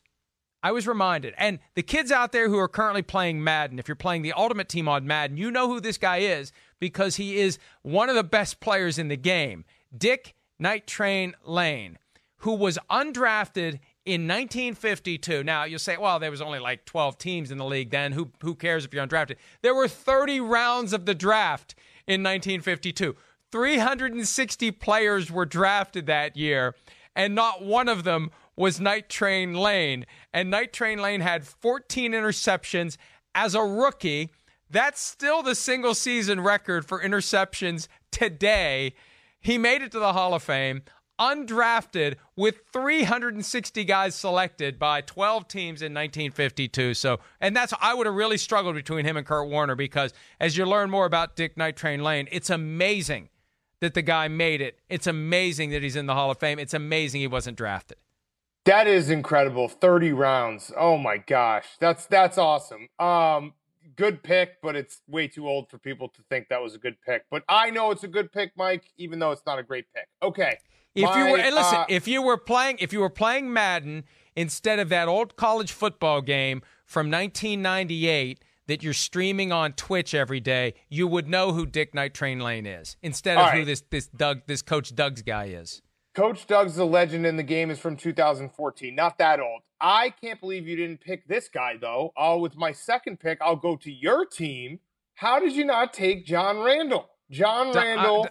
I 0.62 0.72
was 0.72 0.86
reminded, 0.86 1.34
and 1.36 1.58
the 1.74 1.82
kids 1.82 2.10
out 2.12 2.32
there 2.32 2.48
who 2.48 2.56
are 2.56 2.68
currently 2.68 3.02
playing 3.02 3.44
Madden, 3.44 3.78
if 3.78 3.88
you're 3.88 3.96
playing 3.96 4.22
the 4.22 4.32
Ultimate 4.32 4.68
Team 4.68 4.88
on 4.88 5.06
Madden, 5.06 5.36
you 5.36 5.50
know 5.50 5.68
who 5.68 5.80
this 5.80 5.98
guy 5.98 6.18
is 6.18 6.52
because 6.78 7.16
he 7.16 7.36
is 7.36 7.58
one 7.82 8.08
of 8.08 8.14
the 8.14 8.22
best 8.22 8.60
players 8.60 8.96
in 8.96 9.08
the 9.08 9.16
game. 9.16 9.64
Dick 9.96 10.34
Night 10.62 10.86
Train 10.86 11.34
Lane, 11.44 11.98
who 12.38 12.54
was 12.54 12.78
undrafted 12.90 13.80
in 14.04 14.26
1952. 14.26 15.44
Now 15.44 15.64
you'll 15.64 15.78
say, 15.78 15.96
well, 15.96 16.18
there 16.18 16.30
was 16.30 16.40
only 16.40 16.58
like 16.58 16.84
12 16.84 17.18
teams 17.18 17.50
in 17.50 17.58
the 17.58 17.64
league 17.64 17.90
then. 17.90 18.12
Who 18.12 18.30
who 18.40 18.54
cares 18.54 18.84
if 18.84 18.94
you're 18.94 19.06
undrafted? 19.06 19.36
There 19.60 19.74
were 19.74 19.88
30 19.88 20.40
rounds 20.40 20.92
of 20.92 21.04
the 21.04 21.14
draft 21.14 21.74
in 22.06 22.22
1952. 22.22 23.16
360 23.50 24.70
players 24.70 25.30
were 25.30 25.44
drafted 25.44 26.06
that 26.06 26.36
year, 26.36 26.74
and 27.14 27.34
not 27.34 27.62
one 27.62 27.88
of 27.88 28.04
them 28.04 28.30
was 28.56 28.80
Night 28.80 29.08
Train 29.08 29.54
Lane. 29.54 30.06
And 30.32 30.50
Night 30.50 30.72
Train 30.72 30.98
Lane 30.98 31.20
had 31.20 31.46
14 31.46 32.12
interceptions 32.12 32.96
as 33.34 33.54
a 33.54 33.62
rookie. 33.62 34.30
That's 34.70 35.00
still 35.00 35.42
the 35.42 35.54
single 35.54 35.94
season 35.94 36.40
record 36.40 36.86
for 36.86 37.02
interceptions 37.02 37.88
today. 38.10 38.94
He 39.42 39.58
made 39.58 39.82
it 39.82 39.92
to 39.92 39.98
the 39.98 40.12
Hall 40.12 40.34
of 40.34 40.42
Fame 40.42 40.82
undrafted 41.18 42.16
with 42.36 42.62
360 42.72 43.84
guys 43.84 44.14
selected 44.14 44.78
by 44.78 45.00
12 45.02 45.46
teams 45.46 45.82
in 45.82 45.92
1952. 45.92 46.94
So, 46.94 47.20
and 47.40 47.54
that's 47.54 47.72
I 47.80 47.94
would 47.94 48.06
have 48.06 48.14
really 48.14 48.38
struggled 48.38 48.74
between 48.74 49.04
him 49.04 49.16
and 49.16 49.26
Kurt 49.26 49.48
Warner 49.48 49.74
because 49.74 50.12
as 50.40 50.56
you 50.56 50.64
learn 50.64 50.90
more 50.90 51.06
about 51.06 51.36
Dick 51.36 51.56
Night 51.56 51.76
Train 51.76 52.02
Lane, 52.02 52.28
it's 52.32 52.50
amazing 52.50 53.28
that 53.80 53.94
the 53.94 54.02
guy 54.02 54.28
made 54.28 54.60
it. 54.60 54.78
It's 54.88 55.06
amazing 55.06 55.70
that 55.70 55.82
he's 55.82 55.96
in 55.96 56.06
the 56.06 56.14
Hall 56.14 56.30
of 56.30 56.38
Fame. 56.38 56.58
It's 56.58 56.74
amazing 56.74 57.20
he 57.20 57.26
wasn't 57.26 57.56
drafted. 57.56 57.98
That 58.64 58.86
is 58.86 59.10
incredible. 59.10 59.68
30 59.68 60.12
rounds. 60.12 60.72
Oh 60.76 60.96
my 60.96 61.16
gosh. 61.18 61.66
That's 61.80 62.06
that's 62.06 62.38
awesome. 62.38 62.88
Um 62.98 63.54
good 63.96 64.22
pick, 64.22 64.60
but 64.62 64.76
it's 64.76 65.00
way 65.08 65.28
too 65.28 65.48
old 65.48 65.68
for 65.68 65.78
people 65.78 66.08
to 66.08 66.22
think 66.30 66.48
that 66.48 66.62
was 66.62 66.74
a 66.74 66.78
good 66.78 66.96
pick. 67.06 67.24
But 67.30 67.44
I 67.48 67.70
know 67.70 67.90
it's 67.90 68.04
a 68.04 68.08
good 68.08 68.32
pick, 68.32 68.52
Mike, 68.56 68.84
even 68.98 69.18
though 69.18 69.30
it's 69.32 69.42
not 69.46 69.58
a 69.58 69.62
great 69.62 69.86
pick. 69.94 70.08
Okay. 70.22 70.58
If 70.94 71.04
My, 71.04 71.18
you 71.18 71.32
were 71.32 71.38
listen, 71.38 71.78
uh, 71.78 71.86
if 71.88 72.06
you 72.06 72.22
were 72.22 72.36
playing 72.36 72.76
if 72.78 72.92
you 72.92 73.00
were 73.00 73.10
playing 73.10 73.52
Madden 73.52 74.04
instead 74.36 74.78
of 74.78 74.88
that 74.90 75.08
old 75.08 75.36
college 75.36 75.72
football 75.72 76.20
game 76.20 76.62
from 76.84 77.10
1998 77.10 78.40
that 78.66 78.82
you're 78.82 78.92
streaming 78.92 79.52
on 79.52 79.72
Twitch 79.72 80.14
every 80.14 80.40
day, 80.40 80.74
you 80.88 81.06
would 81.06 81.28
know 81.28 81.52
who 81.52 81.64
Dick 81.64 81.94
Night 81.94 82.12
Train 82.12 82.40
Lane 82.40 82.66
is 82.66 82.96
instead 83.02 83.38
of 83.38 83.46
right. 83.46 83.60
who 83.60 83.64
this 83.64 83.82
this 83.90 84.08
Doug 84.08 84.42
this 84.46 84.60
Coach 84.60 84.94
Doug's 84.94 85.22
guy 85.22 85.46
is. 85.46 85.80
Coach 86.14 86.46
Doug's 86.46 86.76
the 86.76 86.84
legend 86.84 87.24
in 87.24 87.36
the 87.36 87.42
game 87.42 87.70
is 87.70 87.78
from 87.78 87.96
2014, 87.96 88.94
not 88.94 89.16
that 89.18 89.40
old. 89.40 89.62
I 89.80 90.10
can't 90.10 90.38
believe 90.40 90.68
you 90.68 90.76
didn't 90.76 91.00
pick 91.00 91.26
this 91.26 91.48
guy 91.48 91.76
though. 91.80 92.12
Uh, 92.16 92.36
with 92.38 92.56
my 92.56 92.72
second 92.72 93.18
pick, 93.18 93.38
I'll 93.40 93.56
go 93.56 93.76
to 93.76 93.90
your 93.90 94.26
team. 94.26 94.80
How 95.14 95.40
did 95.40 95.52
you 95.52 95.64
not 95.64 95.92
take 95.92 96.26
John 96.26 96.58
Randle? 96.60 97.08
John 97.30 97.72
Randle. 97.72 98.28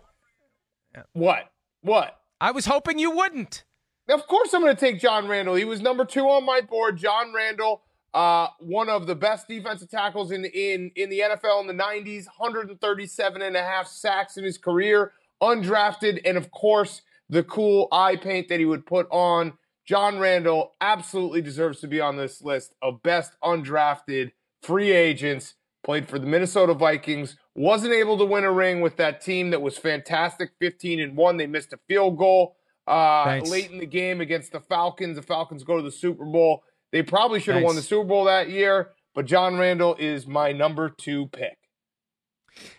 What? 1.13 1.52
What? 1.82 2.20
I 2.39 2.52
was 2.52 2.65
hoping 2.65 3.00
you 3.00 3.12
wouldn't. 3.12 3.63
Of 4.10 4.28
course, 4.28 4.54
I'm 4.54 4.62
going 4.62 4.76
to 4.76 4.80
take 4.80 5.00
John 5.00 5.28
Randle. 5.28 5.56
He 5.56 5.65
was 5.65 5.82
number 5.82 6.06
two 6.06 6.26
on 6.26 6.46
my 6.46 6.62
board. 6.62 6.98
John 6.98 7.34
Randle, 7.34 7.82
uh, 8.13 8.48
one 8.60 8.89
of 8.89 9.08
the 9.08 9.15
best 9.15 9.48
defensive 9.48 9.89
tackles 9.89 10.32
in 10.32 10.46
in 10.46 10.91
in 10.96 11.10
the 11.10 11.20
NFL 11.20 11.62
in 11.62 11.67
the 11.67 11.84
90s. 11.84 12.26
137 12.26 13.41
and 13.41 13.56
a 13.56 13.63
half 13.63 13.88
sacks 13.88 14.38
in 14.38 14.44
his 14.44 14.58
career, 14.58 15.13
undrafted, 15.41 16.22
and 16.26 16.38
of 16.38 16.52
course 16.52 17.02
the 17.32 17.44
cool 17.44 17.88
eye 17.91 18.17
paint 18.17 18.50
that 18.50 18.60
he 18.60 18.65
would 18.65 18.86
put 18.86 19.08
on. 19.10 19.54
John 19.88 20.20
Randle 20.20 20.74
absolutely 20.80 21.41
deserves 21.41 21.80
to 21.80 21.88
be 21.88 22.00
on 22.00 22.17
this 22.17 22.44
list 22.44 22.76
of 22.84 23.02
best 23.02 23.32
undrafted 23.44 24.34
free 24.62 24.91
agents. 24.91 25.56
Played 25.84 26.08
for 26.08 26.20
the 26.20 26.28
Minnesota 26.28 26.76
Vikings, 26.76 27.38
wasn't 27.56 27.94
able 27.94 28.15
to 28.20 28.26
win 28.26 28.44
a 28.44 28.52
ring 28.52 28.82
with 28.82 28.98
that 28.98 29.20
team 29.20 29.50
that 29.50 29.63
was 29.63 29.80
fantastic, 29.80 30.52
15 30.60 31.00
and 31.00 31.17
1. 31.17 31.38
They 31.38 31.48
missed 31.48 31.74
a 31.74 31.80
field 31.88 32.20
goal 32.20 32.56
uh, 32.88 33.39
late 33.46 33.72
in 33.72 33.80
the 33.80 33.88
game 33.88 34.22
against 34.22 34.52
the 34.52 34.60
Falcons. 34.60 35.15
The 35.15 35.24
Falcons 35.24 35.63
go 35.63 35.78
to 35.78 35.84
the 35.84 35.91
Super 35.91 36.26
Bowl. 36.26 36.62
They 36.91 37.02
probably 37.02 37.39
should 37.39 37.56
have 37.56 37.63
won 37.63 37.76
the 37.76 37.82
Super 37.82 38.08
Bowl 38.08 38.26
that 38.26 38.50
year, 38.50 38.91
but 39.15 39.26
John 39.26 39.58
Randle 39.58 39.96
is 39.98 40.28
my 40.28 40.52
number 40.52 40.89
two 40.89 41.28
pick. 41.28 41.58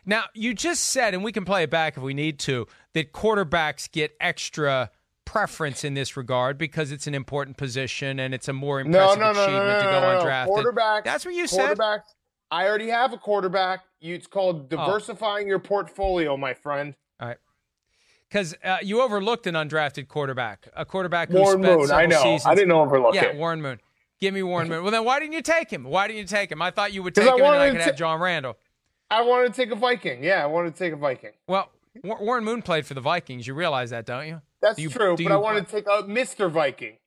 Now, 0.04 0.24
you 0.34 0.54
just 0.54 0.84
said, 0.84 1.14
and 1.14 1.24
we 1.24 1.32
can 1.32 1.44
play 1.44 1.64
it 1.64 1.70
back 1.70 1.96
if 1.96 2.02
we 2.02 2.14
need 2.14 2.38
to, 2.40 2.66
that 2.94 3.12
quarterbacks 3.12 3.90
get 3.90 4.16
extra 4.20 4.90
preference 5.24 5.84
in 5.84 5.94
this 5.94 6.16
regard 6.16 6.58
because 6.58 6.92
it's 6.92 7.06
an 7.06 7.14
important 7.14 7.56
position 7.56 8.18
and 8.18 8.34
it's 8.34 8.48
a 8.48 8.52
more 8.52 8.80
impressive 8.80 9.18
no, 9.18 9.32
no, 9.32 9.32
no, 9.32 9.44
achievement 9.44 9.78
to 9.80 9.84
go 9.84 10.00
undrafted. 10.00 10.48
Quarterbacks, 10.48 11.04
That's 11.04 11.24
what 11.24 11.34
you 11.34 11.46
said. 11.46 11.78
I 12.50 12.66
already 12.68 12.90
have 12.90 13.14
a 13.14 13.16
quarterback. 13.16 13.84
It's 14.00 14.26
called 14.26 14.66
oh. 14.72 14.76
diversifying 14.76 15.46
oh. 15.46 15.48
your 15.48 15.58
portfolio, 15.58 16.36
my 16.36 16.52
friend. 16.52 16.94
All 17.18 17.28
right. 17.28 17.38
because 18.28 18.54
uh, 18.62 18.78
you 18.82 19.00
overlooked 19.00 19.46
an 19.46 19.54
undrafted 19.54 20.08
quarterback, 20.08 20.68
a 20.76 20.84
quarterback 20.84 21.30
who 21.30 21.38
Warren 21.38 21.62
spent 21.62 21.80
Moon. 21.80 21.90
I 21.90 22.06
know. 22.06 22.22
seasons. 22.22 22.46
I 22.46 22.54
didn't 22.54 22.72
overlook 22.72 23.14
yeah, 23.14 23.24
it. 23.26 23.34
Yeah, 23.34 23.38
Warren 23.38 23.62
Moon. 23.62 23.80
Give 24.20 24.34
me 24.34 24.42
Warren 24.42 24.68
Moon. 24.68 24.82
Well, 24.82 24.92
then 24.92 25.04
why 25.04 25.18
didn't 25.18 25.32
you 25.32 25.42
take 25.42 25.70
him? 25.70 25.84
Why 25.84 26.08
didn't 26.08 26.20
you 26.20 26.26
take 26.26 26.52
him? 26.52 26.60
I 26.60 26.70
thought 26.70 26.92
you 26.92 27.02
would 27.02 27.14
take 27.14 27.24
I 27.24 27.28
him 27.28 27.36
and 27.36 27.44
I 27.44 27.48
wanted 27.48 27.70
could 27.70 27.78
to- 27.78 27.84
have 27.84 27.96
John 27.96 28.20
Randle. 28.20 28.58
I 29.10 29.22
wanted 29.22 29.52
to 29.52 29.54
take 29.54 29.70
a 29.70 29.76
Viking. 29.76 30.24
Yeah, 30.24 30.42
I 30.42 30.46
wanted 30.46 30.74
to 30.74 30.78
take 30.78 30.92
a 30.92 30.96
Viking. 30.96 31.32
Well, 31.46 31.70
Warren 32.04 32.44
Moon 32.44 32.62
played 32.62 32.86
for 32.86 32.94
the 32.94 33.00
Vikings. 33.00 33.46
You 33.46 33.54
realize 33.54 33.90
that, 33.90 34.06
don't 34.06 34.26
you? 34.26 34.40
That's 34.60 34.76
Do 34.76 34.82
you- 34.82 34.90
true, 34.90 35.16
but 35.16 35.26
I 35.30 35.34
you- 35.36 35.40
wanted 35.40 35.66
to 35.66 35.72
take 35.72 35.86
a 35.86 36.02
Mr. 36.04 36.50
Viking. 36.50 36.98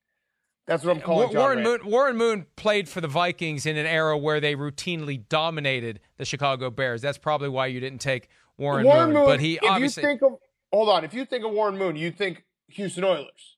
That's 0.67 0.83
what 0.83 0.95
I'm 0.95 1.01
calling 1.01 1.31
John 1.31 1.41
Warren 1.41 1.57
Rand. 1.63 1.83
Moon, 1.83 1.91
Warren 1.91 2.17
Moon 2.17 2.45
played 2.55 2.89
for 2.89 2.99
the 2.99 3.07
Vikings 3.07 3.65
in 3.67 3.77
an 3.77 3.85
era 3.85 4.17
where 4.17 4.39
they 4.39 4.55
routinely 4.55 5.27
dominated 5.29 5.99
the 6.17 6.25
Chicago 6.25 6.71
Bears. 6.71 7.01
That's 7.03 7.19
probably 7.19 7.49
why 7.49 7.67
you 7.67 7.79
didn't 7.79 7.99
take 8.01 8.29
Warren, 8.57 8.83
Warren 8.85 9.05
Moon. 9.09 9.13
Moon. 9.13 9.25
But 9.25 9.39
he 9.41 9.55
if 9.57 9.63
obviously, 9.63 10.01
you 10.03 10.09
think 10.09 10.21
of 10.23 10.39
hold 10.73 10.89
on, 10.89 11.03
if 11.03 11.13
you 11.13 11.23
think 11.25 11.45
of 11.45 11.51
Warren 11.51 11.77
Moon, 11.77 11.95
you 11.95 12.09
think 12.09 12.43
Houston 12.69 13.03
Oilers. 13.03 13.57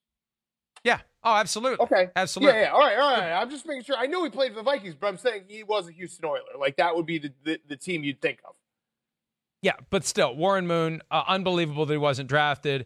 yeah, 0.83 0.99
oh, 1.23 1.35
absolutely, 1.35 1.79
Okay, 1.85 2.09
absolutely. 2.15 2.55
Yeah, 2.59 2.65
yeah. 2.67 2.71
All 2.73 2.79
right, 2.79 2.97
all 2.97 3.11
right. 3.17 3.31
I'm 3.41 3.49
just 3.49 3.65
making 3.65 3.83
sure. 3.83 3.95
I 3.97 4.05
knew 4.07 4.21
he 4.25 4.29
played 4.29 4.51
for 4.51 4.57
the 4.57 4.63
Vikings, 4.63 4.95
but 4.99 5.07
I'm 5.07 5.17
saying 5.17 5.45
he 5.47 5.63
was 5.63 5.87
a 5.87 5.93
Houston 5.93 6.25
Oiler. 6.25 6.41
Like 6.59 6.75
that 6.75 6.93
would 6.95 7.05
be 7.05 7.19
the 7.19 7.33
the, 7.43 7.59
the 7.69 7.77
team 7.77 8.03
you'd 8.03 8.21
think 8.21 8.39
of. 8.45 8.53
Yeah, 9.67 9.73
but 9.89 10.05
still, 10.05 10.33
Warren 10.33 10.65
Moon, 10.65 11.01
uh, 11.11 11.23
unbelievable 11.27 11.85
that 11.85 11.93
he 11.93 11.97
wasn't 11.97 12.29
drafted. 12.29 12.85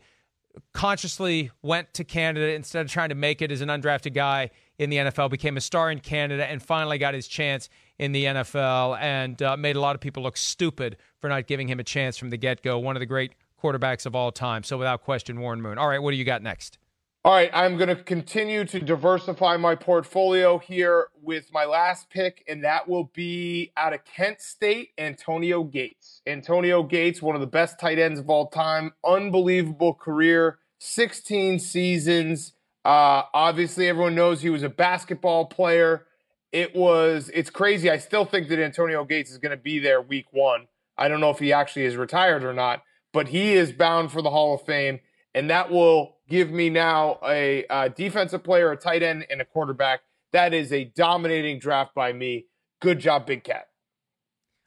Consciously 0.74 1.52
went 1.62 1.94
to 1.94 2.04
Canada 2.04 2.56
instead 2.56 2.84
of 2.84 2.92
trying 2.92 3.10
to 3.10 3.16
make 3.16 3.44
it 3.44 3.52
as 3.52 3.62
an 3.62 3.70
undrafted 3.70 4.16
guy 4.16 4.50
in 4.80 4.90
the 4.90 4.98
NFL, 4.98 5.30
became 5.30 5.58
a 5.58 5.62
star 5.62 5.92
in 5.92 6.00
Canada, 6.00 6.44
and 6.44 6.60
finally 6.60 6.98
got 6.98 7.14
his 7.14 7.28
chance 7.28 7.70
in 8.00 8.14
the 8.14 8.26
NFL 8.26 9.00
and 9.00 9.40
uh, 9.44 9.56
made 9.56 9.76
a 9.76 9.80
lot 9.80 9.94
of 9.94 10.02
people 10.02 10.24
look 10.24 10.38
stupid 10.38 10.98
for 11.20 11.30
not 11.30 11.46
giving 11.46 11.68
him 11.68 11.80
a 11.80 11.84
chance 11.84 12.18
from 12.18 12.32
the 12.32 12.38
get 12.38 12.64
go. 12.64 12.80
One 12.80 12.96
of 12.96 13.00
the 13.00 13.06
great 13.06 13.34
quarterbacks 13.62 14.08
of 14.08 14.16
all 14.16 14.32
time. 14.32 14.64
So, 14.64 14.76
without 14.76 15.04
question, 15.04 15.40
Warren 15.40 15.62
Moon. 15.62 15.78
All 15.78 15.88
right, 15.88 16.02
what 16.02 16.10
do 16.10 16.18
you 16.18 16.26
got 16.26 16.42
next? 16.42 16.80
All 17.24 17.34
right, 17.34 17.52
I'm 17.54 17.78
going 17.78 17.90
to 17.90 17.96
continue 17.96 18.66
to 18.66 18.80
diversify 18.80 19.56
my 19.56 19.76
portfolio 19.76 20.58
here 20.58 21.10
with 21.22 21.54
my 21.54 21.66
last 21.66 22.10
pick, 22.10 22.44
and 22.48 22.64
that 22.64 22.90
will 22.90 23.12
be 23.14 23.72
out 23.78 23.94
of 23.94 24.04
Kent 24.06 24.42
State, 24.42 24.90
Antonio 24.98 25.64
Gates. 25.64 26.24
Antonio 26.26 26.82
Gates, 26.82 27.22
one 27.22 27.36
of 27.36 27.42
the 27.42 27.46
best 27.46 27.80
tight 27.80 28.00
ends 28.00 28.20
of 28.20 28.28
all 28.28 28.48
time, 28.48 28.94
unbelievable 29.06 29.94
career, 29.94 30.58
16 30.80 31.60
seasons. 31.60 32.54
Uh, 32.84 33.22
obviously, 33.36 33.88
everyone 33.88 34.16
knows 34.16 34.42
he 34.42 34.50
was 34.50 34.64
a 34.64 34.70
basketball 34.70 35.46
player. 35.46 36.08
It 36.52 36.76
was, 36.76 37.30
it's 37.36 37.52
crazy. 37.52 37.92
I 37.92 38.00
still 38.00 38.26
think 38.26 38.50
that 38.50 38.58
Antonio 38.58 39.06
Gates 39.06 39.30
is 39.30 39.38
going 39.38 39.56
to 39.56 39.62
be 39.62 39.78
there 39.78 40.02
week 40.02 40.26
one. 40.32 40.70
I 40.98 41.08
don't 41.08 41.22
know 41.22 41.30
if 41.30 41.38
he 41.38 41.54
actually 41.54 41.86
is 41.86 41.96
retired 41.96 42.44
or 42.44 42.54
not, 42.54 42.82
but 43.14 43.28
he 43.28 43.54
is 43.54 43.72
bound 43.72 44.12
for 44.12 44.24
the 44.24 44.32
Hall 44.32 44.56
of 44.56 44.64
Fame, 44.64 45.02
and 45.36 45.52
that 45.52 45.70
will 45.70 46.16
give 46.32 46.50
me 46.50 46.70
now 46.70 47.20
a, 47.28 47.66
a 47.70 47.90
defensive 47.90 48.42
player, 48.42 48.72
a 48.72 48.78
tight 48.78 49.04
end, 49.04 49.28
and 49.30 49.42
a 49.42 49.46
quarterback. 49.46 50.00
That 50.32 50.54
is 50.54 50.72
a 50.72 50.86
dominating 50.86 51.60
draft 51.60 51.94
by 51.94 52.14
me. 52.14 52.46
Good 52.80 53.00
job, 53.00 53.28
Big 53.28 53.44
Cat. 53.44 53.68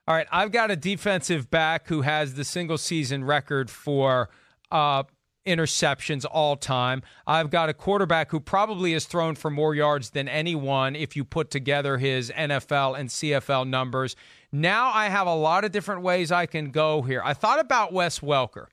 All 0.07 0.15
right, 0.15 0.27
I've 0.31 0.53
got 0.53 0.71
a 0.71 0.77
defensive 0.77 1.51
back 1.51 1.89
who 1.89 2.03
has 2.03 2.35
the 2.35 2.45
single 2.45 2.77
season 2.77 3.25
record 3.25 3.71
for 3.71 4.29
uh, 4.71 5.05
interceptions 5.47 6.27
all 6.31 6.57
time. 6.57 7.03
I've 7.27 7.49
got 7.49 7.71
a 7.71 7.75
quarterback 7.75 8.31
who 8.31 8.41
probably 8.41 8.93
has 8.93 9.07
thrown 9.07 9.35
for 9.35 9.51
more 9.51 9.75
yards 9.75 10.11
than 10.11 10.29
anyone 10.29 10.95
if 10.95 11.17
you 11.17 11.25
put 11.25 11.51
together 11.51 11.97
his 11.97 12.31
NFL 12.31 12.99
and 12.99 13.09
CFL 13.09 13.67
numbers. 13.67 14.17
Now 14.53 14.91
I 14.93 15.09
have 15.09 15.27
a 15.27 15.35
lot 15.35 15.65
of 15.65 15.73
different 15.73 16.03
ways 16.03 16.31
I 16.31 16.45
can 16.45 16.71
go 16.71 17.01
here. 17.01 17.23
I 17.25 17.33
thought 17.33 17.59
about 17.59 17.95
Wes 17.95 18.19
Welker 18.21 18.67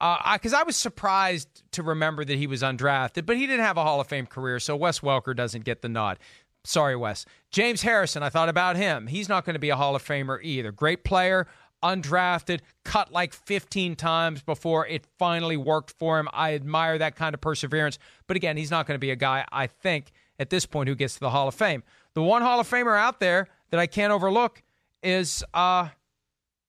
because 0.00 0.52
uh, 0.52 0.56
I, 0.56 0.60
I 0.60 0.62
was 0.64 0.76
surprised 0.76 1.62
to 1.72 1.82
remember 1.82 2.24
that 2.24 2.36
he 2.36 2.46
was 2.46 2.62
undrafted, 2.62 3.26
but 3.26 3.36
he 3.36 3.46
didn't 3.46 3.64
have 3.64 3.76
a 3.76 3.82
Hall 3.82 4.00
of 4.00 4.06
Fame 4.06 4.26
career, 4.26 4.58
so 4.58 4.76
Wes 4.76 5.00
Welker 5.00 5.34
doesn't 5.34 5.64
get 5.64 5.82
the 5.82 5.88
nod. 5.88 6.18
Sorry, 6.64 6.96
Wes. 6.96 7.26
James 7.50 7.82
Harrison, 7.82 8.22
I 8.22 8.30
thought 8.30 8.48
about 8.48 8.76
him. 8.76 9.06
He's 9.06 9.28
not 9.28 9.44
going 9.44 9.54
to 9.54 9.60
be 9.60 9.70
a 9.70 9.76
Hall 9.76 9.94
of 9.94 10.02
Famer 10.02 10.38
either. 10.42 10.72
Great 10.72 11.04
player, 11.04 11.46
undrafted, 11.82 12.60
cut 12.84 13.12
like 13.12 13.34
15 13.34 13.94
times 13.96 14.42
before 14.42 14.86
it 14.86 15.06
finally 15.18 15.58
worked 15.58 15.94
for 15.98 16.18
him. 16.18 16.28
I 16.32 16.54
admire 16.54 16.98
that 16.98 17.16
kind 17.16 17.34
of 17.34 17.40
perseverance. 17.40 17.98
But 18.26 18.36
again, 18.36 18.56
he's 18.56 18.70
not 18.70 18.86
going 18.86 18.96
to 18.96 19.00
be 19.00 19.10
a 19.10 19.16
guy, 19.16 19.44
I 19.52 19.66
think, 19.66 20.10
at 20.38 20.50
this 20.50 20.64
point 20.64 20.88
who 20.88 20.94
gets 20.94 21.14
to 21.14 21.20
the 21.20 21.30
Hall 21.30 21.48
of 21.48 21.54
Fame. 21.54 21.82
The 22.14 22.22
one 22.22 22.42
Hall 22.42 22.58
of 22.58 22.68
Famer 22.68 22.98
out 22.98 23.20
there 23.20 23.48
that 23.70 23.78
I 23.78 23.86
can't 23.86 24.12
overlook 24.12 24.62
is 25.02 25.44
uh 25.52 25.88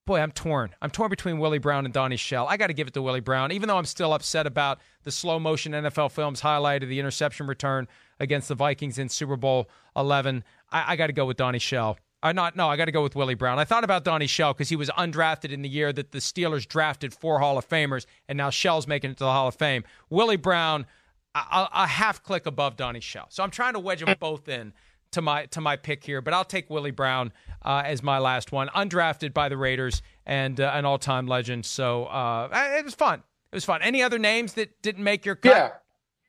boy, 0.06 0.20
I'm 0.20 0.32
torn. 0.32 0.76
I'm 0.82 0.92
torn 0.92 1.10
between 1.10 1.40
Willie 1.40 1.58
Brown 1.58 1.86
and 1.86 1.94
Donnie 1.94 2.16
Shell. 2.16 2.48
I 2.48 2.58
got 2.58 2.68
to 2.68 2.74
give 2.74 2.88
it 2.88 2.94
to 2.94 3.02
Willie 3.02 3.20
Brown, 3.20 3.52
even 3.52 3.68
though 3.68 3.78
I'm 3.78 3.86
still 3.86 4.14
upset 4.14 4.46
about 4.46 4.80
the 5.04 5.12
slow 5.12 5.40
motion 5.40 5.72
NFL 5.72 6.12
films 6.12 6.42
highlight 6.42 6.84
of 6.84 6.90
the 6.90 7.00
interception 7.00 7.48
return 7.48 7.88
against 8.20 8.48
the 8.48 8.56
Vikings 8.56 9.00
in 9.00 9.10
Super 9.10 9.36
Bowl 9.36 9.70
11. 9.96 10.44
I, 10.72 10.94
I 10.94 10.96
got 10.96 11.08
to 11.08 11.14
go 11.14 11.26
with 11.26 11.38
Donnie 11.38 11.60
Shell. 11.60 11.98
I 12.22 12.32
not 12.32 12.56
no, 12.56 12.70
I 12.70 12.78
got 12.78 12.86
to 12.86 12.92
go 12.92 13.04
with 13.04 13.16
Willie 13.16 13.36
Brown. 13.36 13.60
I 13.60 13.66
thought 13.66 13.84
about 13.84 14.04
Donnie 14.04 14.26
Shell 14.26 14.54
because 14.54 14.70
he 14.70 14.76
was 14.76 14.90
undrafted 14.92 15.52
in 15.52 15.62
the 15.62 15.70
year 15.70 15.94
that 15.94 16.12
the 16.12 16.18
Steelers 16.20 16.68
drafted 16.68 17.14
four 17.14 17.40
Hall 17.40 17.58
of 17.58 17.68
Famers, 17.68 18.06
and 18.28 18.38
now 18.38 18.50
Shell's 18.50 18.88
making 18.88 19.12
it 19.12 19.18
to 19.18 19.26
the 19.26 19.32
Hall 19.32 19.48
of 19.48 19.56
Fame. 19.56 19.84
Willie 20.10 20.38
Brown, 20.38 20.88
a, 21.36 21.68
a, 21.72 21.88
half 21.88 22.24
click 22.24 22.46
above 22.48 22.78
Donnie 22.78 23.00
Shell. 23.00 23.28
So 23.30 23.44
I'm 23.44 23.52
trying 23.52 23.74
to 23.74 23.80
wedge 23.80 24.04
them 24.04 24.16
both 24.20 24.48
in 24.48 24.74
to 25.12 25.22
my 25.22 25.46
to 25.48 25.62
my 25.62 25.76
pick 25.76 26.04
here, 26.04 26.22
but 26.22 26.34
I'll 26.34 26.46
take 26.46 26.70
Willie 26.70 26.92
Brown 26.92 27.32
uh, 27.64 27.84
as 27.86 28.04
my 28.04 28.20
last 28.20 28.52
one, 28.52 28.68
undrafted 28.70 29.34
by 29.34 29.50
the 29.50 29.58
Raiders 29.58 30.02
and 30.26 30.60
uh, 30.60 30.72
an 30.74 30.86
all-time 30.86 31.28
legend. 31.28 31.66
So 31.66 32.06
uh, 32.06 32.50
it 32.78 32.86
was 32.86 32.96
fun. 32.96 33.20
It 33.52 33.56
was 33.56 33.66
fun. 33.66 33.82
Any 33.82 34.04
other 34.04 34.20
names 34.20 34.54
that 34.54 34.82
didn't 34.82 35.04
make 35.04 35.26
your 35.26 35.36
cut? 35.36 35.82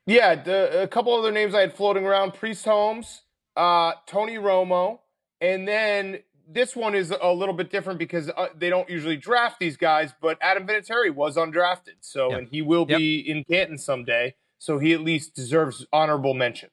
Yeah, 0.06 0.34
yeah. 0.34 0.42
The, 0.42 0.82
a 0.82 0.88
couple 0.88 1.12
other 1.14 1.32
names 1.32 1.54
I 1.54 1.60
had 1.60 1.74
floating 1.74 2.04
around: 2.04 2.34
Priest 2.34 2.64
Holmes, 2.64 3.22
uh, 3.56 3.92
Tony 4.06 4.36
Romo, 4.36 5.00
and 5.40 5.66
then 5.66 6.20
this 6.48 6.76
one 6.76 6.94
is 6.94 7.10
a 7.10 7.32
little 7.32 7.54
bit 7.54 7.70
different 7.70 7.98
because 7.98 8.30
uh, 8.30 8.46
they 8.56 8.70
don't 8.70 8.88
usually 8.88 9.16
draft 9.16 9.58
these 9.58 9.76
guys. 9.76 10.12
But 10.20 10.38
Adam 10.40 10.66
Vinatieri 10.66 11.12
was 11.12 11.36
undrafted, 11.36 11.96
so 12.00 12.30
Yep. 12.30 12.38
and 12.38 12.48
he 12.48 12.62
will 12.62 12.86
Yep. 12.88 12.98
be 12.98 13.18
in 13.18 13.42
Canton 13.44 13.78
someday. 13.78 14.36
So 14.58 14.78
he 14.78 14.92
at 14.94 15.00
least 15.00 15.34
deserves 15.34 15.84
honorable 15.92 16.32
mention. 16.34 16.70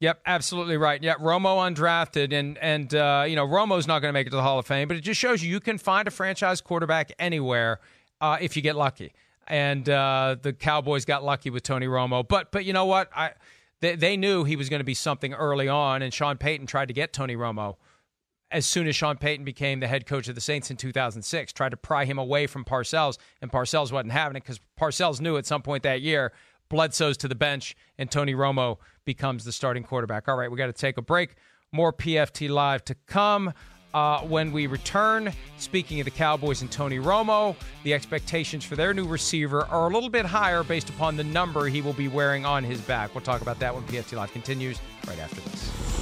Yep, 0.00 0.20
absolutely 0.26 0.76
right. 0.76 1.02
Yeah, 1.02 1.14
Romo 1.14 1.58
undrafted, 1.58 2.32
and 2.32 2.58
and 2.58 2.94
uh, 2.94 3.24
you 3.26 3.36
know 3.36 3.46
Romo's 3.46 3.86
not 3.86 4.00
going 4.00 4.10
to 4.10 4.12
make 4.12 4.26
it 4.26 4.30
to 4.30 4.36
the 4.36 4.42
Hall 4.42 4.58
of 4.58 4.66
Fame, 4.66 4.88
but 4.88 4.96
it 4.96 5.00
just 5.00 5.20
shows 5.20 5.42
you 5.42 5.50
you 5.50 5.60
can 5.60 5.78
find 5.78 6.08
a 6.08 6.10
franchise 6.10 6.60
quarterback 6.60 7.12
anywhere 7.18 7.80
uh, 8.20 8.36
if 8.40 8.56
you 8.56 8.62
get 8.62 8.76
lucky. 8.76 9.12
And 9.46 9.88
uh, 9.88 10.36
the 10.40 10.52
Cowboys 10.52 11.04
got 11.04 11.22
lucky 11.22 11.50
with 11.50 11.62
Tony 11.62 11.86
Romo, 11.86 12.26
but 12.26 12.50
but 12.50 12.64
you 12.64 12.72
know 12.72 12.86
what? 12.86 13.10
I 13.14 13.32
they, 13.80 13.94
they 13.94 14.16
knew 14.16 14.44
he 14.44 14.56
was 14.56 14.68
going 14.68 14.80
to 14.80 14.84
be 14.84 14.94
something 14.94 15.32
early 15.32 15.68
on, 15.68 16.02
and 16.02 16.12
Sean 16.12 16.38
Payton 16.38 16.66
tried 16.66 16.88
to 16.88 16.94
get 16.94 17.12
Tony 17.12 17.36
Romo 17.36 17.76
as 18.54 18.64
soon 18.64 18.86
as 18.86 18.94
Sean 18.94 19.16
Payton 19.16 19.44
became 19.44 19.80
the 19.80 19.88
head 19.88 20.06
coach 20.06 20.28
of 20.28 20.36
the 20.36 20.40
Saints 20.40 20.70
in 20.70 20.76
2006, 20.76 21.52
tried 21.52 21.70
to 21.70 21.76
pry 21.76 22.04
him 22.04 22.18
away 22.18 22.46
from 22.46 22.64
Parcells, 22.64 23.18
and 23.42 23.50
Parcells 23.50 23.90
wasn't 23.90 24.12
having 24.12 24.36
it 24.36 24.44
because 24.44 24.60
Parcells 24.78 25.20
knew 25.20 25.36
at 25.36 25.44
some 25.44 25.60
point 25.60 25.82
that 25.82 26.02
year 26.02 26.32
Bledsoe's 26.68 27.16
to 27.18 27.28
the 27.28 27.34
bench 27.34 27.76
and 27.98 28.10
Tony 28.10 28.34
Romo 28.34 28.78
becomes 29.04 29.44
the 29.44 29.52
starting 29.52 29.82
quarterback. 29.82 30.28
All 30.28 30.36
right, 30.36 30.50
we 30.50 30.56
got 30.56 30.66
to 30.66 30.72
take 30.72 30.96
a 30.96 31.02
break. 31.02 31.36
More 31.72 31.92
PFT 31.92 32.48
Live 32.48 32.84
to 32.86 32.94
come. 33.06 33.52
Uh, 33.92 34.20
when 34.22 34.50
we 34.50 34.66
return, 34.66 35.32
speaking 35.56 36.00
of 36.00 36.04
the 36.04 36.10
Cowboys 36.10 36.62
and 36.62 36.70
Tony 36.70 36.98
Romo, 36.98 37.54
the 37.84 37.94
expectations 37.94 38.64
for 38.64 38.74
their 38.74 38.92
new 38.92 39.06
receiver 39.06 39.66
are 39.66 39.88
a 39.88 39.94
little 39.94 40.08
bit 40.08 40.26
higher 40.26 40.64
based 40.64 40.90
upon 40.90 41.16
the 41.16 41.22
number 41.22 41.66
he 41.66 41.80
will 41.80 41.92
be 41.92 42.08
wearing 42.08 42.44
on 42.44 42.64
his 42.64 42.80
back. 42.80 43.14
We'll 43.14 43.22
talk 43.22 43.40
about 43.40 43.60
that 43.60 43.72
when 43.72 43.84
PFT 43.84 44.16
Live 44.16 44.32
continues 44.32 44.80
right 45.06 45.20
after 45.20 45.40
this. 45.42 45.94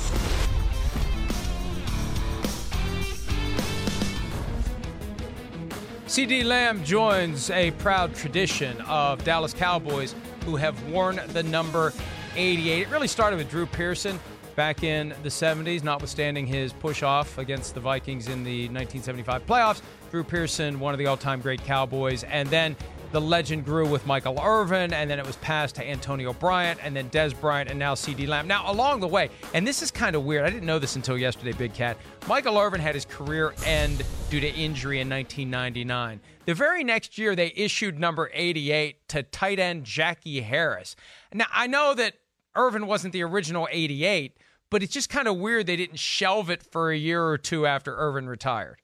CeeDee 6.06 6.44
Lamb 6.44 6.84
joins 6.84 7.48
a 7.50 7.70
proud 7.72 8.14
tradition 8.14 8.78
of 8.82 9.22
Dallas 9.24 9.54
Cowboys 9.54 10.14
who 10.44 10.56
have 10.56 10.82
worn 10.90 11.20
the 11.28 11.42
number 11.42 11.92
88. 12.36 12.82
It 12.82 12.90
really 12.90 13.08
started 13.08 13.36
with 13.36 13.50
Drew 13.50 13.66
Pearson 13.66 14.18
back 14.54 14.82
in 14.82 15.14
the 15.22 15.28
70s, 15.28 15.82
notwithstanding 15.82 16.46
his 16.46 16.72
push 16.72 17.02
off 17.02 17.38
against 17.38 17.74
the 17.74 17.80
Vikings 17.80 18.28
in 18.28 18.44
the 18.44 18.68
1975 18.68 19.46
playoffs. 19.46 19.82
Drew 20.10 20.24
Pearson, 20.24 20.78
one 20.78 20.92
of 20.92 20.98
the 20.98 21.06
all 21.06 21.16
time 21.16 21.40
great 21.40 21.62
Cowboys, 21.64 22.24
and 22.24 22.48
then 22.48 22.76
the 23.12 23.20
legend 23.20 23.64
grew 23.64 23.86
with 23.86 24.06
Michael 24.06 24.40
Irvin, 24.42 24.92
and 24.92 25.08
then 25.08 25.18
it 25.18 25.26
was 25.26 25.36
passed 25.36 25.74
to 25.76 25.86
Antonio 25.86 26.32
Bryant, 26.32 26.80
and 26.82 26.96
then 26.96 27.10
Dez 27.10 27.38
Bryant, 27.38 27.70
and 27.70 27.78
now 27.78 27.94
CeeDee 27.94 28.26
Lamb. 28.26 28.48
Now, 28.48 28.70
along 28.70 29.00
the 29.00 29.06
way, 29.06 29.28
and 29.52 29.66
this 29.66 29.82
is 29.82 29.90
kind 29.90 30.16
of 30.16 30.24
weird, 30.24 30.44
I 30.44 30.50
didn't 30.50 30.66
know 30.66 30.78
this 30.78 30.96
until 30.96 31.18
yesterday, 31.18 31.52
Big 31.52 31.74
Cat. 31.74 31.98
Michael 32.26 32.58
Irvin 32.58 32.80
had 32.80 32.94
his 32.94 33.04
career 33.04 33.54
end 33.64 34.02
due 34.30 34.40
to 34.40 34.48
injury 34.48 35.00
in 35.00 35.10
1999. 35.10 36.20
The 36.46 36.54
very 36.54 36.82
next 36.82 37.18
year, 37.18 37.36
they 37.36 37.52
issued 37.54 38.00
number 38.00 38.30
88 38.32 39.08
to 39.08 39.22
tight 39.22 39.58
end 39.58 39.84
Jackie 39.84 40.40
Harris. 40.40 40.96
Now, 41.32 41.46
I 41.52 41.66
know 41.66 41.94
that 41.94 42.14
Irvin 42.56 42.86
wasn't 42.86 43.12
the 43.12 43.22
original 43.22 43.68
88, 43.70 44.38
but 44.70 44.82
it's 44.82 44.92
just 44.92 45.10
kind 45.10 45.28
of 45.28 45.36
weird 45.36 45.66
they 45.66 45.76
didn't 45.76 45.98
shelve 45.98 46.48
it 46.48 46.62
for 46.62 46.90
a 46.90 46.96
year 46.96 47.24
or 47.24 47.36
two 47.36 47.66
after 47.66 47.94
Irvin 47.94 48.26
retired. 48.26 48.78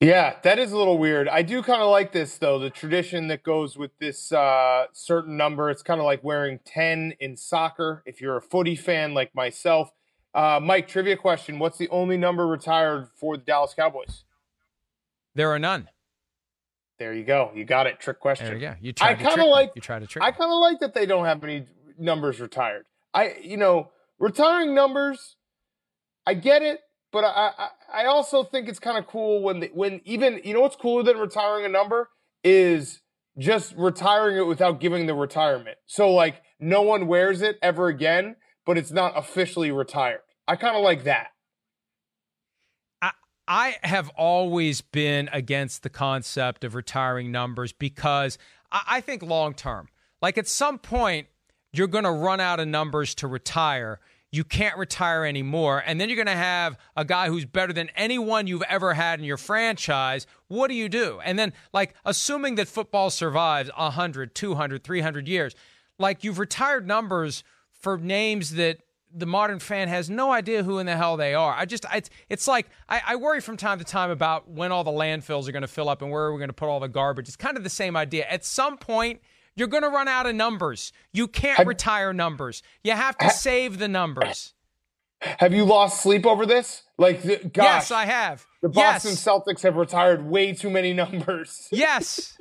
Yeah, 0.00 0.36
that 0.44 0.60
is 0.60 0.70
a 0.70 0.76
little 0.76 0.96
weird. 0.96 1.28
I 1.28 1.42
do 1.42 1.60
kind 1.60 1.82
of 1.82 1.90
like 1.90 2.12
this 2.12 2.38
though, 2.38 2.58
the 2.58 2.70
tradition 2.70 3.28
that 3.28 3.42
goes 3.42 3.76
with 3.76 3.90
this 3.98 4.30
uh, 4.30 4.86
certain 4.92 5.36
number. 5.36 5.70
It's 5.70 5.82
kind 5.82 5.98
of 5.98 6.06
like 6.06 6.22
wearing 6.22 6.60
10 6.64 7.14
in 7.18 7.36
soccer 7.36 8.02
if 8.06 8.20
you're 8.20 8.36
a 8.36 8.42
footy 8.42 8.76
fan 8.76 9.12
like 9.12 9.34
myself. 9.34 9.90
Uh, 10.34 10.60
Mike, 10.62 10.86
trivia 10.86 11.16
question. 11.16 11.58
What's 11.58 11.78
the 11.78 11.88
only 11.88 12.16
number 12.16 12.46
retired 12.46 13.08
for 13.16 13.36
the 13.36 13.42
Dallas 13.42 13.74
Cowboys? 13.74 14.24
There 15.34 15.50
are 15.50 15.58
none. 15.58 15.88
There 16.98 17.12
you 17.12 17.24
go. 17.24 17.50
You 17.54 17.64
got 17.64 17.86
it. 17.86 17.98
Trick 17.98 18.20
question. 18.20 18.60
Yeah, 18.60 18.74
you 18.80 18.92
I 19.00 19.14
kind 19.14 19.40
of 19.40 19.48
like 19.48 19.72
you 19.74 19.80
tried 19.80 20.00
to 20.00 20.06
trick 20.06 20.24
I 20.24 20.30
kind 20.30 20.50
of 20.52 20.58
like 20.58 20.80
that 20.80 20.94
they 20.94 21.06
don't 21.06 21.24
have 21.24 21.42
any 21.42 21.64
numbers 21.96 22.40
retired. 22.40 22.86
I 23.14 23.36
you 23.42 23.56
know, 23.56 23.90
retiring 24.18 24.74
numbers 24.74 25.36
I 26.26 26.34
get 26.34 26.62
it, 26.62 26.80
but 27.12 27.24
I 27.24 27.52
I, 27.56 27.68
I 27.92 28.04
also 28.04 28.44
think 28.44 28.68
it's 28.68 28.78
kind 28.78 28.98
of 28.98 29.06
cool 29.06 29.42
when 29.42 29.60
the, 29.60 29.70
when 29.72 30.00
even 30.04 30.40
you 30.44 30.54
know 30.54 30.60
what's 30.60 30.76
cooler 30.76 31.02
than 31.02 31.18
retiring 31.18 31.64
a 31.64 31.68
number 31.68 32.08
is 32.44 33.00
just 33.38 33.74
retiring 33.76 34.36
it 34.36 34.46
without 34.46 34.80
giving 34.80 35.06
the 35.06 35.14
retirement. 35.14 35.78
So 35.86 36.12
like 36.12 36.42
no 36.60 36.82
one 36.82 37.06
wears 37.06 37.40
it 37.40 37.58
ever 37.62 37.88
again, 37.88 38.36
but 38.66 38.76
it's 38.76 38.90
not 38.90 39.16
officially 39.16 39.70
retired. 39.70 40.20
I 40.46 40.56
kind 40.56 40.76
of 40.76 40.82
like 40.82 41.04
that. 41.04 41.28
I, 43.00 43.12
I 43.46 43.76
have 43.82 44.08
always 44.10 44.80
been 44.80 45.28
against 45.32 45.82
the 45.82 45.90
concept 45.90 46.64
of 46.64 46.74
retiring 46.74 47.30
numbers 47.30 47.72
because 47.72 48.38
I, 48.72 48.82
I 48.88 49.00
think 49.00 49.22
long 49.22 49.54
term, 49.54 49.88
like 50.20 50.36
at 50.36 50.48
some 50.48 50.78
point, 50.78 51.28
you're 51.72 51.86
going 51.86 52.04
to 52.04 52.10
run 52.10 52.40
out 52.40 52.60
of 52.60 52.68
numbers 52.68 53.14
to 53.16 53.26
retire. 53.26 54.00
You 54.30 54.44
can't 54.44 54.76
retire 54.76 55.24
anymore. 55.24 55.82
And 55.86 56.00
then 56.00 56.08
you're 56.08 56.16
going 56.16 56.26
to 56.26 56.32
have 56.32 56.76
a 56.96 57.04
guy 57.04 57.28
who's 57.28 57.46
better 57.46 57.72
than 57.72 57.88
anyone 57.96 58.46
you've 58.46 58.62
ever 58.68 58.94
had 58.94 59.18
in 59.18 59.24
your 59.24 59.38
franchise. 59.38 60.26
What 60.48 60.68
do 60.68 60.74
you 60.74 60.88
do? 60.88 61.20
And 61.24 61.38
then, 61.38 61.54
like, 61.72 61.94
assuming 62.04 62.56
that 62.56 62.68
football 62.68 63.08
survives 63.10 63.70
100, 63.76 64.34
200, 64.34 64.84
300 64.84 65.28
years, 65.28 65.54
like, 65.98 66.24
you've 66.24 66.38
retired 66.38 66.86
numbers 66.86 67.42
for 67.72 67.96
names 67.96 68.54
that 68.54 68.78
the 69.14 69.26
modern 69.26 69.58
fan 69.58 69.88
has 69.88 70.10
no 70.10 70.30
idea 70.30 70.62
who 70.62 70.78
in 70.78 70.86
the 70.86 70.96
hell 70.96 71.16
they 71.16 71.34
are. 71.34 71.54
I 71.54 71.64
just, 71.64 71.86
it's, 71.92 72.10
it's 72.28 72.46
like, 72.46 72.68
I, 72.88 73.00
I 73.06 73.16
worry 73.16 73.40
from 73.40 73.56
time 73.56 73.78
to 73.78 73.84
time 73.84 74.10
about 74.10 74.50
when 74.50 74.70
all 74.70 74.84
the 74.84 74.90
landfills 74.90 75.48
are 75.48 75.52
going 75.52 75.62
to 75.62 75.68
fill 75.68 75.88
up 75.88 76.02
and 76.02 76.10
where 76.10 76.30
we're 76.30 76.38
going 76.38 76.50
to 76.50 76.54
put 76.54 76.68
all 76.68 76.80
the 76.80 76.88
garbage. 76.88 77.28
It's 77.28 77.36
kind 77.36 77.56
of 77.56 77.64
the 77.64 77.70
same 77.70 77.96
idea. 77.96 78.26
At 78.26 78.44
some 78.44 78.76
point, 78.76 79.20
you're 79.58 79.68
going 79.68 79.82
to 79.82 79.88
run 79.88 80.08
out 80.08 80.26
of 80.26 80.34
numbers. 80.34 80.92
You 81.12 81.28
can't 81.28 81.66
retire 81.66 82.12
numbers. 82.12 82.62
You 82.84 82.92
have 82.92 83.18
to 83.18 83.30
save 83.30 83.78
the 83.78 83.88
numbers. 83.88 84.54
Have 85.20 85.52
you 85.52 85.64
lost 85.64 86.00
sleep 86.02 86.24
over 86.24 86.46
this? 86.46 86.84
Like, 86.96 87.22
the, 87.22 87.36
gosh, 87.38 87.64
Yes, 87.64 87.90
I 87.90 88.04
have. 88.04 88.46
the 88.62 88.68
Boston 88.68 89.10
yes. 89.12 89.24
Celtics 89.24 89.62
have 89.62 89.74
retired 89.76 90.24
way 90.24 90.52
too 90.52 90.70
many 90.70 90.92
numbers. 90.92 91.68
Yes. 91.72 92.38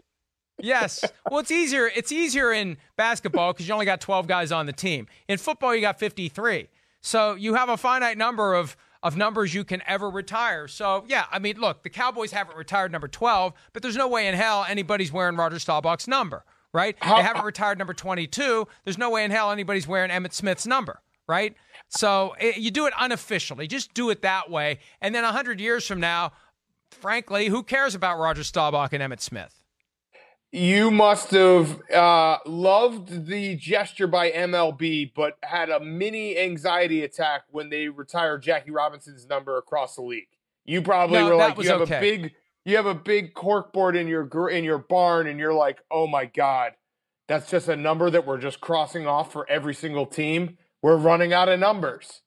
Yes. 0.60 1.06
Well, 1.30 1.40
it's 1.40 1.52
easier. 1.52 1.90
It's 1.96 2.12
easier 2.12 2.52
in 2.52 2.78
basketball 2.96 3.54
because 3.54 3.68
you 3.68 3.74
only 3.76 3.86
got 3.86 4.02
12 4.02 4.26
guys 4.28 4.52
on 4.52 4.66
the 4.66 4.74
team. 4.74 5.08
In 5.28 5.38
football, 5.38 5.76
you 5.76 5.82
got 5.82 6.00
53. 6.00 6.68
So 7.02 7.36
you 7.36 7.54
have 7.54 7.70
a 7.70 7.78
finite 7.78 8.18
number 8.18 8.54
of 8.56 8.76
of 9.04 9.16
numbers 9.16 9.54
you 9.54 9.64
can 9.64 9.84
ever 9.86 10.10
retire. 10.10 10.68
So 10.68 11.06
yeah, 11.08 11.26
I 11.32 11.38
mean, 11.38 11.60
look, 11.60 11.84
the 11.84 11.90
Cowboys 11.90 12.32
haven't 12.32 12.58
retired 12.58 12.92
number 12.92 13.08
12, 13.08 13.54
but 13.72 13.84
there's 13.84 13.96
no 13.96 14.08
way 14.08 14.28
in 14.28 14.34
hell 14.34 14.66
anybody's 14.68 15.12
wearing 15.12 15.36
Roger 15.36 15.58
Staubach's 15.58 16.08
number, 16.08 16.44
right? 16.78 16.96
they 17.02 17.08
haven't 17.24 17.44
retired 17.44 17.80
number 17.80 17.94
22. 17.96 18.68
There's 18.84 18.98
no 19.00 19.10
way 19.10 19.24
in 19.24 19.32
hell 19.32 19.52
anybody's 19.52 19.88
wearing 19.88 20.12
Emmitt 20.12 20.34
Smith's 20.34 20.68
number, 20.68 21.02
right? 21.28 21.56
So 21.90 22.36
it, 22.40 22.58
you 22.58 22.70
do 22.70 22.86
it 22.86 22.94
unofficially. 23.00 23.68
Just 23.68 23.96
do 23.96 24.12
it 24.12 24.22
that 24.22 24.52
way, 24.52 24.78
and 25.02 25.16
then 25.16 25.24
100 25.24 25.60
years 25.60 25.88
from 25.88 26.00
now, 26.00 26.34
frankly, 26.92 27.48
who 27.48 27.64
cares 27.64 27.96
about 27.96 28.20
Roger 28.20 28.44
Staubach 28.44 28.94
and 28.94 29.02
Emmitt 29.02 29.22
Smith? 29.22 29.64
You 30.52 30.92
must 30.92 31.32
have 31.32 31.82
uh, 31.92 32.38
loved 32.46 33.26
the 33.26 33.56
gesture 33.56 34.08
by 34.08 34.32
MLB, 34.32 35.12
but 35.16 35.38
had 35.44 35.70
a 35.70 35.80
mini 35.80 36.38
anxiety 36.38 37.04
attack 37.04 37.44
when 37.50 37.70
they 37.70 37.90
retired 37.90 38.44
Jackie 38.44 38.72
Robinson's 38.72 39.28
number 39.28 39.58
across 39.58 39.96
the 39.96 40.04
league. 40.04 40.30
You 40.64 40.82
probably 40.82 41.20
No, 41.20 41.30
were 41.30 41.36
like, 41.36 41.58
you 41.58 41.70
have 41.70 41.82
okay. 41.82 41.98
a 41.98 42.02
big, 42.02 42.34
you 42.68 42.76
have 42.76 42.86
a 42.86 42.94
big 42.94 43.34
corkboard 43.34 43.98
in 43.98 44.08
your 44.08 44.26
gr- 44.26 44.50
in 44.50 44.66
your 44.66 44.78
barn, 44.78 45.26
and 45.26 45.40
you're 45.40 45.54
like, 45.54 45.80
oh 45.90 46.06
my 46.06 46.26
god, 46.26 46.74
that's 47.30 47.50
just 47.50 47.70
a 47.70 47.78
number 47.78 48.10
that 48.10 48.28
we're 48.28 48.38
just 48.38 48.60
crossing 48.60 49.08
off 49.08 49.32
for 49.32 49.50
every 49.50 49.74
single 49.74 50.06
team. 50.06 50.58
We're 50.82 50.98
running 50.98 51.32
out 51.32 51.48
of 51.48 51.62
numbers. 51.62 52.24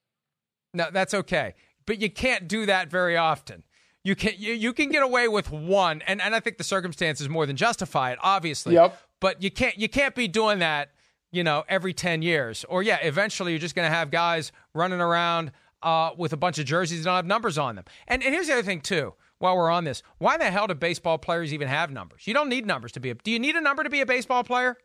No, 0.73 0.89
that's 0.91 1.13
okay. 1.13 1.55
But 1.87 2.01
you 2.01 2.11
can't 2.11 2.49
do 2.49 2.65
that 2.65 2.91
very 2.91 3.19
often. 3.19 3.65
You 4.03 4.17
can 4.17 4.33
you, 4.39 4.55
you 4.55 4.73
can 4.73 4.89
get 4.89 5.03
away 5.03 5.29
with 5.29 5.51
one, 5.51 6.03
and, 6.07 6.23
and 6.23 6.35
I 6.35 6.41
think 6.41 6.57
the 6.57 6.65
circumstances 6.65 7.29
more 7.29 7.45
than 7.45 7.57
justify 7.57 8.13
it, 8.13 8.19
obviously. 8.23 8.75
Yep. 8.75 8.99
But 9.21 9.43
you 9.43 9.51
can't 9.51 9.77
you 9.77 9.91
can't 9.91 10.15
be 10.15 10.27
doing 10.27 10.61
that, 10.61 10.93
you 11.31 11.45
know, 11.45 11.65
every 11.69 11.93
ten 11.93 12.23
years. 12.23 12.65
Or 12.67 12.83
yeah, 12.83 12.97
eventually 13.03 13.53
you're 13.53 13.59
just 13.59 13.75
gonna 13.75 13.91
have 13.91 14.11
guys 14.11 14.53
running 14.75 15.03
around 15.03 15.53
uh, 15.83 16.13
with 16.17 16.33
a 16.33 16.39
bunch 16.39 16.59
of 16.59 16.65
jerseys 16.65 17.01
that 17.01 17.11
don't 17.11 17.17
have 17.17 17.27
numbers 17.27 17.59
on 17.59 17.77
them. 17.77 17.85
And, 18.09 18.23
and 18.23 18.33
here's 18.33 18.47
the 18.47 18.55
other 18.55 18.63
thing 18.63 18.81
too. 18.81 19.13
While 19.41 19.57
we're 19.57 19.71
on 19.71 19.85
this, 19.85 20.03
why 20.19 20.37
the 20.37 20.51
hell 20.51 20.67
do 20.67 20.75
baseball 20.75 21.17
players 21.19 21.53
even 21.53 21.67
have 21.67 21.91
numbers? 21.91 22.27
You 22.27 22.35
don't 22.35 22.49
need 22.51 22.67
numbers 22.67 22.93
to 22.93 23.01
be 23.01 23.11
a. 23.11 23.15
Do 23.15 23.31
you 23.31 23.39
need 23.39 23.57
a 23.57 23.61
number 23.61 23.83
to 23.83 23.91
be 23.91 24.01
a 24.03 24.07
baseball 24.07 24.45
player? 24.45 24.77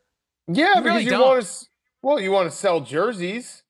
Yeah, 0.48 0.68
You 0.70 0.74
because 0.76 0.86
really 0.86 1.04
you 1.04 1.10
don't. 1.12 1.22
want 1.22 1.44
to. 1.46 1.66
Well, 2.02 2.20
you 2.22 2.32
want 2.32 2.50
to 2.50 2.56
sell 2.56 2.80
jerseys. 2.82 3.64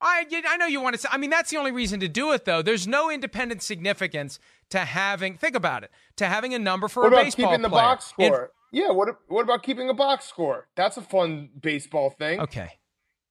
I 0.00 0.26
I 0.46 0.56
know 0.58 0.66
you 0.66 0.80
want 0.82 0.94
to. 0.94 1.00
say- 1.00 1.08
I 1.10 1.16
mean, 1.16 1.30
that's 1.30 1.48
the 1.50 1.56
only 1.56 1.72
reason 1.72 2.00
to 2.00 2.08
do 2.08 2.32
it, 2.32 2.44
though. 2.44 2.60
There's 2.60 2.86
no 2.86 3.10
independent 3.10 3.62
significance 3.62 4.38
to 4.70 4.80
having. 4.80 5.38
Think 5.38 5.56
about 5.56 5.84
it. 5.84 5.90
To 6.16 6.26
having 6.26 6.52
a 6.52 6.58
number 6.58 6.86
for 6.88 7.04
What 7.04 7.14
a 7.14 7.16
baseball 7.16 7.46
keeping 7.52 7.62
the 7.62 7.70
player. 7.70 7.82
box 7.84 8.12
And- 8.18 8.26
score? 8.34 8.52
yeah. 8.72 8.90
What 8.90 9.08
What 9.28 9.42
about 9.42 9.62
keeping 9.62 9.88
a 9.88 9.94
box 9.94 10.26
score? 10.26 10.68
That's 10.76 10.98
a 10.98 11.02
fun 11.02 11.48
baseball 11.58 12.10
thing. 12.10 12.40
okay. 12.40 12.72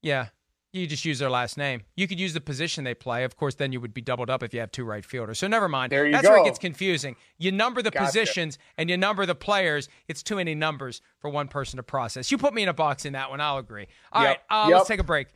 Yeah. 0.02 0.30
You 0.76 0.88
just 0.88 1.06
use 1.06 1.20
their 1.20 1.30
last 1.30 1.58
name. 1.58 1.84
You 1.96 2.06
could 2.06 2.20
use 2.20 2.34
the 2.34 2.42
position 2.42 2.84
they 2.84 2.94
play. 2.94 3.24
Of 3.24 3.38
course, 3.38 3.56
then 3.56 3.72
you 3.72 3.80
would 3.80 3.94
be 3.94 4.02
doubled 4.02 4.30
up 4.30 4.44
if 4.44 4.54
you 4.54 4.60
have 4.60 4.72
two 4.72 4.84
right 4.84 5.06
fielders. 5.06 5.40
So 5.40 5.48
never 5.48 5.70
mind. 5.70 5.90
There 5.92 6.06
you 6.06 6.12
That's 6.12 6.28
where 6.28 6.38
it 6.38 6.44
gets 6.44 6.60
confusing. 6.60 7.16
You 7.38 7.54
number 7.54 7.82
the 7.82 7.92
Gotcha. 7.92 8.06
positions 8.08 8.58
and 8.78 8.90
you 8.90 8.98
number 8.98 9.26
the 9.26 9.36
players. 9.36 9.88
It's 10.10 10.22
too 10.22 10.36
many 10.36 10.54
numbers 10.54 11.00
for 11.20 11.30
one 11.30 11.48
person 11.48 11.78
to 11.78 11.84
process. 11.84 12.30
You 12.30 12.38
put 12.38 12.54
me 12.54 12.62
in 12.64 12.68
a 12.68 12.74
box 12.74 13.06
in 13.06 13.14
that 13.14 13.30
one. 13.30 13.40
I'll 13.40 13.58
agree. 13.58 13.88
All 14.12 14.22
Yep. 14.24 14.30
right. 14.50 14.64
Uh, 14.66 14.68
Yep. 14.70 14.76
Let's 14.78 14.88
take 14.90 15.00
a 15.00 15.04
break. 15.04 15.28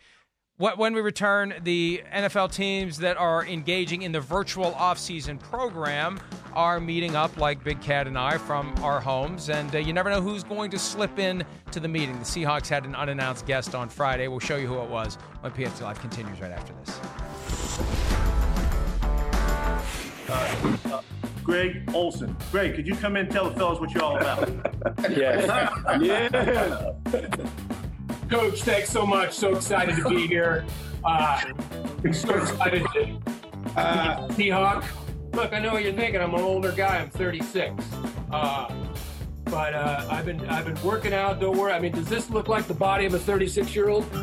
What, 0.59 0.77
when 0.77 0.93
we 0.93 0.99
return, 0.99 1.53
the 1.63 2.03
NFL 2.13 2.51
teams 2.51 2.97
that 2.97 3.15
are 3.15 3.45
engaging 3.45 4.01
in 4.01 4.11
the 4.11 4.19
virtual 4.19 4.73
offseason 4.73 5.39
program 5.39 6.19
are 6.51 6.81
meeting 6.81 7.15
up 7.15 7.37
like 7.37 7.63
Big 7.63 7.79
Cat 7.79 8.07
and 8.07 8.17
I 8.17 8.37
from 8.37 8.75
our 8.83 8.99
homes, 8.99 9.47
and 9.49 9.73
uh, 9.73 9.77
you 9.77 9.93
never 9.93 10.09
know 10.09 10.19
who's 10.21 10.43
going 10.43 10.69
to 10.71 10.77
slip 10.77 11.17
in 11.17 11.45
to 11.71 11.79
the 11.79 11.87
meeting. 11.87 12.19
The 12.19 12.25
Seahawks 12.25 12.67
had 12.67 12.83
an 12.83 12.93
unannounced 12.93 13.45
guest 13.45 13.73
on 13.73 13.87
Friday. 13.87 14.27
We'll 14.27 14.41
show 14.41 14.57
you 14.57 14.67
who 14.67 14.81
it 14.81 14.89
was 14.89 15.15
when 15.39 15.53
PFT 15.53 15.79
Live 15.79 16.01
continues 16.01 16.41
right 16.41 16.51
after 16.51 16.73
this. 16.73 16.99
Greg 21.41 21.89
Olson. 21.93 22.35
Greg, 22.51 22.75
could 22.75 22.85
you 22.85 22.95
come 22.95 23.15
in 23.15 23.27
and 23.27 23.31
tell 23.31 23.49
the 23.49 23.55
fellas 23.55 23.79
what 23.79 23.91
you're 23.91 24.03
all 24.03 24.17
about? 24.17 24.49
Yeah. 25.09 26.01
yeah. 26.01 27.69
Coach, 28.29 28.61
thanks 28.61 28.91
so 28.91 29.07
much. 29.07 29.33
So 29.33 29.55
excited 29.55 29.95
to 29.95 30.07
be 30.07 30.27
here. 30.27 30.63
Uh, 31.03 31.41
so 32.13 32.35
excited 32.35 32.85
to 32.93 33.19
uh, 33.75 34.27
Seahawk. 34.29 34.85
Look, 35.33 35.51
I 35.51 35.59
know 35.59 35.73
what 35.73 35.83
you're 35.83 35.93
thinking. 35.93 36.21
I'm 36.21 36.35
an 36.35 36.41
older 36.41 36.71
guy. 36.71 36.99
I'm 36.99 37.09
36. 37.09 37.83
Uh, 38.31 38.71
but 39.45 39.73
uh, 39.73 40.05
I've 40.11 40.27
been 40.27 40.45
I've 40.47 40.65
been 40.65 40.79
working 40.83 41.11
out. 41.11 41.39
Don't 41.39 41.57
worry. 41.57 41.71
I 41.71 41.79
mean, 41.79 41.91
does 41.91 42.07
this 42.07 42.29
look 42.29 42.47
like 42.47 42.67
the 42.67 42.73
body 42.75 43.05
of 43.05 43.15
a 43.15 43.19
36 43.19 43.75
year 43.75 43.89
old? 43.89 44.05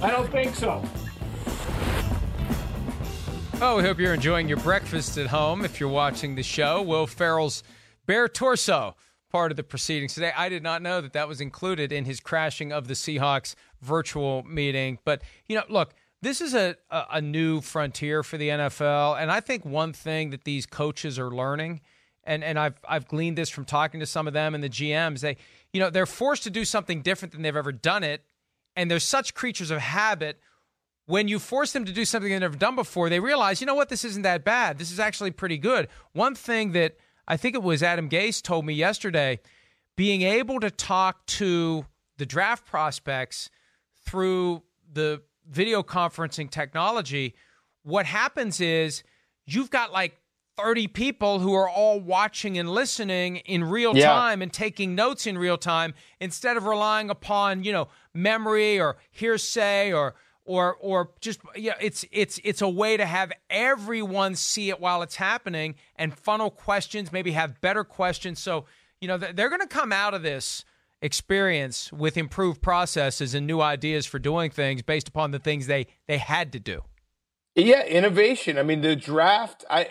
I 0.00 0.10
don't 0.10 0.30
think 0.30 0.54
so. 0.54 0.80
Oh, 3.66 3.78
we 3.78 3.82
hope 3.82 3.98
you're 3.98 4.12
enjoying 4.12 4.46
your 4.46 4.58
breakfast 4.58 5.16
at 5.16 5.28
home. 5.28 5.64
If 5.64 5.80
you're 5.80 5.88
watching 5.88 6.34
the 6.34 6.42
show, 6.42 6.82
Will 6.82 7.06
Ferrell's 7.06 7.62
bare 8.04 8.28
torso 8.28 8.94
part 9.30 9.50
of 9.50 9.56
the 9.56 9.62
proceedings 9.62 10.12
today. 10.12 10.32
I 10.36 10.50
did 10.50 10.62
not 10.62 10.82
know 10.82 11.00
that 11.00 11.14
that 11.14 11.28
was 11.28 11.40
included 11.40 11.90
in 11.90 12.04
his 12.04 12.20
crashing 12.20 12.74
of 12.74 12.88
the 12.88 12.94
Seahawks 12.94 13.54
virtual 13.80 14.42
meeting. 14.42 14.98
But 15.06 15.22
you 15.48 15.56
know, 15.56 15.62
look, 15.70 15.94
this 16.20 16.42
is 16.42 16.52
a, 16.52 16.76
a, 16.90 17.04
a 17.12 17.20
new 17.22 17.62
frontier 17.62 18.22
for 18.22 18.36
the 18.36 18.50
NFL, 18.50 19.18
and 19.18 19.32
I 19.32 19.40
think 19.40 19.64
one 19.64 19.94
thing 19.94 20.28
that 20.28 20.44
these 20.44 20.66
coaches 20.66 21.18
are 21.18 21.30
learning, 21.30 21.80
and 22.22 22.44
and 22.44 22.58
I've 22.58 22.78
I've 22.86 23.08
gleaned 23.08 23.38
this 23.38 23.48
from 23.48 23.64
talking 23.64 23.98
to 24.00 24.06
some 24.06 24.28
of 24.28 24.34
them 24.34 24.54
and 24.54 24.62
the 24.62 24.68
GMs, 24.68 25.20
they 25.20 25.38
you 25.72 25.80
know 25.80 25.88
they're 25.88 26.04
forced 26.04 26.42
to 26.42 26.50
do 26.50 26.66
something 26.66 27.00
different 27.00 27.32
than 27.32 27.40
they've 27.40 27.56
ever 27.56 27.72
done 27.72 28.04
it, 28.04 28.26
and 28.76 28.90
they're 28.90 29.00
such 29.00 29.32
creatures 29.32 29.70
of 29.70 29.78
habit 29.78 30.38
when 31.06 31.28
you 31.28 31.38
force 31.38 31.72
them 31.72 31.84
to 31.84 31.92
do 31.92 32.04
something 32.04 32.30
they've 32.30 32.40
never 32.40 32.56
done 32.56 32.76
before, 32.76 33.08
they 33.10 33.20
realize, 33.20 33.60
you 33.60 33.66
know 33.66 33.74
what, 33.74 33.88
this 33.88 34.04
isn't 34.04 34.22
that 34.22 34.44
bad. 34.44 34.78
This 34.78 34.90
is 34.90 34.98
actually 34.98 35.30
pretty 35.32 35.58
good. 35.58 35.88
One 36.12 36.34
thing 36.34 36.72
that 36.72 36.96
I 37.28 37.36
think 37.36 37.54
it 37.54 37.62
was 37.62 37.82
Adam 37.82 38.08
Gase 38.08 38.42
told 38.42 38.64
me 38.64 38.74
yesterday 38.74 39.40
being 39.96 40.22
able 40.22 40.60
to 40.60 40.70
talk 40.70 41.24
to 41.26 41.86
the 42.16 42.26
draft 42.26 42.64
prospects 42.66 43.50
through 44.06 44.62
the 44.92 45.22
video 45.48 45.82
conferencing 45.82 46.50
technology, 46.50 47.34
what 47.82 48.06
happens 48.06 48.60
is 48.60 49.02
you've 49.46 49.70
got 49.70 49.92
like 49.92 50.16
30 50.56 50.86
people 50.88 51.40
who 51.40 51.52
are 51.52 51.68
all 51.68 51.98
watching 52.00 52.56
and 52.58 52.70
listening 52.70 53.36
in 53.38 53.64
real 53.64 53.96
Yeah. 53.96 54.06
time 54.06 54.40
and 54.40 54.52
taking 54.52 54.94
notes 54.94 55.26
in 55.26 55.36
real 55.36 55.58
time 55.58 55.94
instead 56.20 56.56
of 56.56 56.64
relying 56.64 57.10
upon, 57.10 57.64
you 57.64 57.72
know, 57.72 57.88
memory 58.14 58.80
or 58.80 58.96
hearsay 59.10 59.92
or 59.92 60.14
or 60.44 60.76
or 60.80 61.10
just 61.20 61.40
yeah, 61.56 61.74
it's 61.80 62.04
it's 62.12 62.38
it's 62.44 62.62
a 62.62 62.68
way 62.68 62.96
to 62.96 63.06
have 63.06 63.32
everyone 63.48 64.34
see 64.34 64.68
it 64.68 64.80
while 64.80 65.02
it's 65.02 65.16
happening 65.16 65.74
and 65.96 66.16
funnel 66.16 66.50
questions, 66.50 67.12
maybe 67.12 67.32
have 67.32 67.60
better 67.60 67.84
questions. 67.84 68.40
So, 68.40 68.66
you 69.00 69.08
know, 69.08 69.16
they're 69.16 69.48
going 69.48 69.60
to 69.60 69.66
come 69.66 69.92
out 69.92 70.14
of 70.14 70.22
this 70.22 70.64
experience 71.00 71.92
with 71.92 72.16
improved 72.16 72.62
processes 72.62 73.34
and 73.34 73.46
new 73.46 73.60
ideas 73.60 74.06
for 74.06 74.18
doing 74.18 74.50
things 74.50 74.82
based 74.82 75.08
upon 75.08 75.30
the 75.30 75.38
things 75.38 75.66
they 75.66 75.86
they 76.06 76.18
had 76.18 76.52
to 76.52 76.60
do. 76.60 76.82
Yeah, 77.54 77.84
innovation. 77.84 78.58
I 78.58 78.62
mean, 78.62 78.80
the 78.80 78.96
draft. 78.96 79.64
I 79.70 79.88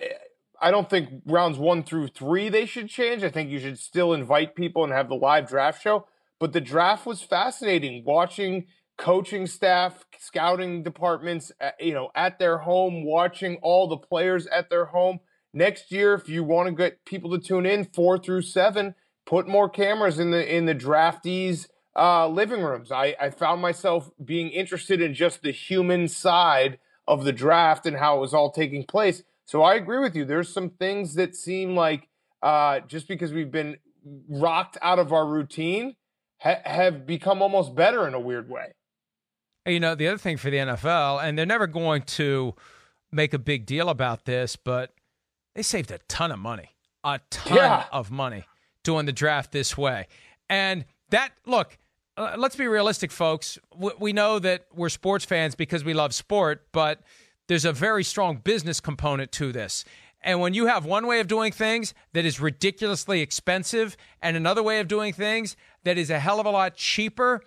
I 0.61 0.71
don't 0.71 0.89
think 0.89 1.23
rounds 1.25 1.57
one 1.57 1.83
through 1.83 2.09
three 2.09 2.49
they 2.49 2.65
should 2.65 2.89
change. 2.89 3.23
I 3.23 3.29
think 3.29 3.49
you 3.49 3.59
should 3.59 3.79
still 3.79 4.13
invite 4.13 4.55
people 4.55 4.83
and 4.83 4.93
have 4.93 5.09
the 5.09 5.15
live 5.15 5.47
draft 5.47 5.81
show. 5.81 6.07
But 6.39 6.53
the 6.53 6.61
draft 6.61 7.05
was 7.05 7.21
fascinating. 7.21 8.03
Watching 8.05 8.65
coaching 8.97 9.47
staff, 9.47 10.05
scouting 10.19 10.83
departments, 10.83 11.51
uh, 11.59 11.71
you 11.79 11.93
know, 11.93 12.09
at 12.15 12.39
their 12.39 12.59
home, 12.59 13.05
watching 13.05 13.57
all 13.61 13.87
the 13.87 13.97
players 13.97 14.47
at 14.47 14.69
their 14.69 14.85
home. 14.85 15.19
Next 15.53 15.91
year, 15.91 16.13
if 16.13 16.27
you 16.29 16.43
want 16.43 16.67
to 16.67 16.73
get 16.73 17.05
people 17.05 17.29
to 17.31 17.39
tune 17.39 17.65
in, 17.65 17.85
four 17.85 18.17
through 18.17 18.41
seven, 18.41 18.95
put 19.25 19.47
more 19.47 19.69
cameras 19.69 20.19
in 20.19 20.31
the 20.31 20.55
in 20.55 20.65
the 20.65 20.75
draftees' 20.75 21.67
uh, 21.95 22.27
living 22.27 22.61
rooms. 22.61 22.91
I, 22.91 23.15
I 23.19 23.29
found 23.29 23.61
myself 23.61 24.09
being 24.23 24.49
interested 24.49 25.01
in 25.01 25.13
just 25.13 25.41
the 25.41 25.51
human 25.51 26.07
side 26.07 26.79
of 27.07 27.23
the 27.23 27.33
draft 27.33 27.85
and 27.85 27.97
how 27.97 28.17
it 28.17 28.21
was 28.21 28.33
all 28.33 28.51
taking 28.51 28.83
place. 28.83 29.23
So 29.45 29.61
I 29.61 29.75
agree 29.75 29.99
with 29.99 30.15
you. 30.15 30.25
There's 30.25 30.51
some 30.51 30.69
things 30.69 31.15
that 31.15 31.35
seem 31.35 31.75
like 31.75 32.07
uh, 32.41 32.79
just 32.81 33.07
because 33.07 33.33
we've 33.33 33.51
been 33.51 33.77
rocked 34.29 34.77
out 34.81 34.99
of 34.99 35.13
our 35.13 35.27
routine 35.27 35.95
ha- 36.39 36.61
have 36.65 37.05
become 37.05 37.41
almost 37.41 37.75
better 37.75 38.07
in 38.07 38.13
a 38.13 38.19
weird 38.19 38.49
way. 38.49 38.73
You 39.65 39.79
know, 39.79 39.95
the 39.95 40.07
other 40.07 40.17
thing 40.17 40.37
for 40.37 40.49
the 40.49 40.57
NFL, 40.57 41.23
and 41.23 41.37
they're 41.37 41.45
never 41.45 41.67
going 41.67 42.01
to 42.03 42.53
make 43.11 43.33
a 43.33 43.39
big 43.39 43.65
deal 43.65 43.89
about 43.89 44.25
this, 44.25 44.55
but 44.55 44.93
they 45.55 45.61
saved 45.61 45.91
a 45.91 45.99
ton 46.09 46.31
of 46.31 46.39
money, 46.39 46.71
a 47.03 47.19
ton 47.29 47.55
Yeah. 47.57 47.85
of 47.91 48.11
money 48.11 48.45
doing 48.83 49.05
the 49.05 49.13
draft 49.13 49.51
this 49.51 49.77
way. 49.77 50.07
And 50.49 50.83
that, 51.09 51.31
look, 51.45 51.77
uh, 52.17 52.35
let's 52.37 52.55
be 52.57 52.67
realistic, 52.67 53.11
folks. 53.11 53.57
W- 53.71 53.95
we 53.99 54.11
know 54.13 54.37
that 54.39 54.65
we're 54.73 54.89
sports 54.89 55.23
fans 55.23 55.55
because 55.55 55.83
we 55.83 55.93
love 55.93 56.13
sport, 56.13 56.67
but 56.73 56.99
there's 57.47 57.65
a 57.65 57.71
very 57.71 58.03
strong 58.03 58.37
business 58.37 58.79
component 58.81 59.31
to 59.33 59.51
this. 59.53 59.85
And 60.21 60.39
when 60.41 60.53
you 60.53 60.65
have 60.67 60.85
one 60.85 61.07
way 61.07 61.19
of 61.19 61.27
doing 61.27 61.51
things 61.51 61.93
that 62.13 62.25
is 62.25 62.39
ridiculously 62.39 63.21
expensive 63.21 63.95
and 64.21 64.35
another 64.37 64.63
way 64.63 64.79
of 64.79 64.87
doing 64.87 65.13
things 65.13 65.55
that 65.83 65.97
is 65.97 66.09
a 66.09 66.19
hell 66.19 66.39
of 66.39 66.45
a 66.45 66.49
lot 66.51 66.75
cheaper, 66.75 67.41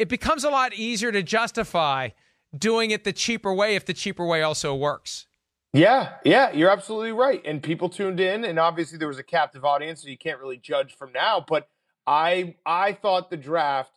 it 0.00 0.08
becomes 0.08 0.44
a 0.44 0.50
lot 0.50 0.72
easier 0.72 1.12
to 1.12 1.22
justify 1.22 2.08
doing 2.56 2.90
it 2.90 3.04
the 3.04 3.12
cheaper 3.12 3.52
way 3.52 3.76
if 3.76 3.84
the 3.84 3.92
cheaper 3.92 4.24
way 4.24 4.40
also 4.40 4.74
works. 4.74 5.26
Yeah, 5.74 6.14
yeah, 6.24 6.50
you're 6.52 6.70
absolutely 6.70 7.12
right. 7.12 7.42
And 7.44 7.62
people 7.62 7.90
tuned 7.90 8.18
in, 8.18 8.44
and 8.44 8.58
obviously 8.58 8.96
there 8.96 9.08
was 9.08 9.18
a 9.18 9.22
captive 9.22 9.64
audience, 9.64 10.02
so 10.02 10.08
you 10.08 10.16
can't 10.16 10.40
really 10.40 10.56
judge 10.56 10.96
from 10.96 11.12
now. 11.12 11.44
But 11.46 11.68
I, 12.06 12.56
I 12.64 12.94
thought 12.94 13.28
the 13.28 13.36
draft 13.36 13.92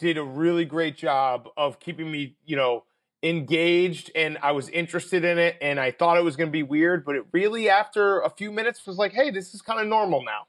did 0.00 0.18
a 0.18 0.24
really 0.24 0.64
great 0.64 0.96
job 0.96 1.48
of 1.56 1.78
keeping 1.78 2.10
me, 2.10 2.36
you 2.44 2.56
know, 2.56 2.82
engaged, 3.22 4.10
and 4.16 4.36
I 4.42 4.52
was 4.52 4.68
interested 4.68 5.24
in 5.24 5.38
it, 5.38 5.56
and 5.62 5.78
I 5.78 5.92
thought 5.92 6.18
it 6.18 6.24
was 6.24 6.34
going 6.34 6.48
to 6.48 6.52
be 6.52 6.64
weird, 6.64 7.04
but 7.04 7.14
it 7.14 7.24
really, 7.32 7.70
after 7.70 8.20
a 8.20 8.28
few 8.28 8.50
minutes, 8.50 8.84
was 8.84 8.98
like, 8.98 9.12
hey, 9.12 9.30
this 9.30 9.54
is 9.54 9.62
kind 9.62 9.80
of 9.80 9.86
normal 9.86 10.24
now. 10.24 10.46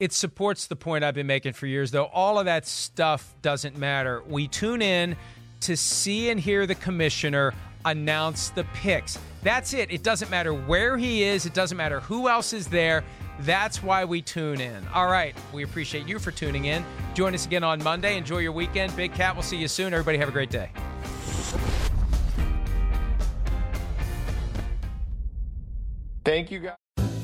It 0.00 0.12
supports 0.12 0.66
the 0.66 0.74
point 0.74 1.04
I've 1.04 1.14
been 1.14 1.28
making 1.28 1.52
for 1.52 1.66
years, 1.66 1.92
though. 1.92 2.06
All 2.06 2.38
of 2.38 2.46
that 2.46 2.66
stuff 2.66 3.34
doesn't 3.42 3.78
matter. 3.78 4.22
We 4.26 4.48
tune 4.48 4.82
in 4.82 5.16
to 5.60 5.76
see 5.76 6.30
and 6.30 6.40
hear 6.40 6.66
the 6.66 6.74
commissioner 6.74 7.54
announce 7.84 8.48
the 8.50 8.64
picks. 8.74 9.18
That's 9.42 9.72
it. 9.72 9.92
It 9.92 10.02
doesn't 10.02 10.30
matter 10.30 10.52
where 10.52 10.96
he 10.96 11.22
is, 11.22 11.46
it 11.46 11.54
doesn't 11.54 11.76
matter 11.76 12.00
who 12.00 12.28
else 12.28 12.52
is 12.52 12.66
there. 12.66 13.04
That's 13.40 13.82
why 13.82 14.04
we 14.04 14.20
tune 14.20 14.60
in. 14.60 14.86
All 14.88 15.08
right. 15.08 15.34
We 15.52 15.64
appreciate 15.64 16.08
you 16.08 16.18
for 16.18 16.30
tuning 16.30 16.66
in. 16.66 16.84
Join 17.14 17.34
us 17.34 17.46
again 17.46 17.64
on 17.64 17.82
Monday. 17.82 18.16
Enjoy 18.16 18.38
your 18.38 18.52
weekend. 18.52 18.94
Big 18.96 19.12
Cat, 19.12 19.34
we'll 19.34 19.42
see 19.42 19.56
you 19.56 19.68
soon. 19.68 19.92
Everybody, 19.92 20.18
have 20.18 20.28
a 20.28 20.32
great 20.32 20.50
day. 20.50 20.70
Thank 26.24 26.50
you, 26.50 26.60
guys. 26.60 26.83